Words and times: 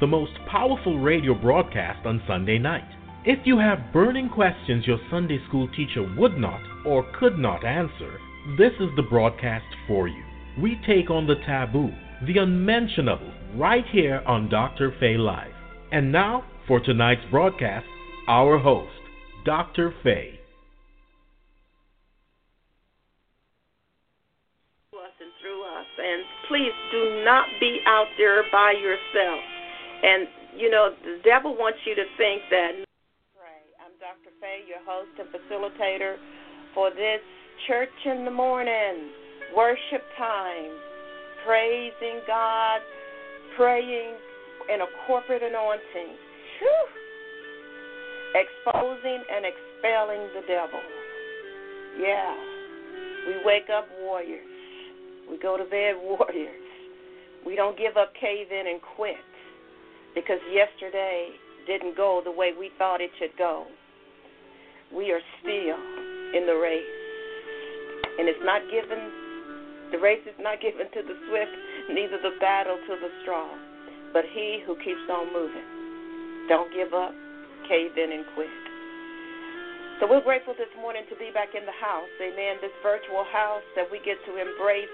the 0.00 0.06
most 0.06 0.32
powerful 0.50 0.98
radio 0.98 1.34
broadcast 1.34 2.06
on 2.06 2.22
Sunday 2.26 2.58
night. 2.58 2.88
If 3.24 3.46
you 3.46 3.58
have 3.58 3.92
burning 3.92 4.30
questions 4.30 4.86
your 4.86 4.98
Sunday 5.10 5.38
school 5.46 5.68
teacher 5.76 6.02
would 6.16 6.38
not 6.38 6.62
or 6.86 7.04
could 7.18 7.38
not 7.38 7.66
answer, 7.66 8.18
this 8.56 8.72
is 8.80 8.88
the 8.96 9.02
broadcast 9.02 9.66
for 9.86 10.08
you. 10.08 10.22
We 10.58 10.80
take 10.86 11.10
on 11.10 11.26
the 11.26 11.34
taboo, 11.46 11.90
the 12.26 12.38
unmentionable, 12.38 13.30
right 13.56 13.84
here 13.92 14.22
on 14.26 14.48
Dr. 14.48 14.94
Faye 14.98 15.18
Live. 15.18 15.52
And 15.92 16.10
now, 16.10 16.44
for 16.66 16.80
tonight's 16.80 17.20
broadcast, 17.30 17.84
our 18.26 18.58
host, 18.58 18.92
Dr. 19.44 19.92
Faye. 20.02 20.40
us 25.00 25.12
and 25.20 25.32
through 25.40 25.62
us. 25.64 25.86
And 25.98 26.22
please 26.48 26.72
do 26.92 27.24
not 27.24 27.46
be 27.58 27.80
out 27.86 28.08
there 28.18 28.44
by 28.52 28.72
yourself. 28.72 29.40
And 30.02 30.28
you 30.56 30.70
know, 30.70 30.90
the 31.02 31.20
devil 31.24 31.56
wants 31.56 31.78
you 31.86 31.94
to 31.94 32.04
think 32.16 32.42
that. 32.50 32.72
I'm 33.80 33.96
Dr. 34.00 34.32
Faye, 34.40 34.64
your 34.68 34.80
host 34.84 35.12
and 35.18 35.28
facilitator 35.28 36.16
for 36.74 36.90
this 36.90 37.20
church 37.66 37.92
in 38.04 38.24
the 38.24 38.30
morning 38.30 39.10
worship 39.56 40.02
time, 40.16 40.70
praising 41.44 42.20
God, 42.26 42.80
praying 43.56 44.14
in 44.72 44.80
a 44.80 44.86
corporate 45.06 45.42
anointing, 45.42 46.16
Whew. 46.60 46.86
exposing 48.34 49.22
and 49.32 49.44
expelling 49.44 50.28
the 50.34 50.42
devil. 50.46 50.80
Yeah, 51.98 52.36
we 53.26 53.34
wake 53.44 53.68
up 53.74 53.88
warriors. 54.00 54.46
We 55.28 55.38
go 55.38 55.56
to 55.56 55.64
bed 55.64 55.94
warriors. 56.02 56.62
We 57.44 57.56
don't 57.56 57.76
give 57.76 57.96
up, 57.96 58.12
cave 58.20 58.48
in, 58.52 58.66
and 58.66 58.80
quit 58.96 59.16
because 60.14 60.40
yesterday 60.52 61.30
didn't 61.66 61.96
go 61.96 62.20
the 62.24 62.32
way 62.32 62.52
we 62.58 62.70
thought 62.78 63.00
it 63.00 63.10
should 63.18 63.36
go. 63.38 63.66
We 64.94 65.12
are 65.12 65.22
still 65.40 65.78
in 66.34 66.46
the 66.46 66.58
race. 66.58 66.94
And 68.18 68.28
it's 68.28 68.42
not 68.42 68.62
given, 68.70 68.98
the 69.92 69.98
race 69.98 70.22
is 70.26 70.34
not 70.40 70.60
given 70.60 70.90
to 70.90 71.00
the 71.06 71.16
swift, 71.30 71.54
neither 71.94 72.18
the 72.18 72.34
battle 72.40 72.76
to 72.76 72.94
the 72.98 73.10
strong, 73.22 73.54
but 74.12 74.26
he 74.34 74.62
who 74.66 74.74
keeps 74.82 75.06
on 75.10 75.32
moving. 75.32 75.66
Don't 76.48 76.74
give 76.74 76.92
up, 76.92 77.14
cave 77.70 77.94
in, 77.94 78.10
and 78.10 78.26
quit. 78.34 78.50
So 80.00 80.08
we're 80.08 80.24
grateful 80.24 80.56
this 80.56 80.72
morning 80.80 81.04
to 81.12 81.16
be 81.20 81.30
back 81.30 81.52
in 81.52 81.68
the 81.68 81.76
house. 81.76 82.08
Amen. 82.24 82.56
This 82.64 82.74
virtual 82.82 83.22
house 83.28 83.62
that 83.76 83.84
we 83.84 84.00
get 84.00 84.16
to 84.26 84.32
embrace 84.40 84.90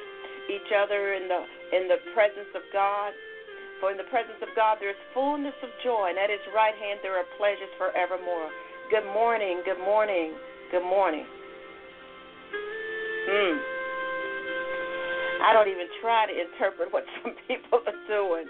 each 0.50 0.70
other 0.74 1.14
in 1.14 1.30
the 1.30 1.40
in 1.70 1.86
the 1.86 2.02
presence 2.10 2.50
of 2.58 2.62
God. 2.74 3.14
For 3.80 3.92
in 3.92 4.00
the 4.00 4.08
presence 4.08 4.40
of 4.40 4.48
God 4.56 4.78
there 4.80 4.90
is 4.90 5.00
fullness 5.12 5.54
of 5.60 5.68
joy, 5.84 6.08
and 6.08 6.16
at 6.16 6.32
his 6.32 6.40
right 6.56 6.74
hand 6.76 7.00
there 7.04 7.16
are 7.16 7.28
pleasures 7.36 7.68
forevermore. 7.76 8.48
Good 8.88 9.04
morning, 9.12 9.60
good 9.64 9.80
morning, 9.80 10.32
good 10.72 10.86
morning. 10.86 11.26
Hmm. 13.28 13.56
I 15.44 15.52
don't 15.52 15.68
even 15.68 15.86
try 16.00 16.24
to 16.24 16.34
interpret 16.34 16.88
what 16.90 17.04
some 17.20 17.36
people 17.44 17.84
are 17.84 18.00
doing. 18.08 18.48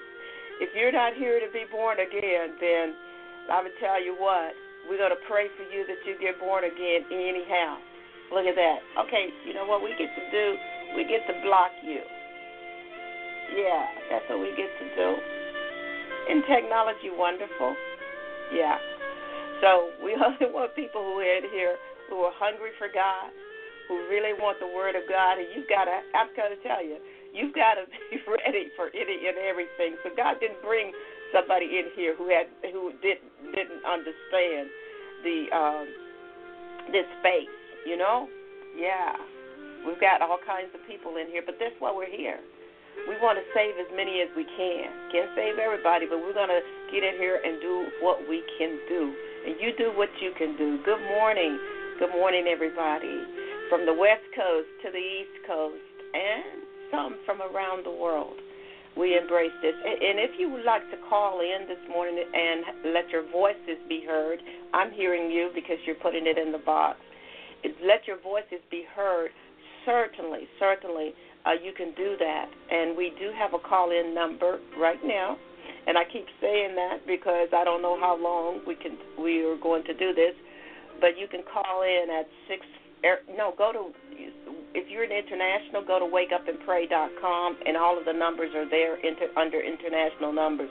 If 0.63 0.71
you're 0.73 0.95
not 0.95 1.19
here 1.19 1.43
to 1.43 1.51
be 1.53 1.67
born 1.69 1.99
again, 2.01 2.57
then 2.63 2.95
I'm 3.51 3.67
going 3.67 3.75
to 3.75 3.81
tell 3.83 4.01
you 4.01 4.17
what, 4.17 4.55
we're 4.89 4.97
going 4.97 5.13
to 5.13 5.25
pray 5.29 5.51
for 5.59 5.67
you 5.69 5.85
that 5.91 6.01
you 6.07 6.17
get 6.23 6.39
born 6.39 6.65
again 6.65 7.05
anyhow. 7.11 7.77
Look 8.33 8.47
at 8.47 8.55
that. 8.55 8.79
Okay, 9.07 9.31
you 9.45 9.55
know 9.55 9.67
what 9.67 9.83
we 9.83 9.91
get 9.99 10.09
to 10.15 10.25
do? 10.31 10.47
We 10.97 11.05
get 11.05 11.27
to 11.29 11.35
block 11.43 11.71
you. 11.85 12.01
Yeah, 13.55 13.87
that's 14.11 14.27
what 14.29 14.41
we 14.41 14.51
get 14.57 14.71
to 14.71 14.87
do. 14.97 15.09
Isn't 16.31 16.47
technology 16.51 17.15
wonderful? 17.15 17.77
Yeah. 18.53 18.79
So 19.63 19.91
we 20.03 20.15
only 20.25 20.51
want 20.53 20.75
people 20.75 21.03
who 21.03 21.23
are 21.23 21.37
in 21.39 21.47
here 21.51 21.77
who 22.09 22.23
are 22.23 22.35
hungry 22.39 22.71
for 22.79 22.87
God, 22.87 23.31
who 23.89 23.99
really 24.07 24.35
want 24.39 24.59
the 24.63 24.71
Word 24.71 24.95
of 24.95 25.03
God, 25.11 25.39
and 25.39 25.47
you've 25.55 25.69
got 25.69 25.87
to, 25.87 25.97
I've 26.15 26.31
got 26.39 26.55
to 26.55 26.59
tell 26.63 26.83
you, 26.83 26.99
you've 27.35 27.55
got 27.55 27.75
to 27.79 27.87
be 28.11 28.19
ready 28.27 28.71
for 28.75 28.91
any 28.95 29.27
and 29.27 29.39
everything. 29.43 29.99
So 30.03 30.11
God 30.15 30.39
didn't 30.39 30.63
bring 30.63 30.95
somebody 31.35 31.83
in 31.83 31.91
here 31.95 32.15
who 32.15 32.31
had 32.31 32.47
who 32.71 32.95
did 33.03 33.19
didn't 33.55 33.83
understand 33.83 34.71
the 35.23 35.39
um, 35.51 35.87
this 36.93 37.07
space, 37.23 37.51
you 37.87 37.97
know? 37.99 38.29
Yeah. 38.79 39.15
We've 39.87 40.01
got 40.01 40.23
all 40.23 40.39
kinds 40.43 40.75
of 40.75 40.83
people 40.87 41.17
in 41.17 41.31
here, 41.31 41.43
but 41.47 41.57
that's 41.59 41.75
why 41.79 41.95
we're 41.95 42.11
here. 42.11 42.39
We 43.05 43.21
want 43.21 43.37
to 43.37 43.45
save 43.53 43.77
as 43.77 43.87
many 43.93 44.25
as 44.25 44.33
we 44.33 44.49
can. 44.57 44.89
Can't 45.13 45.31
save 45.37 45.61
everybody, 45.61 46.09
but 46.09 46.19
we're 46.19 46.33
going 46.33 46.51
to 46.53 46.65
get 46.89 47.05
in 47.05 47.21
here 47.21 47.39
and 47.45 47.61
do 47.61 47.93
what 48.01 48.25
we 48.25 48.41
can 48.57 48.81
do. 48.89 49.13
And 49.47 49.61
you 49.61 49.77
do 49.77 49.93
what 49.93 50.09
you 50.21 50.33
can 50.37 50.57
do. 50.57 50.81
Good 50.83 51.05
morning. 51.13 51.61
Good 52.01 52.11
morning, 52.11 52.49
everybody. 52.49 53.23
From 53.69 53.87
the 53.87 53.95
West 53.95 54.25
Coast 54.35 54.69
to 54.83 54.91
the 54.91 55.01
East 55.01 55.37
Coast, 55.47 55.97
and 56.15 56.65
some 56.91 57.19
from 57.27 57.43
around 57.43 57.85
the 57.85 57.93
world. 57.93 58.37
We 58.97 59.17
embrace 59.17 59.53
this. 59.61 59.77
And 59.85 60.17
if 60.19 60.41
you 60.41 60.49
would 60.49 60.65
like 60.65 60.89
to 60.91 60.97
call 61.09 61.41
in 61.41 61.69
this 61.69 61.83
morning 61.91 62.17
and 62.17 62.95
let 62.95 63.11
your 63.11 63.29
voices 63.29 63.77
be 63.89 64.03
heard, 64.07 64.41
I'm 64.73 64.91
hearing 64.91 65.31
you 65.31 65.51
because 65.55 65.77
you're 65.85 66.01
putting 66.01 66.27
it 66.27 66.39
in 66.39 66.51
the 66.51 66.65
box. 66.65 66.99
Let 67.85 68.07
your 68.07 68.19
voices 68.21 68.65
be 68.71 68.85
heard. 68.97 69.31
Certainly, 69.85 70.49
certainly, 70.59 71.13
uh, 71.47 71.55
you 71.63 71.73
can 71.73 71.95
do 71.95 72.17
that. 72.19 72.47
And 72.71 72.97
we 72.97 73.13
do 73.19 73.31
have 73.39 73.55
a 73.55 73.63
call 73.63 73.91
in 73.91 74.15
number 74.15 74.59
right 74.79 74.99
now. 75.05 75.39
And 75.87 75.97
I 75.97 76.03
keep 76.03 76.27
saying 76.41 76.75
that 76.75 77.07
because 77.07 77.49
I 77.55 77.63
don't 77.63 77.81
know 77.81 77.99
how 77.99 78.19
long 78.19 78.61
we 78.67 78.75
can 78.75 78.99
we 79.19 79.47
are 79.47 79.57
going 79.57 79.85
to 79.85 79.95
do 79.95 80.13
this, 80.13 80.35
but 81.01 81.17
you 81.17 81.29
can 81.29 81.43
call 81.47 81.83
in 81.83 82.11
at 82.11 82.27
six. 82.49 82.67
Er, 83.05 83.23
no, 83.37 83.55
go 83.57 83.71
to 83.71 83.95
if 84.75 84.91
you're 84.91 85.05
an 85.05 85.15
international, 85.15 85.87
go 85.87 86.03
to 86.03 86.09
wakeupandpray.com, 86.11 87.57
and 87.65 87.77
all 87.77 87.97
of 87.97 88.05
the 88.05 88.13
numbers 88.13 88.51
are 88.57 88.69
there 88.69 88.97
inter, 88.97 89.31
under 89.37 89.61
international 89.63 90.33
numbers. 90.33 90.71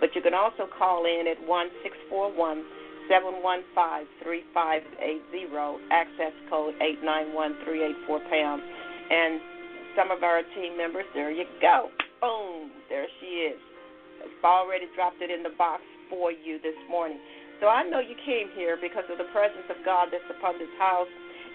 But 0.00 0.10
you 0.14 0.20
can 0.20 0.34
also 0.34 0.66
call 0.66 1.06
in 1.06 1.30
at 1.30 1.38
one 1.46 1.70
six 1.84 1.94
four 2.10 2.34
one 2.34 2.64
seven 3.08 3.42
one 3.42 3.62
five 3.72 4.06
three 4.22 4.42
five 4.52 4.82
eight 4.98 5.22
zero. 5.30 5.78
Access 5.92 6.34
code 6.50 6.74
eight 6.82 6.98
nine 7.04 7.32
one 7.32 7.54
three 7.64 7.84
eight 7.86 7.96
four 8.06 8.18
pound. 8.18 8.62
And 9.10 9.40
some 9.96 10.12
of 10.12 10.22
our 10.22 10.44
team 10.54 10.76
members, 10.76 11.08
there 11.16 11.32
you 11.32 11.48
go. 11.58 11.88
Boom, 12.20 12.70
there 12.92 13.08
she 13.18 13.48
is. 13.48 13.60
I've 14.20 14.44
already 14.44 14.86
dropped 14.94 15.24
it 15.24 15.32
in 15.32 15.42
the 15.42 15.56
box 15.56 15.82
for 16.12 16.30
you 16.30 16.60
this 16.60 16.76
morning. 16.92 17.18
So 17.60 17.72
I 17.72 17.88
know 17.88 18.04
you 18.04 18.14
came 18.28 18.52
here 18.52 18.76
because 18.76 19.08
of 19.08 19.16
the 19.16 19.32
presence 19.32 19.64
of 19.72 19.80
God 19.84 20.12
that's 20.12 20.28
upon 20.28 20.60
this 20.60 20.70
house, 20.76 21.08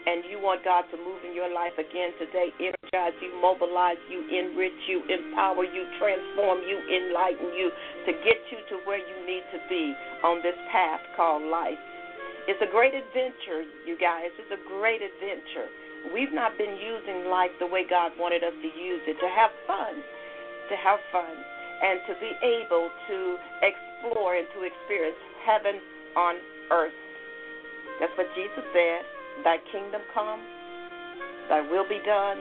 and 0.09 0.25
you 0.25 0.41
want 0.41 0.65
God 0.65 0.89
to 0.89 0.97
move 0.97 1.21
in 1.21 1.37
your 1.37 1.53
life 1.53 1.77
again 1.77 2.09
today, 2.17 2.49
energize 2.57 3.13
you, 3.21 3.29
mobilize 3.37 4.01
you, 4.09 4.25
enrich 4.25 4.81
you, 4.89 5.05
empower 5.05 5.61
you, 5.61 5.85
transform 6.01 6.65
you, 6.65 6.81
enlighten 6.81 7.53
you 7.53 7.69
to 8.09 8.11
get 8.25 8.41
you 8.49 8.57
to 8.73 8.81
where 8.89 8.97
you 8.97 9.17
need 9.29 9.45
to 9.53 9.61
be 9.69 9.93
on 10.25 10.41
this 10.41 10.57
path 10.73 11.05
called 11.13 11.45
life. 11.45 11.77
It's 12.49 12.57
a 12.65 12.71
great 12.73 12.97
adventure, 12.97 13.61
you 13.85 13.93
guys. 14.01 14.33
It's 14.41 14.49
a 14.49 14.61
great 14.65 15.05
adventure. 15.05 15.69
We've 16.09 16.33
not 16.33 16.57
been 16.57 16.75
using 16.81 17.29
life 17.29 17.53
the 17.59 17.67
way 17.67 17.85
God 17.85 18.11
wanted 18.17 18.43
us 18.43 18.57
to 18.57 18.69
use 18.73 19.01
it, 19.05 19.21
to 19.21 19.29
have 19.29 19.53
fun, 19.69 20.01
to 20.69 20.75
have 20.75 20.99
fun, 21.13 21.29
and 21.29 22.01
to 22.09 22.13
be 22.17 22.31
able 22.41 22.89
to 22.89 23.17
explore 23.61 24.35
and 24.35 24.47
to 24.57 24.65
experience 24.65 25.17
heaven 25.45 25.77
on 26.17 26.35
earth. 26.71 26.97
That's 27.99 28.11
what 28.17 28.27
Jesus 28.33 28.65
said. 28.73 29.01
Thy 29.43 29.57
kingdom 29.71 30.01
come, 30.13 30.41
thy 31.49 31.61
will 31.61 31.87
be 31.87 32.01
done 32.05 32.37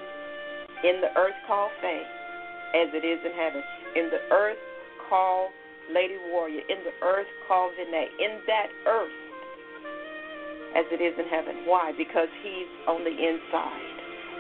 in 0.85 1.01
the 1.01 1.13
earth 1.17 1.37
called 1.47 1.71
faith, 1.81 2.09
as 2.75 2.89
it 2.93 3.05
is 3.05 3.21
in 3.25 3.33
heaven. 3.33 3.63
In 3.97 4.11
the 4.11 4.23
earth 4.35 4.59
called 5.09 5.53
Lady 5.93 6.17
Warrior, 6.33 6.63
in 6.69 6.81
the 6.85 6.95
earth 7.05 7.29
called 7.47 7.73
Vinay, 7.79 8.09
in 8.19 8.41
that 8.47 8.69
earth 8.87 9.13
as 10.77 10.87
it 10.91 11.01
is 11.03 11.15
in 11.19 11.27
heaven. 11.27 11.67
Why? 11.67 11.93
Because 11.97 12.29
he's 12.43 12.71
on 12.87 13.03
the 13.03 13.15
inside. 13.15 13.91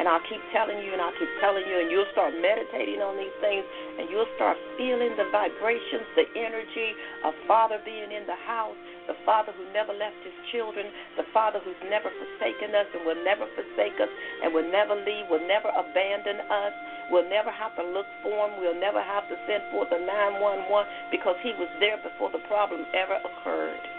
And 0.00 0.08
I'll 0.08 0.24
keep 0.32 0.40
telling 0.48 0.80
you 0.80 0.96
and 0.96 1.00
I'll 1.02 1.12
keep 1.20 1.28
telling 1.44 1.60
you, 1.68 1.76
and 1.76 1.92
you'll 1.92 2.08
start 2.16 2.32
meditating 2.32 3.04
on 3.04 3.20
these 3.20 3.36
things, 3.44 3.68
and 4.00 4.08
you'll 4.08 4.32
start 4.32 4.56
feeling 4.80 5.12
the 5.20 5.28
vibrations, 5.28 6.08
the 6.16 6.24
energy 6.40 6.96
of 7.20 7.36
Father 7.44 7.76
being 7.84 8.08
in 8.08 8.24
the 8.24 8.40
house, 8.48 8.80
the 9.12 9.18
Father 9.28 9.52
who 9.52 9.60
never 9.76 9.92
left 9.92 10.16
his 10.24 10.32
children, 10.56 10.88
the 11.20 11.28
Father 11.36 11.60
who's 11.60 11.76
never 11.92 12.08
forsaken 12.08 12.72
us 12.72 12.88
and 12.96 13.04
will 13.04 13.20
never 13.28 13.44
forsake 13.52 14.00
us 14.00 14.08
and 14.40 14.56
will 14.56 14.64
never 14.72 14.96
leave, 14.96 15.28
will 15.28 15.44
never 15.44 15.68
abandon 15.68 16.48
us. 16.48 16.72
We'll 17.12 17.28
never 17.28 17.52
have 17.52 17.76
to 17.76 17.84
look 17.84 18.08
for 18.24 18.48
him. 18.48 18.56
We'll 18.56 18.80
never 18.80 19.04
have 19.04 19.28
to 19.28 19.36
send 19.44 19.68
forth 19.68 19.92
a 19.92 20.00
911 20.00 21.12
because 21.12 21.36
he 21.44 21.52
was 21.60 21.68
there 21.76 22.00
before 22.00 22.32
the 22.32 22.40
problem 22.48 22.88
ever 22.96 23.20
occurred. 23.20 23.84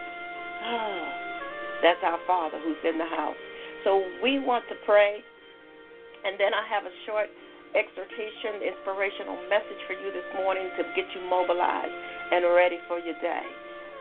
Ah. 0.61 1.30
That's 1.81 2.01
our 2.05 2.19
Father 2.25 2.61
who's 2.63 2.79
in 2.85 2.97
the 2.97 3.09
house. 3.09 3.37
So 3.83 4.05
we 4.21 4.37
want 4.37 4.65
to 4.69 4.75
pray 4.85 5.21
and 6.23 6.37
then 6.37 6.53
I 6.53 6.61
have 6.69 6.85
a 6.85 6.93
short 7.05 7.29
exhortation, 7.73 8.61
inspirational 8.61 9.37
message 9.49 9.81
for 9.89 9.97
you 9.97 10.13
this 10.13 10.27
morning 10.37 10.69
to 10.77 10.83
get 10.93 11.09
you 11.17 11.21
mobilized 11.25 11.93
and 12.31 12.45
ready 12.53 12.77
for 12.85 13.01
your 13.01 13.17
day. 13.21 13.45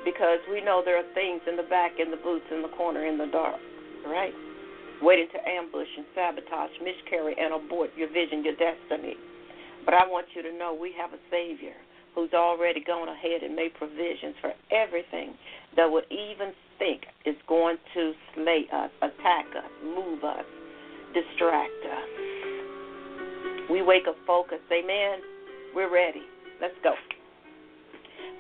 Because 0.05 0.41
we 0.49 0.61
know 0.61 0.81
there 0.85 0.97
are 0.97 1.11
things 1.12 1.41
in 1.49 1.56
the 1.56 1.69
back, 1.69 1.97
in 2.00 2.11
the 2.11 2.21
boots, 2.21 2.44
in 2.50 2.62
the 2.62 2.73
corner, 2.77 3.05
in 3.05 3.17
the 3.17 3.29
dark, 3.29 3.61
right? 4.05 4.32
Waiting 5.00 5.29
to 5.32 5.41
ambush 5.44 5.88
and 5.97 6.06
sabotage, 6.17 6.73
miscarry, 6.81 7.37
and 7.37 7.53
abort 7.53 7.91
your 7.97 8.09
vision, 8.09 8.44
your 8.44 8.56
destiny. 8.56 9.17
But 9.85 9.94
I 9.94 10.05
want 10.09 10.29
you 10.37 10.43
to 10.43 10.53
know 10.53 10.77
we 10.77 10.93
have 11.00 11.12
a 11.12 11.21
Savior 11.31 11.77
who's 12.15 12.32
already 12.32 12.82
gone 12.85 13.09
ahead 13.09 13.44
and 13.44 13.55
made 13.55 13.73
provisions 13.77 14.37
for 14.41 14.53
everything 14.73 15.37
that 15.77 15.88
would 15.88 16.05
even 16.11 16.53
think 16.81 17.05
is 17.29 17.37
going 17.47 17.77
to 17.93 18.17
slay 18.35 18.65
us, 18.73 18.91
attack 19.05 19.47
us, 19.53 19.71
move 19.85 20.25
us, 20.25 20.49
distract 21.12 21.85
us. 21.85 22.11
We 23.69 23.85
wake 23.85 24.09
up 24.09 24.17
focused. 24.27 24.67
Amen. 24.73 25.21
We're 25.77 25.93
ready. 25.93 26.25
Let's 26.59 26.75
go. 26.82 26.97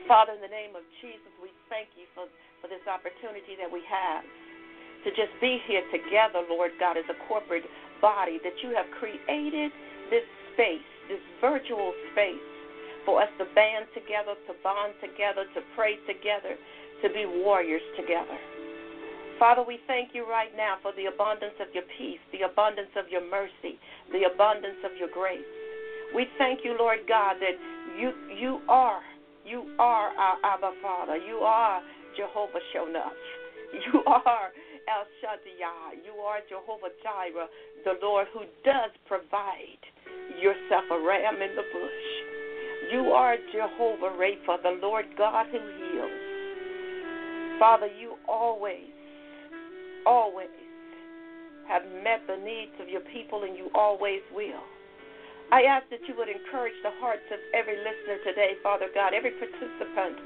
Father, 0.08 0.34
in 0.34 0.42
the 0.42 0.50
name 0.50 0.74
of 0.74 0.82
Jesus, 0.98 1.30
we 1.38 1.54
thank 1.70 1.92
you 1.94 2.08
for, 2.16 2.26
for 2.58 2.66
this 2.66 2.82
opportunity 2.90 3.54
that 3.60 3.70
we 3.70 3.84
have 3.86 4.26
to 5.06 5.10
just 5.14 5.30
be 5.38 5.62
here 5.70 5.86
together, 5.94 6.42
Lord 6.50 6.72
God, 6.80 6.96
as 6.96 7.06
a 7.06 7.16
corporate 7.28 7.64
body, 8.02 8.40
that 8.42 8.58
you 8.64 8.74
have 8.74 8.88
created 8.98 9.70
this 10.10 10.26
space, 10.52 10.90
this 11.06 11.22
virtual 11.40 11.94
space, 12.10 12.42
for 13.06 13.22
us 13.22 13.30
to 13.38 13.46
band 13.54 13.86
together, 13.94 14.36
to 14.50 14.52
bond 14.60 14.92
together, 15.00 15.46
to 15.54 15.60
pray 15.72 15.96
together, 16.04 16.58
to 17.02 17.08
be 17.08 17.24
warriors 17.26 17.82
together. 17.96 18.38
Father, 19.38 19.64
we 19.66 19.80
thank 19.86 20.10
you 20.12 20.28
right 20.28 20.52
now 20.54 20.76
for 20.82 20.92
the 21.00 21.06
abundance 21.06 21.56
of 21.60 21.72
your 21.72 21.84
peace, 21.96 22.20
the 22.30 22.44
abundance 22.44 22.92
of 22.96 23.08
your 23.08 23.24
mercy, 23.24 23.80
the 24.12 24.28
abundance 24.28 24.76
of 24.84 24.92
your 24.98 25.08
grace. 25.08 25.40
We 26.14 26.26
thank 26.36 26.60
you, 26.62 26.76
Lord 26.78 27.00
God, 27.08 27.36
that 27.40 27.56
you 27.98 28.12
you 28.36 28.60
are 28.68 29.00
you 29.46 29.64
are 29.78 30.12
our 30.12 30.36
Abba 30.44 30.72
Father. 30.82 31.16
You 31.16 31.36
are 31.36 31.80
Jehovah 32.16 32.60
Shonah. 32.74 33.10
You 33.72 34.02
are 34.04 34.50
El 34.90 35.06
Shaddai. 35.22 36.02
You 36.04 36.20
are 36.20 36.40
Jehovah 36.48 36.90
Jireh, 37.02 37.46
the 37.84 37.94
Lord 38.02 38.26
who 38.34 38.40
does 38.64 38.90
provide 39.06 39.82
yourself 40.42 40.84
a 40.90 40.98
ram 40.98 41.36
in 41.40 41.54
the 41.54 41.62
bush. 41.62 42.92
You 42.92 43.12
are 43.12 43.36
Jehovah 43.52 44.10
Rapha, 44.18 44.60
the 44.62 44.78
Lord 44.82 45.06
God 45.16 45.46
who 45.52 45.58
heals. 45.58 46.29
Father, 47.60 47.92
you 47.92 48.16
always 48.26 48.88
always 50.06 50.48
have 51.68 51.84
met 52.02 52.24
the 52.26 52.40
needs 52.40 52.72
of 52.80 52.88
your 52.88 53.04
people, 53.12 53.44
and 53.44 53.54
you 53.54 53.68
always 53.76 54.24
will. 54.32 54.64
I 55.52 55.68
ask 55.68 55.84
that 55.92 56.00
you 56.08 56.16
would 56.16 56.32
encourage 56.32 56.74
the 56.82 56.90
hearts 57.04 57.28
of 57.28 57.38
every 57.52 57.76
listener 57.76 58.16
today, 58.24 58.56
Father 58.64 58.88
God, 58.94 59.12
every 59.12 59.36
participant, 59.36 60.16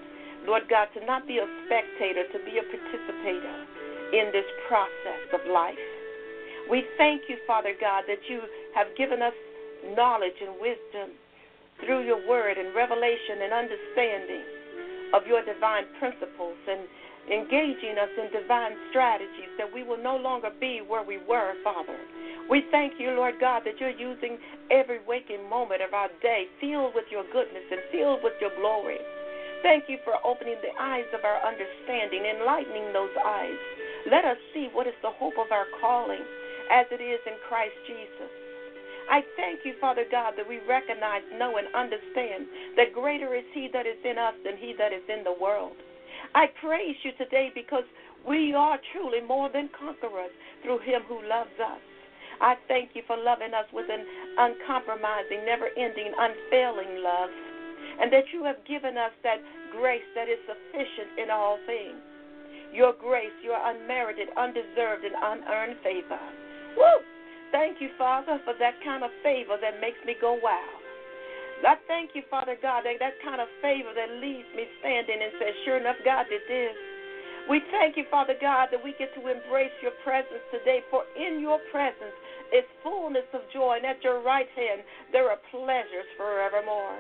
Lord 0.47 0.71
God, 0.71 0.89
to 0.95 1.05
not 1.05 1.27
be 1.27 1.43
a 1.43 1.49
spectator, 1.67 2.23
to 2.31 2.39
be 2.47 2.63
a 2.63 2.65
participator 2.71 3.57
in 4.15 4.31
this 4.31 4.47
process 4.71 5.27
of 5.35 5.43
life. 5.51 5.81
We 6.71 6.87
thank 6.97 7.27
you, 7.29 7.37
Father 7.51 7.75
God, 7.75 8.05
that 8.07 8.23
you 8.31 8.47
have 8.79 8.95
given 8.97 9.21
us 9.21 9.35
knowledge 9.97 10.39
and 10.39 10.55
wisdom 10.63 11.19
through 11.83 12.07
your 12.07 12.23
word 12.29 12.57
and 12.57 12.73
revelation 12.73 13.43
and 13.43 13.53
understanding 13.53 14.45
of 15.13 15.27
your 15.27 15.45
divine 15.45 15.85
principles 15.99 16.57
and 16.69 16.87
engaging 17.31 17.97
us 17.97 18.13
in 18.21 18.29
divine 18.33 18.77
strategies 18.91 19.53
that 19.57 19.73
we 19.73 19.83
will 19.83 20.01
no 20.01 20.17
longer 20.17 20.51
be 20.61 20.83
where 20.87 21.03
we 21.03 21.19
were, 21.29 21.55
Father. 21.65 21.97
We 22.51 22.65
thank 22.71 23.01
you, 23.01 23.17
Lord 23.17 23.41
God, 23.41 23.63
that 23.65 23.81
you're 23.81 23.97
using 23.97 24.37
every 24.71 25.01
waking 25.09 25.49
moment 25.49 25.81
of 25.81 25.95
our 25.95 26.09
day 26.21 26.45
filled 26.61 26.93
with 26.95 27.09
your 27.11 27.25
goodness 27.33 27.65
and 27.71 27.81
filled 27.91 28.21
with 28.23 28.35
your 28.41 28.53
glory. 28.61 29.01
Thank 29.63 29.89
you 29.89 29.97
for 30.05 30.21
opening 30.21 30.61
the 30.61 30.77
eyes 30.77 31.09
of 31.17 31.25
our 31.25 31.41
understanding, 31.41 32.29
enlightening 32.29 32.93
those 32.93 33.15
eyes. 33.25 33.57
Let 34.13 34.29
us 34.29 34.37
see 34.53 34.69
what 34.73 34.87
is 34.87 34.99
the 35.01 35.17
hope 35.17 35.41
of 35.41 35.49
our 35.49 35.65
calling 35.81 36.21
as 36.71 36.85
it 36.93 37.01
is 37.01 37.21
in 37.25 37.41
Christ 37.49 37.73
Jesus. 37.89 38.29
I 39.09 39.25
thank 39.37 39.65
you, 39.65 39.75
Father 39.81 40.05
God, 40.11 40.35
that 40.37 40.49
we 40.49 40.61
recognize, 40.69 41.23
know, 41.39 41.57
and 41.57 41.69
understand 41.75 42.45
that 42.77 42.93
greater 42.93 43.35
is 43.35 43.45
He 43.53 43.69
that 43.73 43.87
is 43.87 44.01
in 44.05 44.19
us 44.19 44.35
than 44.45 44.57
He 44.57 44.75
that 44.77 44.93
is 44.93 45.05
in 45.09 45.25
the 45.25 45.37
world. 45.41 45.77
I 46.35 46.47
praise 46.61 46.97
you 47.03 47.13
today 47.17 47.51
because 47.55 47.85
we 48.27 48.55
are 48.55 48.79
truly 48.93 49.21
more 49.21 49.51
than 49.53 49.71
conquerors 49.79 50.35
through 50.63 50.81
him 50.81 51.03
who 51.07 51.23
loves 51.23 51.55
us. 51.63 51.79
I 52.41 52.57
thank 52.67 52.91
you 52.95 53.03
for 53.07 53.17
loving 53.17 53.55
us 53.55 53.71
with 53.73 53.87
an 53.87 54.03
uncompromising, 54.39 55.47
never 55.47 55.71
ending, 55.79 56.11
unfailing 56.11 57.03
love, 57.03 57.31
and 58.01 58.13
that 58.13 58.27
you 58.33 58.43
have 58.43 58.59
given 58.67 58.99
us 58.99 59.13
that 59.23 59.39
grace 59.71 60.07
that 60.19 60.27
is 60.27 60.43
sufficient 60.43 61.23
in 61.23 61.31
all 61.31 61.59
things. 61.67 62.03
Your 62.75 62.93
grace, 62.99 63.35
your 63.43 63.59
unmerited, 63.63 64.29
undeserved, 64.37 65.07
and 65.07 65.15
unearned 65.15 65.79
favor. 65.85 66.19
Woo! 66.77 66.99
Thank 67.53 67.81
you, 67.81 67.91
Father, 67.97 68.41
for 68.43 68.55
that 68.59 68.75
kind 68.83 69.05
of 69.05 69.11
favor 69.23 69.55
that 69.63 69.81
makes 69.81 70.03
me 70.05 70.17
go 70.21 70.35
wow. 70.43 70.84
I 71.65 71.81
thank 71.89 72.13
you, 72.13 72.23
Father 72.29 72.61
God, 72.61 72.85
that 72.85 73.01
that 73.01 73.17
kind 73.25 73.41
of 73.41 73.49
favor 73.65 73.97
that 73.97 74.21
leaves 74.21 74.49
me 74.53 74.69
standing 74.85 75.17
and 75.17 75.33
says, 75.41 75.55
sure 75.65 75.81
enough, 75.81 75.97
God 76.05 76.29
did 76.29 76.45
this. 76.45 76.77
We 77.49 77.61
thank 77.73 77.97
you, 77.97 78.05
Father 78.09 78.37
God, 78.41 78.69
that 78.73 78.81
we 78.81 78.97
get 78.97 79.13
to 79.17 79.23
embrace 79.29 79.73
your 79.85 79.93
presence 80.05 80.45
today, 80.53 80.81
for 80.89 81.05
in 81.17 81.41
your 81.41 81.61
presence 81.73 82.17
is 82.53 82.65
fullness 82.81 83.29
of 83.33 83.45
joy, 83.53 83.77
and 83.81 83.85
at 83.85 84.01
your 84.05 84.25
right 84.25 84.49
hand 84.57 84.81
there 85.13 85.29
are 85.29 85.41
pleasures 85.53 86.09
forevermore. 86.17 86.97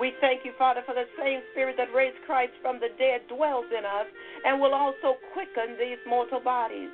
We 0.00 0.12
thank 0.20 0.44
you, 0.44 0.52
Father, 0.58 0.82
for 0.84 0.94
the 0.94 1.08
same 1.20 1.40
Spirit 1.52 1.76
that 1.76 1.92
raised 1.94 2.18
Christ 2.26 2.52
from 2.60 2.80
the 2.80 2.92
dead 2.98 3.28
dwells 3.28 3.68
in 3.70 3.84
us 3.84 4.08
and 4.44 4.60
will 4.60 4.74
also 4.74 5.20
quicken 5.32 5.76
these 5.78 6.00
mortal 6.08 6.40
bodies. 6.40 6.90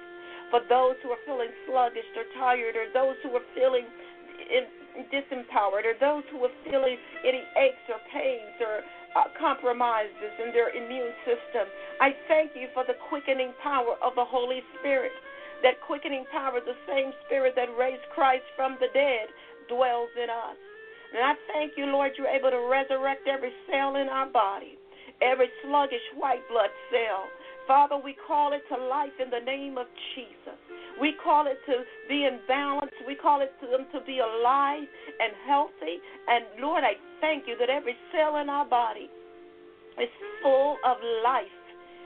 For 0.50 0.60
those 0.68 0.98
who 1.02 1.14
are 1.14 1.22
feeling 1.24 1.48
sluggish 1.66 2.10
or 2.18 2.26
tired, 2.36 2.74
or 2.74 2.90
those 2.92 3.14
who 3.22 3.30
are 3.38 3.48
feeling 3.54 3.86
disempowered 5.10 5.86
or 5.86 5.94
those 5.98 6.24
who 6.30 6.42
are 6.44 6.56
feeling 6.64 6.96
any 7.26 7.42
aches 7.58 7.84
or 7.88 8.00
pains 8.12 8.56
or 8.60 8.82
uh, 9.16 9.26
compromises 9.38 10.32
in 10.38 10.52
their 10.52 10.70
immune 10.70 11.12
system. 11.26 11.66
I 12.00 12.14
thank 12.28 12.52
you 12.54 12.68
for 12.74 12.84
the 12.86 12.94
quickening 13.08 13.52
power 13.62 13.98
of 14.02 14.14
the 14.14 14.24
Holy 14.24 14.62
Spirit. 14.78 15.12
That 15.62 15.82
quickening 15.86 16.24
power, 16.32 16.60
the 16.64 16.78
same 16.88 17.12
Spirit 17.26 17.52
that 17.56 17.68
raised 17.76 18.06
Christ 18.14 18.44
from 18.56 18.78
the 18.80 18.88
dead, 18.94 19.28
dwells 19.68 20.08
in 20.16 20.30
us. 20.30 20.56
And 21.12 21.22
I 21.26 21.34
thank 21.52 21.72
you, 21.76 21.86
Lord, 21.86 22.12
you're 22.16 22.30
able 22.30 22.50
to 22.50 22.70
resurrect 22.70 23.26
every 23.26 23.52
cell 23.68 23.96
in 23.96 24.08
our 24.08 24.30
body, 24.30 24.78
every 25.20 25.50
sluggish 25.66 26.06
white 26.16 26.46
blood 26.48 26.70
cell. 26.90 27.26
Father, 27.66 27.98
we 27.98 28.16
call 28.26 28.52
it 28.52 28.62
to 28.72 28.76
life 28.78 29.14
in 29.22 29.28
the 29.28 29.44
name 29.44 29.76
of 29.76 29.86
Jesus. 30.14 30.58
We 31.00 31.14
call 31.24 31.46
it 31.46 31.58
to 31.66 31.82
be 32.08 32.24
in 32.24 32.38
balance. 32.46 32.92
We 33.06 33.14
call 33.14 33.40
it 33.40 33.52
to 33.62 33.66
them 33.66 33.86
to 33.92 34.04
be 34.04 34.20
alive 34.20 34.84
and 34.84 35.32
healthy. 35.48 35.96
And 36.28 36.44
Lord, 36.60 36.84
I 36.84 36.94
thank 37.20 37.48
you 37.48 37.56
that 37.58 37.70
every 37.70 37.96
cell 38.12 38.36
in 38.36 38.48
our 38.48 38.66
body 38.68 39.08
is 39.98 40.12
full 40.42 40.76
of 40.84 40.96
life. 41.24 41.48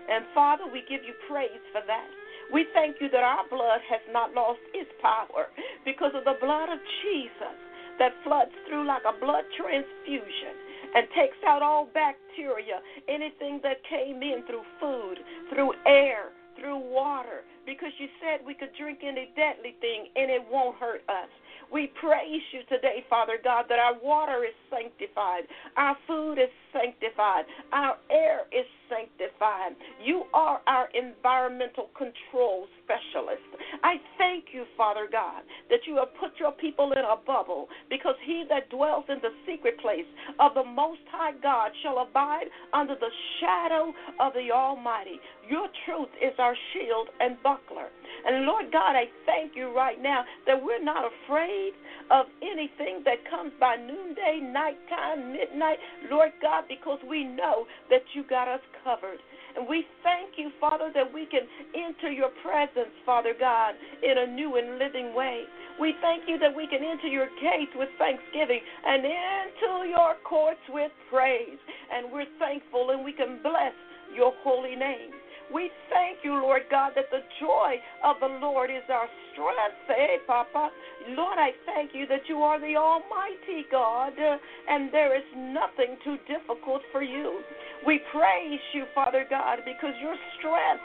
And 0.08 0.24
Father, 0.34 0.64
we 0.70 0.82
give 0.88 1.02
you 1.02 1.14
praise 1.28 1.64
for 1.72 1.82
that. 1.86 2.08
We 2.52 2.66
thank 2.74 2.96
you 3.00 3.08
that 3.10 3.24
our 3.24 3.48
blood 3.48 3.80
has 3.88 4.00
not 4.12 4.34
lost 4.34 4.60
its 4.74 4.90
power 5.00 5.48
because 5.84 6.12
of 6.14 6.24
the 6.24 6.36
blood 6.40 6.68
of 6.68 6.78
Jesus 7.02 7.56
that 7.98 8.12
floods 8.22 8.52
through 8.68 8.86
like 8.86 9.02
a 9.08 9.18
blood 9.18 9.44
transfusion 9.56 10.54
and 10.94 11.06
takes 11.16 11.38
out 11.46 11.62
all 11.62 11.88
bacteria, 11.94 12.78
anything 13.08 13.60
that 13.62 13.78
came 13.88 14.22
in 14.22 14.44
through 14.46 14.62
food, 14.78 15.18
through 15.50 15.72
air, 15.86 16.30
through 16.58 16.78
water 16.78 17.42
because 17.66 17.92
you 17.98 18.08
said 18.20 18.44
we 18.46 18.54
could 18.54 18.70
drink 18.78 19.00
any 19.02 19.30
deadly 19.36 19.74
thing 19.80 20.08
and 20.16 20.30
it 20.30 20.42
won't 20.50 20.76
hurt 20.76 21.02
us. 21.08 21.28
We 21.72 21.90
praise 22.00 22.42
you 22.52 22.60
today, 22.68 23.04
Father 23.08 23.38
God, 23.42 23.66
that 23.68 23.78
our 23.78 23.94
water 24.02 24.44
is 24.44 24.54
sanctified, 24.70 25.44
our 25.76 25.96
food 26.06 26.38
is 26.38 26.52
sanctified, 26.72 27.44
our 27.72 27.96
air 28.10 28.46
is 28.52 28.66
sanctified. 28.94 29.74
You 30.02 30.24
are 30.32 30.60
our 30.66 30.88
environmental 30.94 31.90
control 31.96 32.66
specialist. 32.84 33.42
I 33.82 33.96
thank 34.18 34.46
you, 34.52 34.64
Father 34.76 35.08
God, 35.10 35.42
that 35.70 35.80
you 35.86 35.96
have 35.96 36.14
put 36.20 36.38
your 36.38 36.52
people 36.52 36.92
in 36.92 36.98
a 36.98 37.16
bubble 37.26 37.68
because 37.90 38.14
he 38.24 38.44
that 38.48 38.70
dwells 38.70 39.04
in 39.08 39.18
the 39.22 39.34
secret 39.46 39.78
place 39.80 40.06
of 40.38 40.54
the 40.54 40.64
Most 40.64 41.00
High 41.10 41.34
God 41.42 41.70
shall 41.82 41.98
abide 41.98 42.46
under 42.72 42.94
the 42.94 43.10
shadow 43.40 43.92
of 44.20 44.32
the 44.34 44.52
Almighty. 44.52 45.18
Your 45.48 45.68
truth 45.84 46.08
is 46.22 46.32
our 46.38 46.54
shield 46.72 47.08
and 47.20 47.36
buckler. 47.42 47.88
And 48.26 48.46
Lord 48.46 48.72
God, 48.72 48.96
I 48.96 49.04
thank 49.26 49.56
you 49.56 49.74
right 49.74 50.00
now 50.00 50.24
that 50.46 50.62
we're 50.62 50.82
not 50.82 51.04
afraid 51.04 51.72
of 52.10 52.26
anything 52.42 53.02
that 53.04 53.18
comes 53.28 53.52
by 53.58 53.76
noonday, 53.76 54.40
nighttime, 54.40 55.32
midnight, 55.32 55.78
Lord 56.10 56.32
God, 56.40 56.64
because 56.68 56.98
we 57.08 57.24
know 57.24 57.66
that 57.90 58.02
you 58.14 58.24
got 58.28 58.48
us 58.48 58.60
covered. 58.84 59.18
And 59.56 59.66
we 59.66 59.86
thank 60.02 60.36
you, 60.36 60.50
Father, 60.60 60.90
that 60.94 61.08
we 61.12 61.26
can 61.26 61.42
enter 61.74 62.10
your 62.10 62.30
presence, 62.44 62.92
Father 63.06 63.32
God, 63.38 63.74
in 64.02 64.18
a 64.18 64.26
new 64.26 64.56
and 64.56 64.78
living 64.78 65.14
way. 65.14 65.44
We 65.80 65.94
thank 66.00 66.28
you 66.28 66.38
that 66.38 66.54
we 66.54 66.66
can 66.66 66.84
enter 66.84 67.08
your 67.08 67.28
gates 67.40 67.72
with 67.74 67.88
thanksgiving 67.98 68.60
and 68.86 69.04
into 69.04 69.88
your 69.88 70.14
courts 70.22 70.62
with 70.68 70.92
praise. 71.10 71.58
And 71.92 72.12
we're 72.12 72.30
thankful 72.38 72.90
and 72.90 73.04
we 73.04 73.12
can 73.12 73.40
bless 73.42 73.74
your 74.14 74.32
holy 74.42 74.76
name. 74.76 75.10
We 75.52 75.70
thank 75.90 76.18
you, 76.24 76.32
Lord 76.34 76.62
God, 76.70 76.92
that 76.96 77.10
the 77.10 77.20
joy 77.40 77.76
of 78.02 78.16
the 78.20 78.26
Lord 78.40 78.70
is 78.70 78.82
our 78.88 79.08
strength. 79.32 79.76
Hey, 79.88 80.16
Papa. 80.26 80.70
Lord, 81.10 81.38
I 81.38 81.50
thank 81.66 81.90
you 81.92 82.06
that 82.06 82.28
you 82.28 82.38
are 82.38 82.58
the 82.58 82.76
Almighty 82.76 83.66
God, 83.70 84.14
uh, 84.18 84.36
and 84.68 84.92
there 84.92 85.16
is 85.16 85.24
nothing 85.36 85.96
too 86.02 86.16
difficult 86.26 86.82
for 86.92 87.02
you. 87.02 87.42
We 87.86 88.00
praise 88.10 88.60
you, 88.72 88.86
Father 88.94 89.26
God, 89.28 89.58
because 89.64 89.92
your 90.00 90.16
strength 90.38 90.82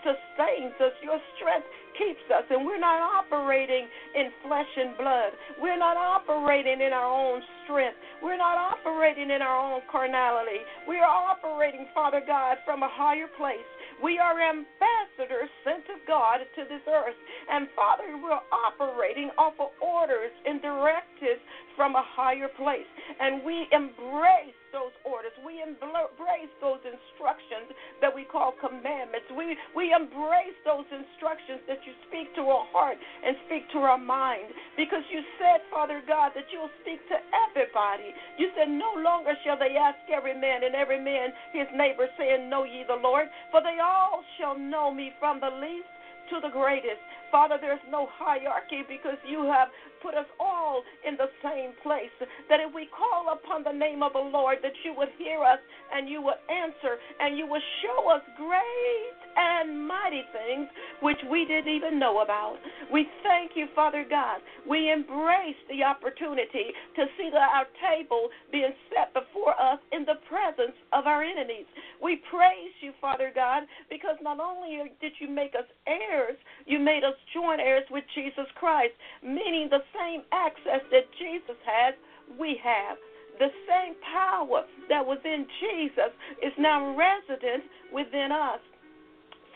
sustains 0.00 0.72
us. 0.80 0.92
Your 1.02 1.20
strength 1.36 1.66
keeps 1.98 2.24
us, 2.32 2.44
and 2.48 2.64
we're 2.64 2.80
not 2.80 3.02
operating 3.02 3.86
in 4.14 4.30
flesh 4.46 4.70
and 4.78 4.96
blood. 4.96 5.32
We're 5.60 5.78
not 5.78 5.96
operating 5.96 6.80
in 6.80 6.92
our 6.92 7.04
own 7.04 7.42
strength. 7.64 7.98
We're 8.22 8.38
not 8.38 8.56
operating 8.56 9.30
in 9.30 9.42
our 9.42 9.58
own 9.58 9.82
carnality. 9.90 10.64
We 10.88 10.96
are 10.96 11.04
operating, 11.04 11.86
Father 11.92 12.22
God, 12.24 12.56
from 12.64 12.82
a 12.82 12.88
higher 12.90 13.28
place. 13.36 13.68
We 14.02 14.18
are 14.18 14.38
ambassadors 14.40 15.50
sent 15.64 15.84
of 15.90 16.00
God 16.06 16.38
to 16.56 16.62
this 16.68 16.82
earth. 16.86 17.18
And 17.50 17.68
Father, 17.74 18.16
we're 18.22 18.40
operating 18.52 19.30
off 19.38 19.54
of 19.58 19.70
orders 19.82 20.32
and 20.46 20.62
directives 20.62 21.42
from 21.76 21.94
a 21.94 22.04
higher 22.14 22.48
place. 22.56 22.88
And 23.20 23.44
we 23.44 23.66
embrace 23.72 24.57
those 24.72 24.94
orders. 25.04 25.32
We 25.44 25.60
embrace 25.62 26.52
those 26.60 26.80
instructions 26.84 27.72
that 28.00 28.12
we 28.12 28.24
call 28.24 28.54
commandments. 28.58 29.28
We, 29.32 29.56
we 29.74 29.92
embrace 29.92 30.56
those 30.64 30.86
instructions 30.88 31.64
that 31.68 31.82
you 31.84 31.92
speak 32.08 32.32
to 32.36 32.42
our 32.48 32.66
heart 32.72 32.98
and 32.98 33.36
speak 33.46 33.68
to 33.76 33.78
our 33.84 33.98
mind. 33.98 34.52
Because 34.76 35.04
you 35.10 35.20
said, 35.40 35.64
Father 35.70 36.02
God, 36.06 36.32
that 36.34 36.48
you'll 36.52 36.72
speak 36.82 37.02
to 37.08 37.18
everybody. 37.34 38.14
You 38.38 38.50
said, 38.54 38.68
No 38.70 38.94
longer 38.96 39.34
shall 39.44 39.58
they 39.58 39.76
ask 39.76 39.98
every 40.08 40.34
man 40.34 40.64
and 40.64 40.74
every 40.74 41.00
man 41.00 41.30
his 41.52 41.68
neighbor, 41.74 42.06
saying, 42.16 42.48
Know 42.48 42.64
ye 42.64 42.84
the 42.86 42.98
Lord? 42.98 43.28
For 43.50 43.60
they 43.60 43.78
all 43.82 44.22
shall 44.38 44.58
know 44.58 44.92
me 44.92 45.12
from 45.18 45.40
the 45.40 45.50
least 45.50 45.90
to 46.30 46.40
the 46.40 46.52
greatest. 46.52 47.00
Father, 47.30 47.58
there's 47.60 47.82
no 47.90 48.08
hierarchy 48.16 48.82
because 48.88 49.18
you 49.28 49.44
have 49.44 49.68
put 50.02 50.14
us 50.14 50.26
all 50.40 50.82
in 51.06 51.16
the 51.16 51.28
same 51.42 51.72
place. 51.82 52.12
That 52.48 52.60
if 52.60 52.72
we 52.74 52.88
call 52.88 53.32
upon 53.32 53.64
the 53.64 53.72
name 53.72 54.02
of 54.02 54.12
the 54.12 54.24
Lord, 54.24 54.58
that 54.62 54.76
you 54.84 54.94
would 54.96 55.12
hear 55.18 55.42
us 55.42 55.60
and 55.92 56.08
you 56.08 56.22
would 56.22 56.40
answer 56.48 56.96
and 57.20 57.36
you 57.36 57.46
would 57.46 57.64
show 57.82 58.10
us 58.10 58.22
great 58.36 59.17
and 59.36 59.86
mighty 59.86 60.22
things 60.32 60.68
which 61.02 61.18
we 61.30 61.44
didn't 61.44 61.72
even 61.72 61.98
know 61.98 62.20
about. 62.20 62.56
We 62.92 63.06
thank 63.22 63.52
you, 63.54 63.66
Father 63.74 64.04
God. 64.08 64.40
We 64.68 64.90
embrace 64.90 65.58
the 65.68 65.84
opportunity 65.84 66.72
to 66.96 67.04
see 67.16 67.30
our 67.34 67.66
table 67.80 68.28
being 68.50 68.72
set 68.90 69.12
before 69.14 69.54
us 69.60 69.78
in 69.92 70.04
the 70.04 70.20
presence 70.28 70.76
of 70.92 71.06
our 71.06 71.22
enemies. 71.22 71.66
We 72.02 72.22
praise 72.30 72.74
you, 72.80 72.92
Father 73.00 73.30
God, 73.34 73.64
because 73.90 74.16
not 74.22 74.40
only 74.40 74.92
did 75.00 75.12
you 75.20 75.28
make 75.28 75.54
us 75.54 75.66
heirs, 75.86 76.36
you 76.66 76.78
made 76.78 77.04
us 77.04 77.14
joint 77.34 77.60
heirs 77.60 77.84
with 77.90 78.04
Jesus 78.14 78.46
Christ, 78.58 78.94
meaning 79.22 79.68
the 79.70 79.84
same 79.94 80.22
access 80.32 80.82
that 80.90 81.06
Jesus 81.18 81.58
has, 81.64 81.94
we 82.38 82.58
have. 82.62 82.96
The 83.38 83.54
same 83.68 83.94
power 84.12 84.64
that 84.88 85.04
was 85.04 85.18
in 85.24 85.46
Jesus 85.60 86.10
is 86.42 86.52
now 86.58 86.96
resident 86.96 87.62
within 87.92 88.30
us. 88.32 88.58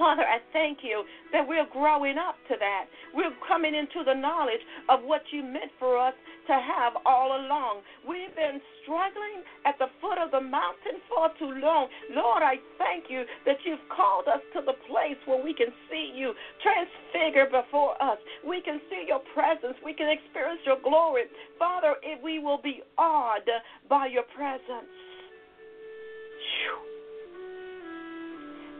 Father, 0.03 0.27
I 0.27 0.43
thank 0.53 0.83
you 0.83 1.07
that 1.31 1.47
we're 1.47 1.71
growing 1.71 2.19
up 2.19 2.35
to 2.51 2.59
that. 2.59 2.91
We're 3.15 3.31
coming 3.47 3.71
into 3.71 4.03
the 4.03 4.19
knowledge 4.19 4.59
of 4.91 5.07
what 5.07 5.23
you 5.31 5.45
meant 5.47 5.71
for 5.79 5.95
us 5.95 6.13
to 6.51 6.55
have 6.59 6.99
all 7.07 7.39
along. 7.39 7.87
We've 8.03 8.35
been 8.35 8.59
struggling 8.83 9.47
at 9.63 9.79
the 9.79 9.87
foot 10.03 10.19
of 10.19 10.35
the 10.35 10.43
mountain 10.43 10.99
for 11.07 11.31
too 11.39 11.55
long. 11.63 11.87
Lord, 12.11 12.43
I 12.43 12.59
thank 12.83 13.07
you 13.15 13.23
that 13.47 13.63
you've 13.63 13.87
called 13.95 14.27
us 14.27 14.43
to 14.59 14.67
the 14.67 14.75
place 14.91 15.23
where 15.25 15.39
we 15.39 15.55
can 15.55 15.71
see 15.87 16.11
you 16.11 16.35
transfigure 16.67 17.47
before 17.47 17.95
us. 18.03 18.19
We 18.43 18.59
can 18.61 18.83
see 18.91 19.07
your 19.07 19.23
presence. 19.39 19.79
We 19.87 19.95
can 19.95 20.11
experience 20.11 20.67
your 20.67 20.83
glory. 20.83 21.31
Father, 21.63 21.95
if 22.03 22.21
we 22.27 22.41
will 22.41 22.59
be 22.59 22.83
awed 22.99 23.47
by 23.89 24.11
your 24.11 24.27
presence. 24.35 24.91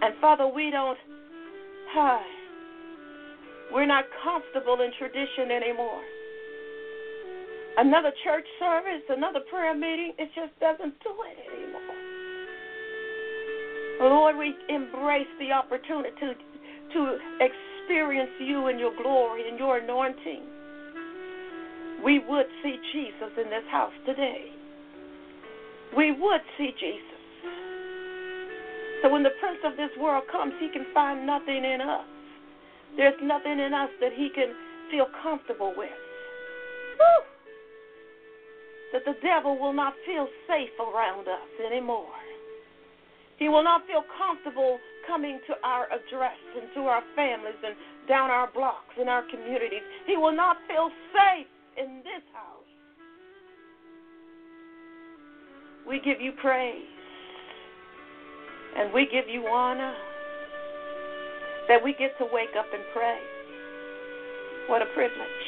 And 0.03 0.17
Father, 0.21 0.49
we 0.49 0.73
don't, 0.73 0.99
we're 3.73 3.87
not 3.87 4.05
comfortable 4.23 4.81
in 4.81 4.93
tradition 4.99 5.51
anymore. 5.51 6.01
Another 7.79 8.13
church 8.25 8.45
service, 8.59 9.03
another 9.09 9.41
prayer 9.49 9.75
meeting, 9.75 10.13
it 10.19 10.29
just 10.35 10.53
doesn't 10.61 10.95
do 11.03 11.15
it 11.25 11.39
anymore. 11.53 11.81
Lord, 14.11 14.37
we 14.37 14.55
embrace 14.69 15.31
the 15.39 15.53
opportunity 15.53 16.11
to, 16.21 16.35
to 16.93 17.19
experience 17.41 18.31
you 18.41 18.67
and 18.67 18.79
your 18.79 18.93
glory 19.01 19.49
and 19.49 19.59
your 19.59 19.79
anointing. 19.79 20.43
We 22.05 22.19
would 22.29 22.47
see 22.63 22.77
Jesus 22.93 23.33
in 23.39 23.49
this 23.49 23.65
house 23.71 23.93
today. 24.05 24.47
We 25.97 26.13
would 26.13 26.41
see 26.59 26.73
Jesus. 26.79 27.12
So 29.03 29.11
when 29.11 29.25
the 29.25 29.35
prince 29.41 29.59
of 29.65 29.77
this 29.77 29.91
world 29.99 30.25
comes, 30.31 30.55
he 30.61 30.69
can 30.71 30.87
find 30.95 31.27
nothing 31.27 31.65
in 31.65 31.81
us. 31.83 32.07
There's 32.97 33.19
nothing 33.21 33.59
in 33.59 33.75
us 33.75 33.91
that 34.01 34.13
he 34.15 34.31
can 34.31 34.55
feel 34.91 35.07
comfortable 35.23 35.75
with. 35.77 35.91
Woo! 35.91 37.27
That 38.93 39.03
the 39.05 39.19
devil 39.21 39.59
will 39.59 39.73
not 39.73 39.95
feel 40.07 40.29
safe 40.47 40.71
around 40.79 41.27
us 41.27 41.51
anymore. 41.67 42.15
He 43.39 43.49
will 43.49 43.65
not 43.65 43.87
feel 43.89 44.05
comfortable 44.17 44.79
coming 45.07 45.41
to 45.49 45.55
our 45.65 45.87
address 45.87 46.39
and 46.55 46.71
to 46.75 46.83
our 46.83 47.03
families 47.17 47.59
and 47.65 47.75
down 48.07 48.31
our 48.31 48.53
blocks 48.53 48.95
and 49.01 49.09
our 49.09 49.25
communities. 49.31 49.83
He 50.07 50.17
will 50.17 50.37
not 50.37 50.59
feel 50.69 50.91
safe 51.11 51.49
in 51.77 51.99
this 52.05 52.23
house. 52.33 52.71
We 55.89 55.99
give 56.05 56.21
you 56.21 56.33
praise. 56.41 56.92
And 58.77 58.93
we 58.93 59.07
give 59.11 59.29
you 59.29 59.47
honor 59.47 59.95
that 61.69 61.83
we 61.83 61.93
get 61.93 62.17
to 62.19 62.25
wake 62.33 62.57
up 62.59 62.67
and 62.73 62.83
pray. 62.93 63.19
What 64.69 64.83
a 64.83 64.87
privilege. 64.95 65.47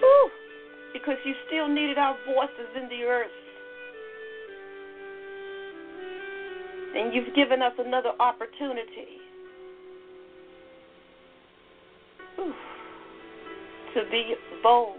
Woo! 0.00 0.30
Because 0.92 1.16
you 1.24 1.34
still 1.46 1.68
needed 1.68 1.98
our 1.98 2.16
voices 2.26 2.70
in 2.76 2.88
the 2.88 3.04
earth. 3.04 3.30
And 6.96 7.12
you've 7.12 7.34
given 7.34 7.60
us 7.60 7.72
another 7.78 8.12
opportunity 8.20 9.18
whew, 12.36 12.54
to 13.94 14.10
be 14.10 14.34
bold, 14.62 14.96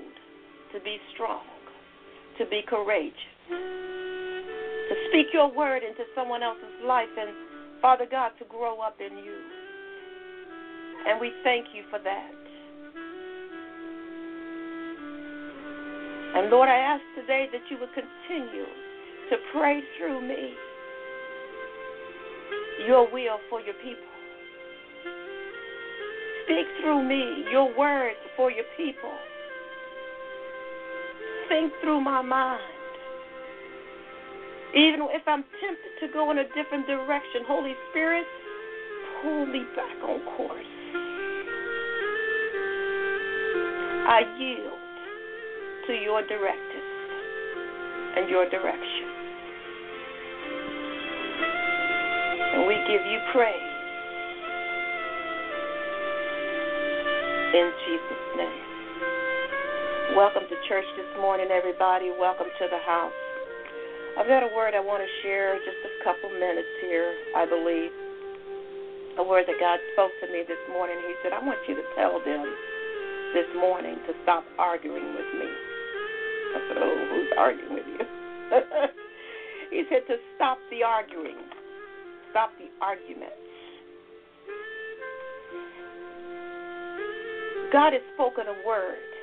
to 0.74 0.80
be 0.82 0.98
strong, 1.14 1.44
to 2.38 2.46
be 2.46 2.62
courageous 2.68 4.05
to 4.90 4.96
speak 5.10 5.28
your 5.34 5.52
word 5.52 5.84
into 5.84 6.04
someone 6.16 6.44
else's 6.44 6.80
life 6.84 7.10
and, 7.20 7.30
Father 7.82 8.06
God, 8.10 8.32
to 8.40 8.46
grow 8.46 8.82
up 8.82 8.98
in 9.00 9.18
you. 9.18 9.38
And 11.08 11.20
we 11.20 11.32
thank 11.44 11.68
you 11.74 11.84
for 11.90 12.00
that. 12.00 12.32
And 16.36 16.50
Lord, 16.50 16.68
I 16.68 16.76
ask 16.76 17.02
today 17.16 17.48
that 17.52 17.62
you 17.70 17.78
would 17.80 17.94
continue 17.94 18.66
to 19.30 19.38
pray 19.54 19.82
through 19.98 20.28
me 20.28 20.54
your 22.88 23.12
will 23.12 23.40
for 23.50 23.62
your 23.62 23.74
people. 23.76 24.12
Speak 26.44 26.66
through 26.82 27.08
me 27.08 27.46
your 27.52 27.76
words 27.78 28.18
for 28.36 28.52
your 28.52 28.66
people. 28.78 29.12
think 31.48 31.72
through 31.82 32.02
my 32.02 32.22
mind. 32.22 32.75
Even 34.76 35.08
if 35.16 35.24
I'm 35.26 35.44
tempted 35.64 35.94
to 36.02 36.12
go 36.12 36.32
in 36.32 36.40
a 36.40 36.44
different 36.52 36.86
direction, 36.86 37.48
Holy 37.48 37.74
Spirit, 37.92 38.26
pull 39.22 39.46
me 39.46 39.64
back 39.74 39.96
on 40.04 40.20
course. 40.36 40.76
I 44.08 44.20
yield 44.38 44.76
to 45.88 45.94
your 45.94 46.28
directives 46.28 46.92
and 48.18 48.30
your 48.30 48.50
direction. 48.50 49.08
And 52.52 52.68
we 52.68 52.76
give 52.84 53.06
you 53.08 53.20
praise 53.32 53.56
in 57.56 57.72
Jesus' 57.88 58.28
name. 58.36 60.18
Welcome 60.18 60.44
to 60.50 60.56
church 60.68 60.86
this 60.98 61.08
morning, 61.22 61.48
everybody. 61.50 62.12
Welcome 62.20 62.48
to 62.60 62.68
the 62.70 62.80
house. 62.86 63.25
I've 64.16 64.32
got 64.32 64.48
a 64.48 64.52
word 64.56 64.72
I 64.72 64.80
want 64.80 65.04
to 65.04 65.12
share, 65.22 65.60
just 65.60 65.76
a 65.84 65.92
couple 66.00 66.32
minutes 66.32 66.72
here, 66.80 67.12
I 67.36 67.44
believe. 67.44 67.92
A 69.20 69.24
word 69.24 69.44
that 69.48 69.60
God 69.60 69.80
spoke 69.92 70.12
to 70.24 70.28
me 70.32 70.44
this 70.48 70.60
morning. 70.72 70.96
He 71.04 71.16
said, 71.20 71.36
I 71.36 71.44
want 71.44 71.60
you 71.68 71.76
to 71.76 71.84
tell 72.00 72.24
them 72.24 72.48
this 73.36 73.48
morning 73.60 74.00
to 74.08 74.16
stop 74.24 74.48
arguing 74.58 75.12
with 75.20 75.30
me. 75.36 75.48
I 75.52 76.60
said, 76.64 76.78
Oh, 76.80 76.96
who's 77.12 77.32
arguing 77.36 77.74
with 77.76 77.88
you? 77.92 78.04
he 79.72 79.84
said 79.92 80.08
to 80.08 80.16
stop 80.36 80.60
the 80.72 80.84
arguing, 80.84 81.36
stop 82.32 82.52
the 82.56 82.72
arguments. 82.80 83.36
God 87.74 87.92
has 87.92 88.02
spoken 88.16 88.48
a 88.48 88.56
word 88.66 89.15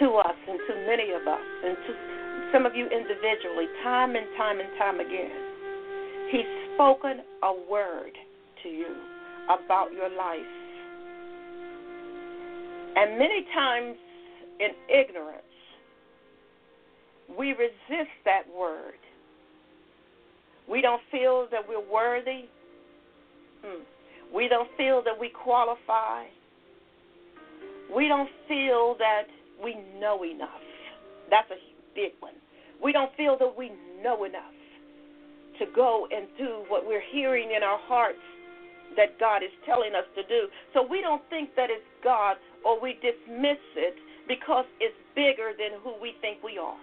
to 0.00 0.16
us 0.16 0.36
and 0.48 0.58
to 0.66 0.74
many 0.86 1.12
of 1.12 1.28
us 1.28 1.46
and 1.64 1.76
to 1.86 1.92
some 2.52 2.66
of 2.66 2.74
you 2.74 2.86
individually, 2.86 3.66
time 3.84 4.16
and 4.16 4.26
time 4.36 4.58
and 4.58 4.68
time 4.78 4.98
again. 5.00 5.30
He's 6.32 6.46
spoken 6.74 7.22
a 7.42 7.52
word 7.70 8.12
to 8.62 8.68
you 8.68 8.96
about 9.46 9.92
your 9.92 10.08
life. 10.08 10.40
And 12.96 13.18
many 13.18 13.46
times 13.54 13.96
in 14.58 14.70
ignorance, 14.88 15.42
we 17.38 17.50
resist 17.50 18.10
that 18.24 18.42
word. 18.56 18.98
We 20.68 20.80
don't 20.80 21.02
feel 21.10 21.46
that 21.50 21.62
we're 21.68 21.92
worthy. 21.92 22.46
Hmm. 23.64 23.82
We 24.34 24.48
don't 24.48 24.68
feel 24.76 25.02
that 25.04 25.18
we 25.18 25.28
qualify. 25.30 26.24
We 27.94 28.08
don't 28.08 28.28
feel 28.46 28.96
that 28.98 29.24
we 29.62 29.76
know 29.98 30.24
enough. 30.24 30.62
That's 31.30 31.50
a 31.50 31.60
big 31.94 32.12
one. 32.20 32.34
We 32.82 32.92
don't 32.92 33.14
feel 33.16 33.36
that 33.38 33.56
we 33.56 33.72
know 34.02 34.24
enough 34.24 34.56
to 35.58 35.66
go 35.76 36.08
and 36.10 36.26
do 36.38 36.64
what 36.68 36.86
we're 36.86 37.04
hearing 37.12 37.52
in 37.54 37.62
our 37.62 37.78
hearts 37.78 38.18
that 38.96 39.20
God 39.20 39.42
is 39.42 39.52
telling 39.66 39.94
us 39.94 40.04
to 40.16 40.22
do. 40.26 40.48
So 40.74 40.82
we 40.82 41.00
don't 41.00 41.22
think 41.30 41.54
that 41.56 41.70
it's 41.70 41.84
God 42.02 42.36
or 42.64 42.80
we 42.80 42.94
dismiss 42.94 43.60
it 43.76 43.94
because 44.26 44.64
it's 44.80 44.96
bigger 45.14 45.52
than 45.56 45.78
who 45.84 45.94
we 46.00 46.14
think 46.20 46.42
we 46.42 46.58
are. 46.58 46.78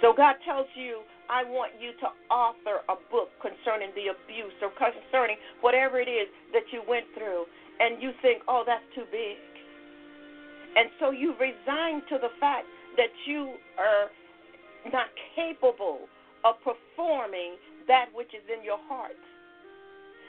So 0.00 0.14
God 0.14 0.36
tells 0.44 0.66
you, 0.76 1.02
I 1.28 1.44
want 1.44 1.72
you 1.80 1.92
to 2.00 2.08
author 2.32 2.80
a 2.88 2.96
book 3.10 3.28
concerning 3.42 3.90
the 3.98 4.14
abuse 4.14 4.54
or 4.62 4.70
concerning 4.78 5.36
whatever 5.60 6.00
it 6.00 6.08
is 6.08 6.28
that 6.52 6.64
you 6.72 6.82
went 6.88 7.04
through, 7.12 7.44
and 7.80 8.02
you 8.02 8.12
think, 8.22 8.42
oh, 8.48 8.64
that's 8.64 8.84
too 8.94 9.04
big. 9.10 9.36
And 10.78 10.94
so 11.02 11.10
you 11.10 11.34
resign 11.42 12.06
to 12.06 12.22
the 12.22 12.30
fact 12.38 12.70
that 12.94 13.10
you 13.26 13.58
are 13.74 14.06
not 14.94 15.10
capable 15.34 16.06
of 16.46 16.54
performing 16.62 17.58
that 17.90 18.06
which 18.14 18.30
is 18.30 18.46
in 18.46 18.62
your 18.62 18.78
heart. 18.86 19.18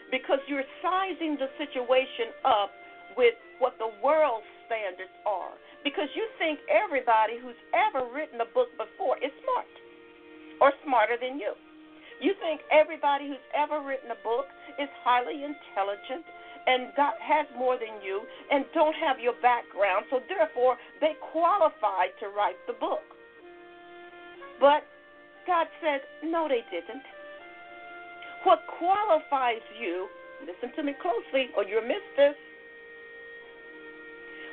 Because 0.10 0.42
you're 0.50 0.66
sizing 0.82 1.38
the 1.38 1.54
situation 1.62 2.34
up 2.42 2.74
with 3.14 3.38
what 3.62 3.78
the 3.78 3.94
world's 4.02 4.50
standards 4.66 5.14
are. 5.22 5.54
Because 5.86 6.10
you 6.18 6.26
think 6.42 6.58
everybody 6.66 7.38
who's 7.38 7.58
ever 7.78 8.10
written 8.10 8.42
a 8.42 8.50
book 8.50 8.74
before 8.74 9.22
is 9.22 9.30
smart 9.46 9.70
or 10.66 10.74
smarter 10.82 11.14
than 11.22 11.38
you. 11.38 11.54
You 12.26 12.34
think 12.42 12.66
everybody 12.74 13.30
who's 13.30 13.46
ever 13.54 13.86
written 13.86 14.10
a 14.10 14.20
book 14.26 14.50
is 14.82 14.90
highly 15.06 15.46
intelligent 15.46 16.26
and 16.70 16.94
God 16.96 17.18
has 17.18 17.50
more 17.58 17.82
than 17.82 17.98
you 18.06 18.22
and 18.52 18.64
don't 18.78 18.94
have 18.94 19.18
your 19.18 19.34
background, 19.42 20.06
so 20.14 20.22
therefore 20.30 20.78
they 21.02 21.18
qualify 21.34 22.14
to 22.22 22.30
write 22.30 22.62
the 22.68 22.78
book. 22.78 23.02
But 24.62 24.86
God 25.48 25.66
said, 25.82 26.06
no, 26.22 26.46
they 26.46 26.62
didn't. 26.70 27.02
What 28.46 28.60
qualifies 28.78 29.66
you, 29.82 30.08
listen 30.46 30.70
to 30.78 30.84
me 30.84 30.94
closely 31.02 31.50
or 31.58 31.66
you'll 31.66 31.90
miss 31.90 32.06
this. 32.16 32.38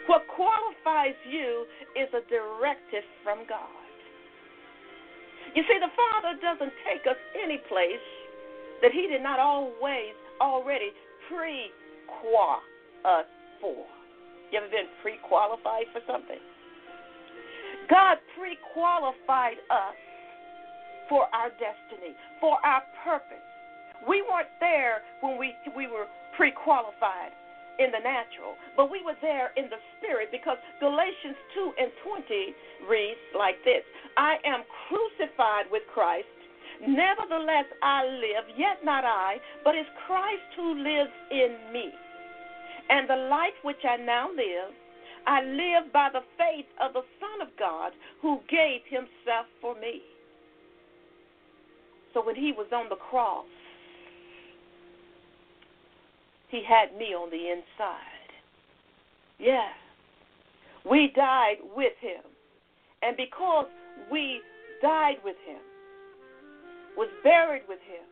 What 0.08 0.24
qualifies 0.32 1.18
you 1.28 1.66
is 1.92 2.08
a 2.16 2.24
directive 2.30 3.04
from 3.22 3.44
God. 3.46 3.84
You 5.54 5.62
see, 5.68 5.78
the 5.78 5.92
Father 5.92 6.38
doesn't 6.40 6.72
take 6.88 7.04
us 7.10 7.18
any 7.36 7.58
place 7.68 8.06
that 8.80 8.92
He 8.92 9.06
did 9.06 9.22
not 9.22 9.38
always 9.38 10.16
already 10.40 10.90
pre 11.28 11.70
qua 12.06 12.60
us 13.04 13.26
for. 13.60 13.86
You 14.50 14.58
ever 14.58 14.68
been 14.68 14.90
pre 15.02 15.18
qualified 15.26 15.86
for 15.92 16.00
something? 16.06 16.38
God 17.90 18.18
pre 18.38 18.58
qualified 18.72 19.58
us 19.70 19.98
for 21.08 21.26
our 21.34 21.50
destiny, 21.58 22.14
for 22.40 22.58
our 22.66 22.82
purpose. 23.04 23.42
We 24.08 24.22
weren't 24.22 24.52
there 24.60 25.02
when 25.20 25.38
we, 25.38 25.54
we 25.74 25.86
were 25.86 26.06
pre 26.36 26.50
qualified 26.50 27.32
in 27.78 27.92
the 27.92 28.00
natural, 28.00 28.56
but 28.76 28.90
we 28.90 29.02
were 29.04 29.16
there 29.20 29.52
in 29.56 29.68
the 29.68 29.80
spirit 29.96 30.32
because 30.32 30.56
Galatians 30.80 31.36
2 31.54 31.72
and 31.78 31.90
20 32.02 32.88
reads 32.88 33.20
like 33.36 33.60
this 33.64 33.84
I 34.16 34.36
am 34.44 34.64
crucified 34.88 35.68
with 35.70 35.82
Christ. 35.92 36.28
Nevertheless, 36.80 37.66
I 37.82 38.04
live, 38.04 38.44
yet 38.56 38.84
not 38.84 39.04
I, 39.04 39.36
but 39.64 39.74
it's 39.74 39.88
Christ 40.06 40.42
who 40.56 40.74
lives 40.74 41.12
in 41.30 41.56
me. 41.72 41.90
And 42.88 43.08
the 43.08 43.28
life 43.30 43.56
which 43.62 43.84
I 43.88 43.96
now 43.96 44.28
live, 44.28 44.74
I 45.26 45.42
live 45.42 45.92
by 45.92 46.08
the 46.12 46.20
faith 46.38 46.66
of 46.80 46.92
the 46.92 47.02
Son 47.18 47.46
of 47.46 47.56
God 47.58 47.92
who 48.22 48.40
gave 48.48 48.82
himself 48.88 49.46
for 49.60 49.74
me. 49.74 50.02
So 52.14 52.24
when 52.24 52.36
he 52.36 52.52
was 52.52 52.66
on 52.72 52.88
the 52.88 52.96
cross, 52.96 53.46
he 56.48 56.62
had 56.66 56.96
me 56.96 57.06
on 57.06 57.30
the 57.30 57.50
inside. 57.50 58.30
Yeah. 59.38 59.68
We 60.88 61.12
died 61.14 61.56
with 61.74 61.92
him. 62.00 62.22
And 63.02 63.16
because 63.16 63.66
we 64.10 64.40
died 64.80 65.16
with 65.24 65.36
him, 65.46 65.60
was 66.96 67.08
buried 67.22 67.62
with 67.68 67.80
him, 67.80 68.04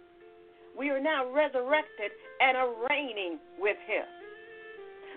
we 0.76 0.90
are 0.90 1.00
now 1.00 1.30
resurrected 1.32 2.10
and 2.40 2.56
are 2.56 2.72
reigning 2.90 3.38
with 3.58 3.76
him. 3.86 4.04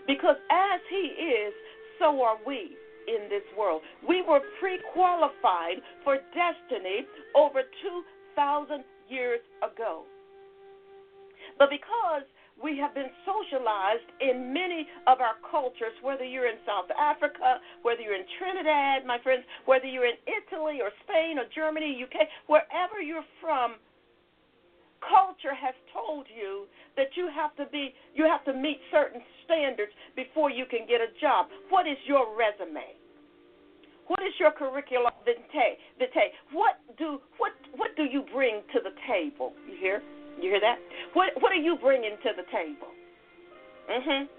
Because 0.05 0.37
as 0.51 0.79
he 0.89 1.13
is, 1.19 1.53
so 1.99 2.21
are 2.21 2.37
we 2.45 2.77
in 3.07 3.29
this 3.29 3.43
world. 3.57 3.81
We 4.07 4.21
were 4.21 4.41
pre 4.59 4.79
qualified 4.93 5.81
for 6.03 6.17
destiny 6.35 7.07
over 7.35 7.63
2,000 7.81 8.83
years 9.09 9.39
ago. 9.63 10.03
But 11.57 11.69
because 11.69 12.27
we 12.61 12.77
have 12.77 12.93
been 12.93 13.09
socialized 13.21 14.09
in 14.19 14.53
many 14.53 14.87
of 15.05 15.21
our 15.21 15.37
cultures, 15.49 15.93
whether 16.01 16.25
you're 16.25 16.49
in 16.49 16.57
South 16.65 16.89
Africa, 16.97 17.61
whether 17.83 18.01
you're 18.01 18.17
in 18.17 18.25
Trinidad, 18.39 19.05
my 19.05 19.19
friends, 19.21 19.43
whether 19.65 19.85
you're 19.85 20.09
in 20.09 20.17
Italy 20.25 20.79
or 20.81 20.89
Spain 21.05 21.37
or 21.37 21.45
Germany, 21.53 22.01
UK, 22.01 22.27
wherever 22.47 23.01
you're 23.01 23.25
from, 23.41 23.77
culture 25.05 25.53
has 25.53 25.75
told 25.93 26.25
you 26.33 26.65
that 26.95 27.13
you 27.15 27.29
have 27.29 27.55
to 27.55 27.65
be 27.71 27.93
you 28.15 28.25
have 28.25 28.43
to 28.45 28.53
meet 28.53 28.81
certain 28.91 29.21
standards 29.45 29.91
before 30.15 30.49
you 30.49 30.65
can 30.65 30.87
get 30.87 31.01
a 31.01 31.13
job. 31.21 31.47
What 31.69 31.85
is 31.85 31.97
your 32.05 32.35
resume? 32.35 32.97
What 34.07 34.21
is 34.23 34.33
your 34.39 34.51
curriculum 34.51 35.13
vitae? 35.25 35.77
What 36.51 36.79
do 36.97 37.19
what 37.37 37.53
what 37.75 37.95
do 37.95 38.03
you 38.03 38.23
bring 38.33 38.61
to 38.73 38.79
the 38.81 38.95
table? 39.07 39.53
You 39.69 39.77
hear? 39.79 40.01
You 40.39 40.49
hear 40.51 40.61
that? 40.61 40.77
What 41.13 41.33
What 41.41 41.51
are 41.51 41.55
you 41.61 41.77
bringing 41.81 42.17
to 42.23 42.29
the 42.35 42.43
table? 42.51 42.93
Mhm. 43.89 44.29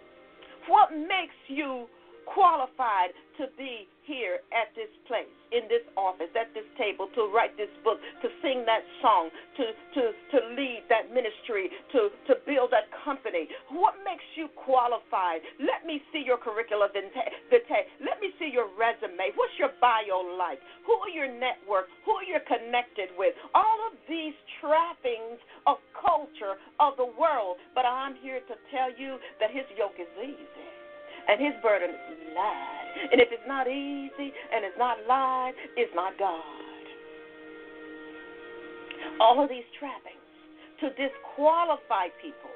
What 0.67 0.93
makes 0.93 1.35
you 1.49 1.89
qualified 2.27 3.13
to 3.39 3.49
be 3.57 3.89
here 4.09 4.41
at 4.57 4.73
this 4.73 4.89
place, 5.05 5.29
in 5.53 5.69
this 5.69 5.85
office, 6.01 6.33
at 6.33 6.49
this 6.57 6.65
table, 6.81 7.13
to 7.13 7.29
write 7.29 7.53
this 7.61 7.71
book, 7.85 8.01
to 8.25 8.29
sing 8.41 8.65
that 8.65 8.81
song, 9.05 9.29
to 9.61 9.65
to 9.93 10.03
to 10.33 10.39
lead 10.57 10.89
that 10.89 11.13
ministry, 11.13 11.69
to 11.93 12.09
to 12.25 12.41
build 12.49 12.73
that 12.73 12.89
company? 13.05 13.45
What 13.69 14.01
makes 14.01 14.25
you 14.33 14.49
qualified? 14.57 15.45
Let 15.61 15.85
me 15.85 16.01
see 16.09 16.25
your 16.25 16.41
curricula 16.41 16.89
vitae. 16.89 17.85
Let 18.01 18.19
me 18.25 18.33
see 18.41 18.49
your 18.49 18.73
resume. 18.73 19.37
What's 19.37 19.55
your 19.61 19.77
bio 19.77 20.25
like? 20.41 20.59
Who 20.89 20.97
are 21.05 21.13
your 21.13 21.29
network? 21.29 21.93
Who 22.09 22.17
are 22.17 22.25
you 22.25 22.41
connected 22.49 23.13
with? 23.21 23.37
All 23.53 23.79
of 23.93 24.01
these 24.09 24.35
trappings 24.65 25.37
of 25.69 25.77
culture 25.93 26.57
of 26.81 26.97
the 26.97 27.13
world. 27.21 27.61
But 27.77 27.85
I'm 27.85 28.17
here 28.25 28.41
to 28.41 28.55
tell 28.73 28.89
you 28.97 29.21
that 29.37 29.53
His 29.53 29.69
yoke 29.77 30.01
is 30.01 30.09
easy 30.17 30.78
and 31.29 31.41
His 31.41 31.55
burden 31.63 31.91
is 31.91 32.19
light. 32.35 33.13
And 33.13 33.21
if 33.21 33.29
it's 33.31 33.47
not 33.47 33.69
easy 33.69 34.33
and 34.53 34.65
it's 34.65 34.79
not 34.79 34.99
light, 35.07 35.55
it's 35.77 35.93
not 35.95 36.19
God. 36.19 36.43
All 39.21 39.43
of 39.43 39.49
these 39.49 39.67
trappings 39.79 40.19
to 40.81 40.89
disqualify 40.91 42.09
people. 42.23 42.51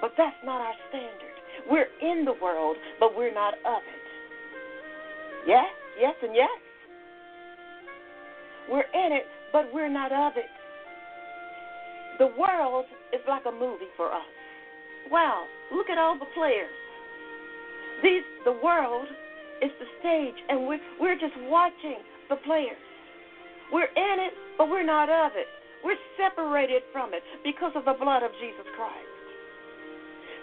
But 0.00 0.12
that's 0.18 0.36
not 0.44 0.60
our 0.60 0.74
standard. 0.88 1.36
We're 1.70 1.88
in 2.02 2.24
the 2.24 2.34
world, 2.42 2.76
but 2.98 3.16
we're 3.16 3.32
not 3.32 3.54
of 3.54 3.82
it. 3.86 4.02
Yes, 5.46 5.70
yes, 6.00 6.14
and 6.22 6.34
yes. 6.34 6.50
We're 8.70 8.80
in 8.80 9.12
it, 9.12 9.26
but 9.52 9.72
we're 9.72 9.92
not 9.92 10.12
of 10.12 10.36
it. 10.36 10.50
The 12.18 12.28
world 12.38 12.86
is 13.12 13.20
like 13.28 13.42
a 13.46 13.52
movie 13.52 13.90
for 13.96 14.12
us. 14.12 14.22
Wow, 15.10 15.44
look 15.74 15.90
at 15.90 15.98
all 15.98 16.18
the 16.18 16.30
players. 16.34 16.70
These, 18.02 18.22
the 18.44 18.52
world 18.52 19.06
is 19.62 19.70
the 19.78 19.86
stage, 20.00 20.34
and 20.48 20.66
we're, 20.66 20.80
we're 21.00 21.18
just 21.18 21.34
watching 21.48 21.98
the 22.28 22.36
players. 22.36 22.80
We're 23.72 23.92
in 23.94 24.16
it, 24.20 24.34
but 24.58 24.68
we're 24.68 24.84
not 24.84 25.08
of 25.08 25.32
it. 25.34 25.46
We're 25.84 26.00
separated 26.18 26.82
from 26.92 27.14
it 27.14 27.22
because 27.42 27.72
of 27.74 27.84
the 27.84 27.94
blood 27.94 28.22
of 28.22 28.30
Jesus 28.40 28.66
Christ. 28.76 29.12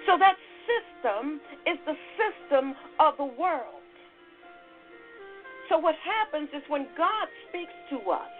So 0.08 0.18
that 0.18 0.36
system 0.66 1.40
is 1.68 1.78
the 1.86 1.96
system 2.18 2.76
of 3.00 3.16
the 3.18 3.26
world. 3.26 3.84
So 5.70 5.78
what 5.78 5.96
happens 6.02 6.50
is 6.56 6.64
when 6.68 6.88
God 6.98 7.28
speaks 7.48 7.74
to 7.92 8.10
us 8.10 8.39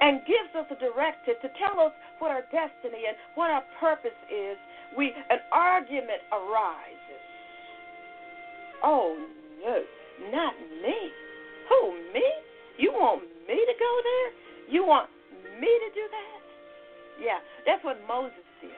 and 0.00 0.20
gives 0.26 0.52
us 0.54 0.66
a 0.70 0.78
directive 0.78 1.40
to 1.42 1.48
tell 1.58 1.80
us 1.80 1.92
what 2.18 2.30
our 2.30 2.42
destiny 2.52 3.06
and 3.08 3.16
what 3.34 3.50
our 3.50 3.64
purpose 3.80 4.16
is, 4.30 4.56
we 4.96 5.12
an 5.30 5.38
argument 5.52 6.22
arises 6.32 7.08
Oh, 8.82 9.16
no, 9.64 9.82
not 10.30 10.54
me. 10.82 11.10
Who, 11.68 11.92
me? 12.12 12.24
You 12.78 12.92
want 12.92 13.22
me 13.22 13.54
to 13.54 13.74
go 13.78 13.92
there? 14.04 14.72
You 14.72 14.86
want 14.86 15.10
me 15.60 15.66
to 15.66 15.90
do 15.94 16.04
that? 16.10 16.40
Yeah, 17.20 17.38
that's 17.66 17.84
what 17.84 17.98
Moses 18.06 18.46
did. 18.60 18.70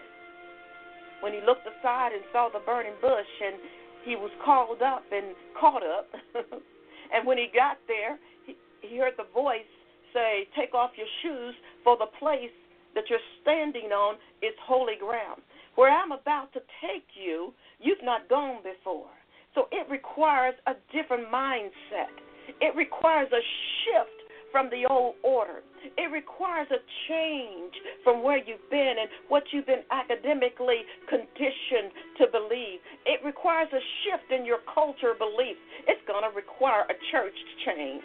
When 1.21 1.35
he 1.35 1.41
looked 1.45 1.67
aside 1.69 2.13
and 2.13 2.23
saw 2.33 2.49
the 2.49 2.61
burning 2.65 2.97
bush 3.03 3.29
and 3.45 3.57
he 4.05 4.17
was 4.17 4.31
called 4.43 4.81
up 4.81 5.05
and 5.13 5.37
caught 5.61 5.83
up. 5.83 6.09
and 7.13 7.27
when 7.27 7.37
he 7.37 7.49
got 7.55 7.77
there, 7.87 8.19
he, 8.47 8.57
he 8.81 8.97
heard 8.97 9.13
the 9.19 9.29
voice 9.35 9.69
say, 10.13 10.49
Take 10.57 10.75
off 10.75 10.91
your 10.97 11.11
shoes, 11.23 11.55
for 11.85 11.97
the 11.97 12.11
place 12.19 12.55
that 12.95 13.05
you're 13.09 13.23
standing 13.43 13.93
on 13.93 14.17
is 14.43 14.55
holy 14.67 14.99
ground. 14.99 15.43
Where 15.77 15.91
I'm 15.91 16.13
about 16.13 16.53
to 16.55 16.61
take 16.83 17.07
you, 17.15 17.53
you've 17.79 18.03
not 18.03 18.29
gone 18.29 18.63
before. 18.63 19.11
So 19.55 19.67
it 19.73 19.89
requires 19.91 20.55
a 20.67 20.75
different 20.93 21.31
mindset. 21.33 22.15
It 22.61 22.75
requires 22.77 23.29
a 23.33 23.43
shift 23.85 24.21
from 24.53 24.69
the 24.71 24.85
old 24.91 25.15
order. 25.23 25.63
It 25.97 26.11
requires 26.13 26.67
a 26.71 26.83
change 27.09 27.73
from 28.05 28.23
where 28.23 28.39
you've 28.39 28.69
been 28.71 28.95
and 29.01 29.09
what 29.29 29.45
you've 29.53 29.67
been 29.67 29.87
academically 29.91 30.83
conditioned 31.09 31.95
to 32.19 32.27
believe. 32.31 32.81
It 33.07 33.25
requires 33.25 33.69
a 33.73 33.83
shift 34.05 34.31
in 34.33 34.45
your 34.45 34.59
culture 34.75 35.15
beliefs. 35.17 35.61
It's 35.87 36.03
going 36.07 36.29
to 36.29 36.35
require 36.35 36.83
a 36.83 36.95
church 37.11 37.37
change. 37.65 38.03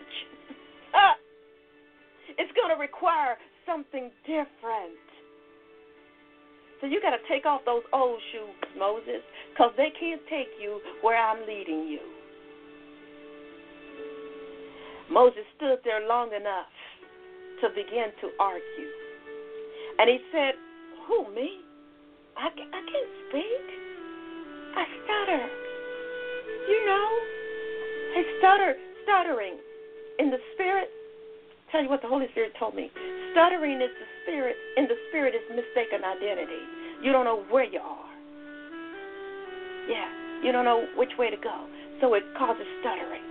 it's 2.37 2.51
going 2.53 2.69
to 2.69 2.79
require 2.79 3.37
something 3.65 4.11
different. 4.25 4.99
So 6.81 6.87
you 6.87 7.01
got 7.01 7.11
to 7.11 7.23
take 7.29 7.45
off 7.45 7.61
those 7.65 7.83
old 7.93 8.19
shoes, 8.31 8.55
Moses, 8.77 9.23
because 9.53 9.71
they 9.77 9.89
can't 9.99 10.21
take 10.29 10.49
you 10.61 10.81
where 11.01 11.17
I'm 11.17 11.47
leading 11.47 11.87
you. 11.87 11.99
Moses 15.09 15.45
stood 15.55 15.79
there 15.83 16.07
long 16.07 16.33
enough 16.33 16.69
to 17.61 17.69
begin 17.69 18.11
to 18.21 18.29
argue. 18.39 18.91
And 19.99 20.09
he 20.09 20.19
said, 20.31 20.53
Who, 21.07 21.33
me? 21.33 21.61
I, 22.35 22.47
I 22.47 22.49
can't 22.51 23.13
speak. 23.29 23.65
I 24.75 24.83
stutter. 25.05 25.43
You 26.67 26.85
know, 26.85 27.09
I 28.17 28.21
stutter, 28.39 28.75
stuttering 29.03 29.57
in 30.19 30.31
the 30.31 30.37
spirit. 30.53 30.89
Tell 31.75 31.83
you 31.83 31.89
what 31.91 32.01
the 32.01 32.07
Holy 32.07 32.31
Spirit 32.31 32.53
told 32.57 32.73
me. 32.73 32.87
Stuttering 33.35 33.83
is 33.83 33.91
the 33.99 34.07
spirit, 34.23 34.55
and 34.79 34.87
the 34.87 34.95
spirit 35.09 35.35
is 35.35 35.43
mistaken 35.51 36.07
identity. 36.07 36.63
You 37.03 37.11
don't 37.11 37.27
know 37.27 37.43
where 37.51 37.65
you 37.67 37.83
are. 37.83 38.07
Yeah, 39.91 40.07
you 40.39 40.53
don't 40.53 40.63
know 40.63 40.87
which 40.95 41.11
way 41.19 41.29
to 41.29 41.35
go. 41.35 41.67
So 41.99 42.13
it 42.13 42.23
causes 42.39 42.63
stuttering. 42.79 43.27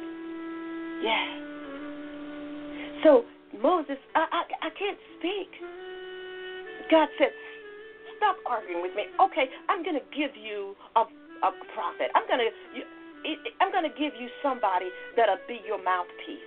Yeah. 1.01 1.25
So 3.01 3.25
Moses, 3.57 3.97
I, 4.15 4.29
I, 4.29 4.69
I 4.69 4.71
can't 4.77 5.01
speak. 5.17 5.49
God 6.91 7.09
said, 7.17 7.33
stop 8.21 8.37
arguing 8.45 8.83
with 8.83 8.93
me. 8.95 9.09
Okay, 9.25 9.49
I'm 9.73 9.83
going 9.83 9.97
to 9.97 10.05
give 10.13 10.37
you 10.37 10.77
a, 10.97 11.09
a 11.49 11.51
prophet. 11.73 12.13
I'm 12.15 12.29
going 12.29 12.45
to 12.45 12.53
I'm 13.65 13.73
going 13.73 13.89
to 13.89 13.97
give 13.97 14.13
you 14.21 14.29
somebody 14.43 14.93
that'll 15.17 15.41
be 15.49 15.65
your 15.65 15.83
mouthpiece 15.83 16.45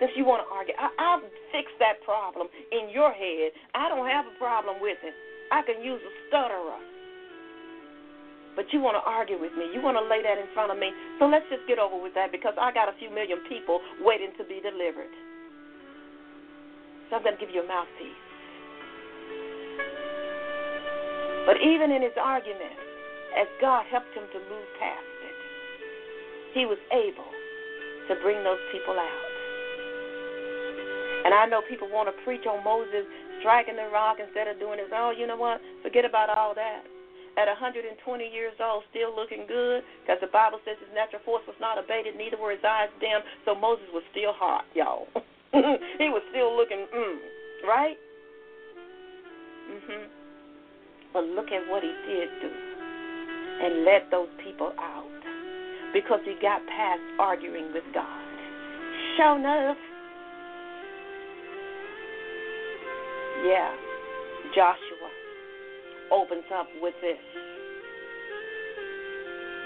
since 0.00 0.10
you 0.16 0.24
want 0.24 0.40
to 0.42 0.48
argue. 0.48 0.74
I, 0.80 0.88
I'll 0.96 1.22
fix 1.52 1.68
that 1.78 2.00
problem 2.08 2.48
in 2.72 2.88
your 2.88 3.12
head. 3.12 3.52
I 3.76 3.92
don't 3.92 4.08
have 4.08 4.24
a 4.24 4.34
problem 4.40 4.80
with 4.80 4.98
it. 5.04 5.14
I 5.52 5.60
can 5.62 5.84
use 5.84 6.00
a 6.00 6.12
stutterer. 6.26 6.80
But 8.56 8.66
you 8.74 8.80
want 8.82 8.98
to 8.98 9.04
argue 9.06 9.38
with 9.38 9.54
me. 9.54 9.70
You 9.70 9.78
want 9.78 9.94
to 10.00 10.04
lay 10.04 10.24
that 10.26 10.40
in 10.40 10.48
front 10.56 10.72
of 10.72 10.78
me. 10.80 10.90
So 11.20 11.30
let's 11.30 11.46
just 11.52 11.62
get 11.70 11.78
over 11.78 11.94
with 11.94 12.16
that 12.18 12.32
because 12.32 12.56
I 12.58 12.74
got 12.74 12.90
a 12.90 12.96
few 12.98 13.12
million 13.12 13.38
people 13.46 13.78
waiting 14.02 14.34
to 14.40 14.44
be 14.44 14.58
delivered. 14.58 15.12
So 17.08 17.20
I'm 17.20 17.22
going 17.22 17.38
to 17.38 17.40
give 17.40 17.54
you 17.54 17.62
a 17.62 17.68
mouthpiece. 17.68 18.24
But 21.46 21.62
even 21.62 21.94
in 21.94 22.02
his 22.02 22.14
argument, 22.18 22.74
as 23.38 23.46
God 23.60 23.86
helped 23.90 24.10
him 24.14 24.26
to 24.34 24.38
move 24.50 24.68
past 24.78 25.14
it, 25.24 25.38
he 26.58 26.66
was 26.66 26.78
able 26.90 27.30
to 28.10 28.18
bring 28.22 28.42
those 28.42 28.60
people 28.74 28.98
out. 28.98 29.29
And 31.24 31.34
I 31.34 31.44
know 31.46 31.60
people 31.68 31.88
want 31.92 32.08
to 32.08 32.16
preach 32.24 32.46
on 32.48 32.64
Moses 32.64 33.04
striking 33.40 33.76
the 33.76 33.88
rock 33.92 34.16
instead 34.20 34.48
of 34.48 34.58
doing 34.60 34.78
his 34.78 34.88
Oh, 34.92 35.12
you 35.12 35.26
know 35.26 35.36
what? 35.36 35.60
Forget 35.82 36.04
about 36.04 36.30
all 36.30 36.54
that. 36.54 36.84
At 37.38 37.46
120 37.46 37.94
years 38.26 38.52
old, 38.58 38.82
still 38.90 39.14
looking 39.14 39.46
good, 39.46 39.84
because 40.02 40.18
the 40.20 40.32
Bible 40.32 40.58
says 40.66 40.76
his 40.82 40.90
natural 40.92 41.22
force 41.24 41.46
was 41.46 41.56
not 41.60 41.78
abated, 41.78 42.16
neither 42.16 42.36
were 42.36 42.50
his 42.50 42.64
eyes 42.66 42.90
dim. 43.00 43.22
So 43.46 43.54
Moses 43.54 43.86
was 43.94 44.02
still 44.10 44.34
hot, 44.34 44.64
y'all. 44.74 45.06
he 45.54 46.10
was 46.10 46.22
still 46.34 46.52
looking, 46.56 46.84
mm, 46.90 47.16
right? 47.64 47.96
Mhm. 49.70 50.06
But 51.12 51.24
look 51.24 51.50
at 51.54 51.62
what 51.70 51.82
he 51.82 51.94
did 52.06 52.28
do, 52.42 52.50
and 52.50 53.84
let 53.84 54.10
those 54.10 54.28
people 54.42 54.72
out, 54.78 55.22
because 55.92 56.20
he 56.24 56.34
got 56.42 56.66
past 56.66 57.02
arguing 57.18 57.72
with 57.72 57.86
God. 57.94 58.26
Sure 59.16 59.38
enough, 59.38 59.78
Yeah. 63.44 63.72
Joshua 64.54 65.10
opens 66.10 66.44
up 66.52 66.66
with 66.82 66.94
this 67.00 67.18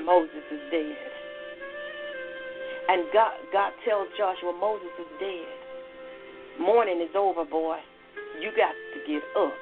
Moses 0.05 0.45
is 0.53 0.61
dead. 0.71 0.97
And 2.89 3.09
God, 3.13 3.33
God 3.53 3.73
tells 3.89 4.09
Joshua, 4.19 4.53
Moses 4.53 4.93
is 5.01 5.09
dead. 5.19 5.49
Mourning 6.61 7.01
is 7.01 7.17
over, 7.17 7.45
boy. 7.45 7.79
You 8.41 8.51
got 8.53 8.77
to 8.77 9.01
get 9.09 9.23
up. 9.41 9.57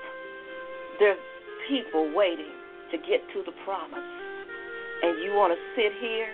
There's 0.99 1.23
people 1.71 2.11
waiting 2.15 2.51
to 2.91 2.99
get 2.99 3.23
to 3.33 3.43
the 3.47 3.55
promise. 3.65 4.11
And 5.03 5.23
you 5.23 5.33
want 5.35 5.55
to 5.55 5.61
sit 5.79 5.93
here 6.01 6.27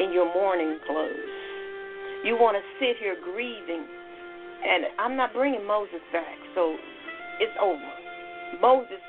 in 0.00 0.12
your 0.12 0.26
mourning 0.34 0.78
clothes. 0.86 1.34
You 2.24 2.34
want 2.34 2.56
to 2.58 2.64
sit 2.82 2.98
here 2.98 3.16
grieving 3.22 3.86
and 4.66 4.86
I'm 4.98 5.16
not 5.16 5.32
bringing 5.32 5.66
Moses 5.66 6.02
back, 6.12 6.38
so 6.54 6.76
it's 7.40 7.56
over. 7.62 7.92
Moses' 8.60 9.02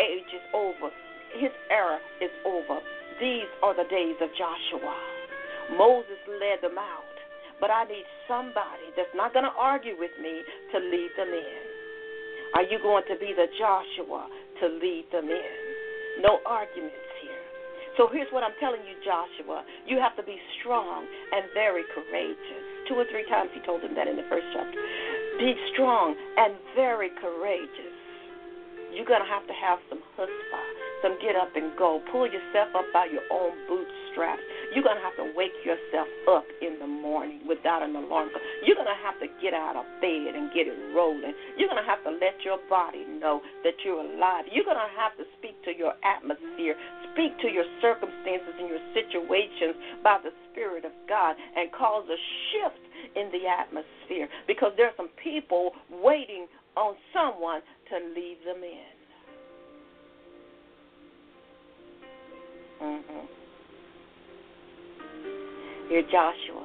age 0.00 0.30
is 0.32 0.44
over. 0.54 0.90
his 1.38 1.52
era 1.70 1.98
is 2.20 2.32
over. 2.44 2.80
These 3.20 3.50
are 3.62 3.76
the 3.76 3.84
days 3.88 4.16
of 4.20 4.30
Joshua. 4.34 4.96
Moses 5.76 6.18
led 6.40 6.64
them 6.64 6.78
out. 6.78 7.04
But 7.60 7.68
I 7.68 7.84
need 7.84 8.08
somebody 8.24 8.88
that's 8.96 9.12
not 9.12 9.36
going 9.36 9.44
to 9.44 9.52
argue 9.52 9.92
with 10.00 10.16
me 10.16 10.40
to 10.72 10.78
lead 10.80 11.12
them 11.20 11.28
in. 11.28 11.62
Are 12.56 12.64
you 12.64 12.80
going 12.80 13.04
to 13.06 13.16
be 13.20 13.36
the 13.36 13.46
Joshua 13.60 14.26
to 14.64 14.66
lead 14.80 15.04
them 15.12 15.28
in? 15.28 15.60
No 16.24 16.40
arguments 16.48 17.12
here. 17.20 17.44
So 18.00 18.08
here's 18.08 18.32
what 18.32 18.42
I'm 18.42 18.56
telling 18.58 18.80
you, 18.88 18.96
Joshua. 19.04 19.62
You 19.84 20.00
have 20.00 20.16
to 20.16 20.24
be 20.24 20.40
strong 20.58 21.04
and 21.04 21.52
very 21.52 21.84
courageous. 21.92 22.59
Two 22.90 22.98
or 22.98 23.06
three 23.06 23.24
times 23.30 23.54
he 23.54 23.62
told 23.62 23.86
him 23.86 23.94
that 23.94 24.10
in 24.10 24.18
the 24.18 24.26
first 24.26 24.50
chapter. 24.50 24.74
Be 25.38 25.54
strong 25.72 26.18
and 26.36 26.58
very 26.74 27.14
courageous. 27.22 27.94
You're 28.90 29.06
going 29.06 29.22
to 29.22 29.30
have 29.30 29.46
to 29.46 29.54
have 29.54 29.78
some 29.88 30.02
chutzpah 30.18 30.66
some 31.02 31.16
get 31.20 31.36
up 31.36 31.56
and 31.56 31.72
go. 31.76 32.00
Pull 32.12 32.28
yourself 32.28 32.68
up 32.76 32.84
by 32.92 33.06
your 33.06 33.24
own 33.32 33.52
bootstraps. 33.68 34.44
You're 34.74 34.86
going 34.86 34.96
to 34.96 35.02
have 35.02 35.16
to 35.18 35.32
wake 35.34 35.54
yourself 35.66 36.06
up 36.30 36.46
in 36.62 36.78
the 36.78 36.86
morning 36.86 37.42
without 37.48 37.82
an 37.82 37.96
alarm. 37.96 38.30
You're 38.64 38.76
going 38.78 38.90
to 38.90 39.02
have 39.02 39.18
to 39.18 39.26
get 39.42 39.54
out 39.54 39.74
of 39.74 39.84
bed 40.00 40.34
and 40.38 40.52
get 40.54 40.70
it 40.70 40.78
rolling. 40.94 41.34
You're 41.58 41.68
going 41.68 41.82
to 41.82 41.88
have 41.88 42.02
to 42.04 42.10
let 42.10 42.38
your 42.44 42.58
body 42.70 43.04
know 43.18 43.42
that 43.64 43.74
you're 43.84 43.98
alive. 43.98 44.46
You're 44.52 44.64
going 44.64 44.78
to 44.78 44.92
have 44.94 45.16
to 45.18 45.24
speak 45.38 45.58
to 45.66 45.74
your 45.74 45.94
atmosphere, 46.06 46.78
speak 47.12 47.34
to 47.42 47.48
your 47.50 47.66
circumstances 47.82 48.54
and 48.58 48.68
your 48.68 48.82
situations 48.94 49.74
by 50.02 50.18
the 50.22 50.30
Spirit 50.50 50.84
of 50.84 50.92
God 51.08 51.34
and 51.56 51.70
cause 51.72 52.06
a 52.06 52.20
shift 52.52 52.82
in 53.16 53.30
the 53.34 53.48
atmosphere 53.50 54.28
because 54.46 54.72
there 54.76 54.86
are 54.86 54.96
some 54.96 55.10
people 55.22 55.72
waiting 55.90 56.46
on 56.76 56.94
someone 57.12 57.60
to 57.90 57.96
lead 58.14 58.38
them 58.46 58.62
in. 58.62 58.94
Mm-hmm. 62.80 63.39
You're 65.90 66.06
Joshua, 66.06 66.62